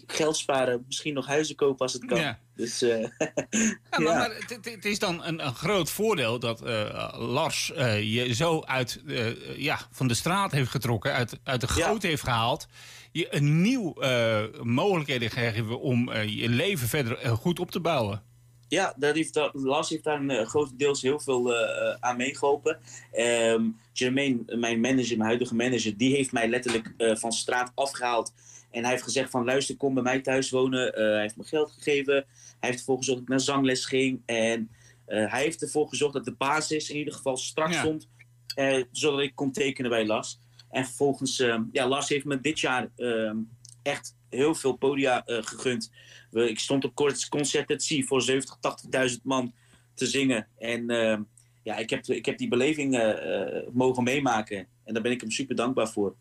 geld 0.07 0.37
sparen, 0.37 0.85
misschien 0.87 1.15
nog 1.15 1.27
huizen 1.27 1.57
kopen 1.57 1.79
als 1.79 1.93
het 1.93 2.05
kan. 2.05 2.21
Ja. 2.21 2.39
Dus 2.55 2.79
Ja, 2.81 3.09
maar, 3.91 4.03
ja. 4.03 4.19
maar 4.19 4.31
het, 4.63 4.85
is 4.85 4.99
dan 4.99 5.25
een, 5.25 5.47
een 5.47 5.55
groot 5.55 5.91
voordeel 5.91 6.39
dat 6.39 6.63
eh, 6.63 7.15
Lars 7.19 7.67
je 8.03 8.35
zo 8.35 8.63
uit, 8.63 9.03
ja, 9.57 9.79
van 9.91 10.09
de 10.09 10.15
straat 10.15 10.53
heeft 10.53 10.71
getrokken, 10.71 11.13
uit, 11.13 11.39
uit 11.45 11.61
de 11.61 11.69
goot 11.69 12.03
heeft 12.03 12.23
gehaald. 12.23 12.67
Je 13.13 13.35
een 13.35 13.61
nieuw 13.61 13.95
mogelijkheden 14.63 15.31
gegeven 15.31 15.81
om 15.81 16.13
je 16.13 16.49
leven 16.49 16.89
verder 16.89 17.37
goed 17.37 17.59
op 17.59 17.71
te 17.71 17.81
bouwen. 17.81 18.28
Ja, 18.69 18.95
daar 18.97 19.15
heeft, 19.15 19.35
daar- 19.35 19.51
Lars 19.53 19.89
heeft 19.89 20.05
daar 20.05 20.21
een, 20.21 20.31
eh, 20.31 20.47
grotendeels 20.47 21.03
heel 21.03 21.21
veel 21.21 21.55
eh, 21.55 21.89
eh, 21.91 21.97
aan 22.01 22.17
meegeholpen. 22.17 22.79
Ehm 23.13 23.69
Jermaine, 23.93 24.57
mijn 24.57 24.81
manager, 24.81 25.17
mijn 25.17 25.29
huidige 25.29 25.55
manager, 25.55 25.97
die 25.97 26.15
heeft 26.15 26.33
mij 26.33 26.49
letterlijk 26.49 26.93
van 26.99 27.33
straat 27.33 27.73
afgehaald. 27.75 28.33
En 28.71 28.83
hij 28.83 28.91
heeft 28.91 29.03
gezegd 29.03 29.31
van 29.31 29.45
luister, 29.45 29.77
kom 29.77 29.95
bij 29.95 30.03
mij 30.03 30.21
thuis 30.21 30.51
wonen. 30.51 30.93
Hij 30.95 31.21
heeft 31.21 31.37
me 31.37 31.45
geld 31.45 31.71
gegeven. 31.73 32.15
Hij 32.61 32.69
heeft 32.71 32.79
ervoor 32.79 32.97
gezorgd 32.99 33.21
dat 33.21 33.29
ik 33.29 33.37
naar 33.37 33.55
zangles 33.55 33.85
ging. 33.85 34.23
En 34.27 34.71
hij 35.07 35.43
heeft 35.43 35.63
ervoor 35.63 35.89
gezorgd 35.89 36.15
dat 36.15 36.25
de 36.25 36.33
basis 36.35 36.91
in 36.91 36.97
ieder 36.97 37.15
geval 37.15 37.37
strak 37.37 37.73
Ja. 37.73 37.79
stond. 37.81 38.09
zodat 38.91 39.21
ik 39.21 39.35
kon 39.35 39.53
tekenen 39.53 39.91
bij 39.91 40.07
Lars. 40.07 40.39
En 40.71 40.85
vervolgens, 40.85 41.41
ehm, 41.41 41.63
ja, 41.73 41.89
Lars 41.89 42.09
heeft 42.09 42.25
me 42.25 42.41
dit 42.41 42.61
jaar 42.61 42.91
ehm, 42.97 43.37
echt 43.83 44.15
heel 44.31 44.55
veel 44.55 44.73
podia 44.77 45.25
eh, 45.25 45.39
gegund. 45.43 45.91
We, 46.31 46.49
ik 46.51 46.59
stond 46.59 46.85
op 46.85 46.95
Cort- 46.95 47.29
Concert 47.29 47.71
at 47.71 47.83
Sea 47.83 48.03
voor 48.05 48.23
70, 48.23 48.57
80.000 49.11 49.17
man 49.23 49.55
te 49.95 50.07
zingen. 50.07 50.49
En 50.59 50.91
ehm, 50.91 51.23
ja, 51.63 51.77
ik 51.77 51.91
heb, 51.91 52.05
ik 52.07 52.27
heb 52.27 52.39
die 52.39 52.49
beleving 52.49 52.95
eh, 52.99 53.57
eh, 53.57 53.67
mogen 53.73 54.03
meemaken. 54.05 54.67
En 54.85 54.95
daar 54.95 55.03
ben 55.03 55.13
ik 55.13 55.21
hem 55.21 55.31
super 55.31 55.57
dankbaar 55.57 55.89
voor. 55.89 56.17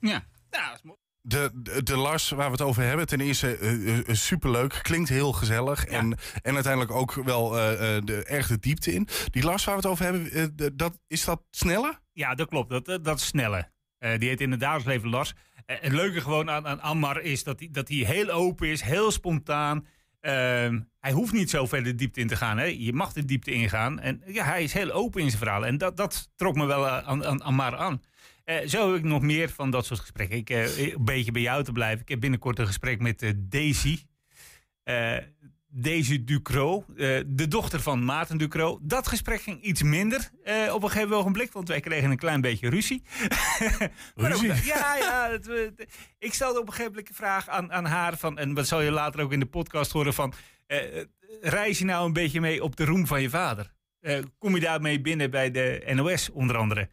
Ja, 0.00 0.26
ja 0.50 0.68
dat 0.68 0.76
is 0.76 0.82
mooi. 0.82 0.98
De, 1.26 1.50
de, 1.54 1.82
de 1.82 1.96
Lars 1.96 2.28
waar 2.30 2.46
we 2.46 2.52
het 2.52 2.60
over 2.60 2.82
hebben, 2.82 3.06
ten 3.06 3.20
eerste 3.20 3.56
eh, 3.56 3.98
eh, 3.98 4.04
superleuk, 4.14 4.78
klinkt 4.82 5.08
heel 5.08 5.32
gezellig. 5.32 5.84
En, 5.86 6.16
en 6.42 6.54
uiteindelijk 6.54 6.92
ook 6.92 7.14
wel 7.14 7.58
eh, 7.58 7.96
eh, 7.96 8.04
de, 8.04 8.24
erg 8.24 8.46
de 8.46 8.58
diepte 8.58 8.92
in. 8.92 9.08
Die 9.30 9.42
Lars 9.44 9.64
waar 9.64 9.74
we 9.74 9.80
het 9.80 9.90
over 9.90 10.04
hebben, 10.04 10.56
de- 10.56 10.74
dat, 10.76 10.98
is 11.06 11.24
dat 11.24 11.42
sneller? 11.50 12.00
Ja, 12.12 12.34
dat 12.34 12.48
klopt. 12.48 12.70
Dat, 12.70 13.04
dat, 13.04 13.18
is 13.20 13.26
sneller. 13.26 13.70
Eh, 13.98 14.18
die 14.18 14.28
heet 14.28 14.40
in 14.40 14.50
het 14.50 14.60
dagelijks 14.60 14.88
leven 14.92 15.08
Lars. 15.08 15.32
Eh, 15.66 15.76
het 15.80 15.92
leuke 15.92 16.20
gewoon 16.20 16.50
aan, 16.50 16.66
aan 16.66 16.80
Ammar 16.80 17.20
is 17.20 17.44
dat 17.44 17.58
hij, 17.58 17.68
dat 17.72 17.88
hij 17.88 17.96
heel 17.96 18.30
open 18.30 18.68
is, 18.68 18.80
heel 18.80 19.10
spontaan. 19.10 19.86
Ehm, 20.20 20.80
hij 21.00 21.12
hoeft 21.12 21.32
niet 21.32 21.50
zo 21.50 21.66
ver 21.66 21.84
de 21.84 21.94
diepte 21.94 22.20
in 22.20 22.26
te 22.26 22.36
gaan. 22.36 22.58
Hè. 22.58 22.64
Je 22.64 22.92
mag 22.92 23.12
de 23.12 23.24
diepte 23.24 23.50
ingaan. 23.50 24.00
En 24.00 24.22
ja, 24.26 24.44
hij 24.44 24.62
is 24.62 24.72
heel 24.72 24.90
open 24.90 25.20
in 25.20 25.28
zijn 25.28 25.42
verhalen. 25.42 25.68
En 25.68 25.78
dat, 25.78 25.96
dat 25.96 26.30
trok 26.36 26.54
me 26.54 26.66
wel 26.66 26.86
eh, 26.86 26.98
aan, 26.98 27.24
aan 27.24 27.42
Ammar 27.42 27.76
aan. 27.76 28.02
Eh, 28.44 28.66
zo 28.66 28.88
heb 28.88 28.98
ik 28.98 29.04
nog 29.04 29.22
meer 29.22 29.48
van 29.48 29.70
dat 29.70 29.86
soort 29.86 30.00
gesprekken. 30.00 30.36
Ik, 30.36 30.48
een 30.48 31.04
beetje 31.04 31.32
bij 31.32 31.42
jou 31.42 31.64
te 31.64 31.72
blijven. 31.72 32.00
Ik 32.00 32.08
heb 32.08 32.20
binnenkort 32.20 32.58
een 32.58 32.66
gesprek 32.66 33.00
met 33.00 33.34
Daisy. 33.36 33.98
Daisy 35.76 36.24
Ducro, 36.24 36.84
eh, 36.96 37.20
de 37.26 37.48
dochter 37.48 37.80
van 37.80 38.04
Maarten 38.04 38.38
Ducro. 38.38 38.78
Dat 38.82 39.06
gesprek 39.06 39.40
ging 39.42 39.62
iets 39.62 39.82
minder 39.82 40.30
eh, 40.44 40.74
op 40.74 40.82
een 40.82 40.90
gegeven 40.90 41.16
ogenblik, 41.16 41.52
want 41.52 41.68
wij 41.68 41.80
kregen 41.80 42.10
een 42.10 42.16
klein 42.16 42.40
beetje 42.40 42.68
ruzie. 42.70 43.02
Ruzie? 44.14 44.50
ook- 44.50 44.56
ja, 44.56 44.96
ja. 44.96 45.30
het, 45.30 45.48
ik 46.18 46.34
stelde 46.34 46.58
op 46.60 46.66
een 46.66 46.72
gegeven 46.72 46.90
moment 46.92 47.08
de 47.08 47.14
vraag 47.14 47.48
aan, 47.48 47.72
aan 47.72 47.84
haar 47.84 48.16
van, 48.18 48.38
en 48.38 48.54
dat 48.54 48.66
zal 48.66 48.80
je 48.80 48.90
later 48.90 49.20
ook 49.20 49.32
in 49.32 49.40
de 49.40 49.46
podcast 49.46 49.92
horen 49.92 50.14
van, 50.14 50.32
eh, 50.66 50.78
reis 51.40 51.78
je 51.78 51.84
nou 51.84 52.06
een 52.06 52.12
beetje 52.12 52.40
mee 52.40 52.62
op 52.62 52.76
de 52.76 52.84
roem 52.84 53.06
van 53.06 53.22
je 53.22 53.30
vader? 53.30 53.72
Kom 54.38 54.54
je 54.54 54.60
daarmee 54.60 55.00
binnen 55.00 55.30
bij 55.30 55.50
de 55.50 55.82
NOS 55.94 56.30
onder 56.30 56.56
andere? 56.56 56.88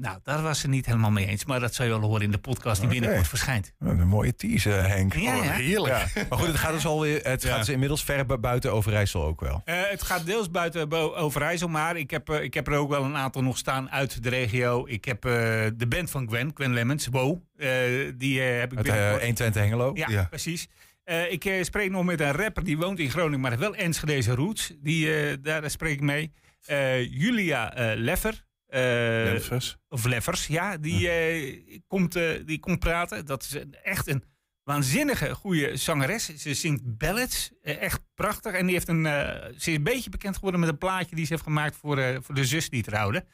Nou, 0.00 0.18
daar 0.22 0.42
was 0.42 0.60
ze 0.60 0.68
niet 0.68 0.86
helemaal 0.86 1.10
mee 1.10 1.26
eens, 1.26 1.44
maar 1.44 1.60
dat 1.60 1.74
zal 1.74 1.84
je 1.86 1.90
wel 1.90 2.00
horen 2.00 2.22
in 2.22 2.30
de 2.30 2.38
podcast 2.38 2.80
die 2.80 2.90
binnenkort 2.90 3.28
verschijnt. 3.28 3.72
Een 3.78 4.08
mooie 4.08 4.34
teaser, 4.34 4.88
Henk. 4.88 5.14
Ja, 5.14 5.34
ja. 5.34 5.42
heerlijk. 5.52 5.94
Ja. 6.14 6.24
Maar 6.28 6.38
goed, 6.38 6.46
het 6.46 6.56
gaat 6.56 6.72
dus 6.72 6.86
alweer. 6.86 7.20
Het 7.22 7.44
gaat 7.44 7.68
inmiddels 7.68 8.04
ver 8.04 8.26
bu- 8.26 8.36
buiten 8.38 8.72
Overijssel 8.72 9.24
ook 9.24 9.40
wel. 9.40 9.62
Eh, 9.64 9.74
het 9.90 10.02
gaat 10.02 10.26
deels 10.26 10.50
buiten 10.50 10.92
Overijssel, 11.16 11.68
maar 11.68 11.96
ik 11.96 12.10
heb, 12.10 12.28
eh, 12.28 12.42
ik 12.42 12.54
heb 12.54 12.66
er 12.66 12.74
ook 12.74 12.88
wel 12.90 13.04
een 13.04 13.16
aantal 13.16 13.42
nog 13.42 13.58
staan 13.58 13.90
uit 13.90 14.22
de 14.22 14.28
regio. 14.28 14.86
Ik 14.86 15.04
heb 15.04 15.24
eh, 15.24 15.32
de 15.76 15.86
band 15.88 16.10
van 16.10 16.28
Gwen, 16.28 16.50
Gwen 16.54 16.72
Lemmens, 16.72 17.06
Wo. 17.06 17.42
eh, 17.56 17.68
die 18.16 18.40
heb 18.40 18.72
ik 18.72 18.78
Uit 18.78 18.86
uh, 18.86 18.92
binnenkort. 18.92 19.22
120 19.22 19.62
Hengelo. 19.62 19.90
Ja, 19.94 20.24
precies. 20.24 20.68
Eh, 21.04 21.32
ik 21.32 21.58
spreek 21.64 21.90
nog 21.90 22.04
met 22.04 22.20
een 22.20 22.32
rapper 22.32 22.64
die 22.64 22.78
woont 22.78 22.98
in 22.98 23.10
Groningen, 23.10 23.40
maar 23.40 23.58
wel 23.58 23.74
Enschedeze 23.74 24.34
roots. 24.34 24.72
Die, 24.82 25.14
eh, 25.14 25.36
daar 25.42 25.70
spreek 25.70 25.92
ik 25.92 26.00
mee. 26.00 26.32
Eh, 26.64 27.04
Julia 27.12 27.74
eh, 27.74 27.90
Leffer. 27.98 28.44
Eh, 28.70 29.32
Leffers. 29.32 29.76
Of 29.88 30.04
Leffers, 30.04 30.46
ja. 30.46 30.76
Die, 30.76 31.08
eh, 31.08 31.80
komt, 31.86 32.16
eh, 32.16 32.46
die 32.46 32.58
komt 32.58 32.78
praten. 32.78 33.26
Dat 33.26 33.42
is 33.42 33.56
echt 33.82 34.06
een 34.06 34.24
waanzinnige 34.62 35.34
goede 35.34 35.76
zangeres. 35.76 36.36
Ze 36.36 36.54
zingt 36.54 36.98
ballads. 36.98 37.50
echt 37.62 38.00
prachtig. 38.14 38.52
En 38.52 38.64
die 38.64 38.74
heeft 38.74 38.88
een, 38.88 39.04
ze 39.04 39.52
is 39.54 39.66
een 39.66 39.82
beetje 39.82 40.10
bekend 40.10 40.34
geworden 40.34 40.60
met 40.60 40.68
een 40.68 40.78
plaatje 40.78 41.16
die 41.16 41.24
ze 41.24 41.32
heeft 41.32 41.44
gemaakt 41.44 41.76
voor, 41.76 42.18
voor 42.22 42.34
de 42.34 42.44
zus 42.44 42.68
die 42.68 42.82
trouwde. 42.82 43.24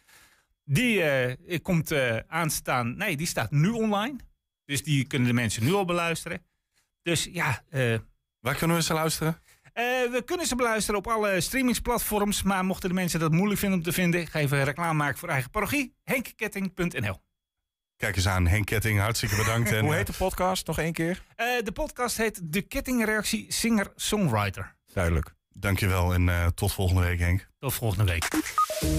Die 0.65 1.61
komt 1.61 1.93
aanstaan. 2.27 2.97
Nee, 2.97 3.17
die 3.17 3.27
staat 3.27 3.51
nu 3.51 3.69
online. 3.69 4.17
Dus 4.65 4.83
die 4.83 5.07
kunnen 5.07 5.29
de 5.29 5.35
mensen 5.35 5.65
nu 5.65 5.73
al 5.73 5.85
beluisteren. 5.85 6.43
Dus 7.03 7.29
ja. 7.33 7.65
Waar 8.41 8.55
kunnen 8.55 8.77
we 8.77 8.83
ze 8.83 8.93
luisteren? 8.93 9.41
Eh, 9.77 10.11
we 10.11 10.23
kunnen 10.25 10.47
ze 10.47 10.57
beluisteren 10.57 11.01
op 11.01 11.07
alle 11.07 11.41
streamingsplatforms. 11.41 12.43
Maar 12.43 12.65
mochten 12.65 12.89
de 12.89 12.95
mensen 12.95 13.21
dat 13.21 13.33
moeilijk 13.33 13.61
vinden 13.61 13.79
om 13.79 13.85
te 13.85 13.93
vinden, 13.93 14.27
ga 14.27 14.39
even 14.39 14.65
reclame 14.65 14.95
maken 14.95 15.19
voor 15.19 15.29
eigen 15.29 15.51
parochie. 15.51 15.95
henkketting.nl. 16.03 17.25
Kijk 17.97 18.17
eens 18.17 18.29
aan, 18.29 18.47
Henk 18.47 18.67
Ketting, 18.67 19.01
hartstikke 19.01 19.37
bedankt. 19.37 19.71
En, 19.73 19.81
Hoe 19.81 19.91
eh, 19.91 19.97
heet 19.97 20.07
de 20.07 20.13
podcast 20.13 20.67
nog 20.67 20.79
één 20.79 20.93
keer? 20.93 21.23
Eh, 21.37 21.47
de 21.65 21.73
podcast 21.73 22.17
heet 22.17 22.53
De 22.53 22.63
Kettingreactie 22.63 23.53
Singer-Songwriter. 23.53 24.77
Duidelijk. 24.93 25.36
Dankjewel 25.59 26.15
en 26.15 26.29
eh, 26.29 26.47
tot 26.55 26.73
volgende 26.73 27.03
week, 27.03 27.19
Henk. 27.19 27.49
Tot 27.59 27.75
volgende 27.75 28.13
week. 28.13 28.29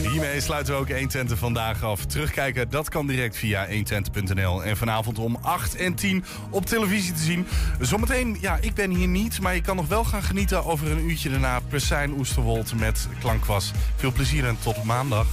Hiermee 0.01 0.41
sluiten 0.41 0.73
we 0.73 0.79
ook 0.79 0.89
120 0.89 1.37
vandaag 1.37 1.83
af. 1.83 2.05
Terugkijken, 2.05 2.69
dat 2.69 2.89
kan 2.89 3.07
direct 3.07 3.37
via 3.37 3.67
120.nl. 3.67 4.63
En 4.63 4.77
vanavond 4.77 5.19
om 5.19 5.37
8 5.41 5.75
en 5.75 5.95
10 5.95 6.23
op 6.49 6.65
televisie 6.65 7.13
te 7.13 7.21
zien. 7.21 7.47
Zometeen, 7.79 8.37
ja, 8.41 8.57
ik 8.61 8.73
ben 8.73 8.91
hier 8.91 9.07
niet, 9.07 9.41
maar 9.41 9.55
je 9.55 9.61
kan 9.61 9.75
nog 9.75 9.87
wel 9.87 10.03
gaan 10.03 10.23
genieten 10.23 10.65
over 10.65 10.91
een 10.91 11.09
uurtje 11.09 11.29
daarna. 11.29 11.59
Persijn 11.59 12.11
Oesterwold 12.11 12.73
met 12.79 13.07
Klankwas. 13.19 13.71
Veel 13.95 14.11
plezier 14.11 14.47
en 14.47 14.57
tot 14.59 14.83
maandag. 14.83 15.27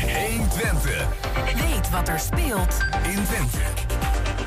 120. 0.00 1.08
Weet 1.54 1.90
wat 1.90 2.08
er 2.08 2.18
speelt 2.18 2.78
in 3.02 3.24
Twente. 3.24 3.58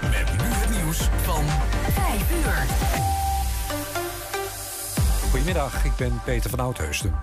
Met 0.02 0.32
nu 0.32 0.50
het 0.50 0.70
nieuws 0.70 0.98
van 1.24 1.46
5 1.94 2.32
uur. 2.32 3.23
Goedemiddag, 5.34 5.86
ik 5.86 5.96
ben 5.98 6.22
Peter 6.26 6.50
van 6.50 6.60
Oudheusden. 6.60 7.16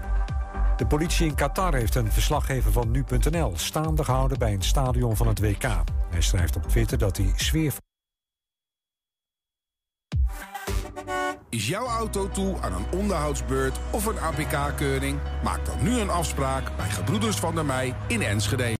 De 0.77 0.87
politie 0.87 1.27
in 1.27 1.35
Qatar 1.35 1.75
heeft 1.75 1.95
een 1.95 2.13
verslaggever 2.13 2.73
van 2.73 2.91
nu.nl 2.91 3.53
staande 3.57 4.05
gehouden 4.05 4.39
bij 4.39 4.53
een 4.53 4.63
stadion 4.63 5.17
van 5.17 5.27
het 5.27 5.39
WK. 5.39 5.63
Hij 6.11 6.21
schrijft 6.21 6.57
op 6.57 6.63
Twitter 6.63 6.99
dat 6.99 7.17
hij 7.17 7.33
sfeer. 7.37 7.73
Is 11.49 11.69
jouw 11.69 11.87
auto 11.87 12.29
toe 12.29 12.61
aan 12.61 12.73
een 12.73 12.99
onderhoudsbeurt 12.99 13.79
of 13.91 14.07
een 14.07 14.19
APK-keuring? 14.19 15.19
Maak 15.45 15.67
dan 15.67 15.83
nu 15.83 15.99
een 15.99 16.11
afspraak 16.11 16.77
bij 16.77 16.91
Gebroeders 16.91 17.37
van 17.37 17.55
der 17.55 17.65
Mei 17.65 17.95
in 18.07 18.23
Enschede. 18.23 18.69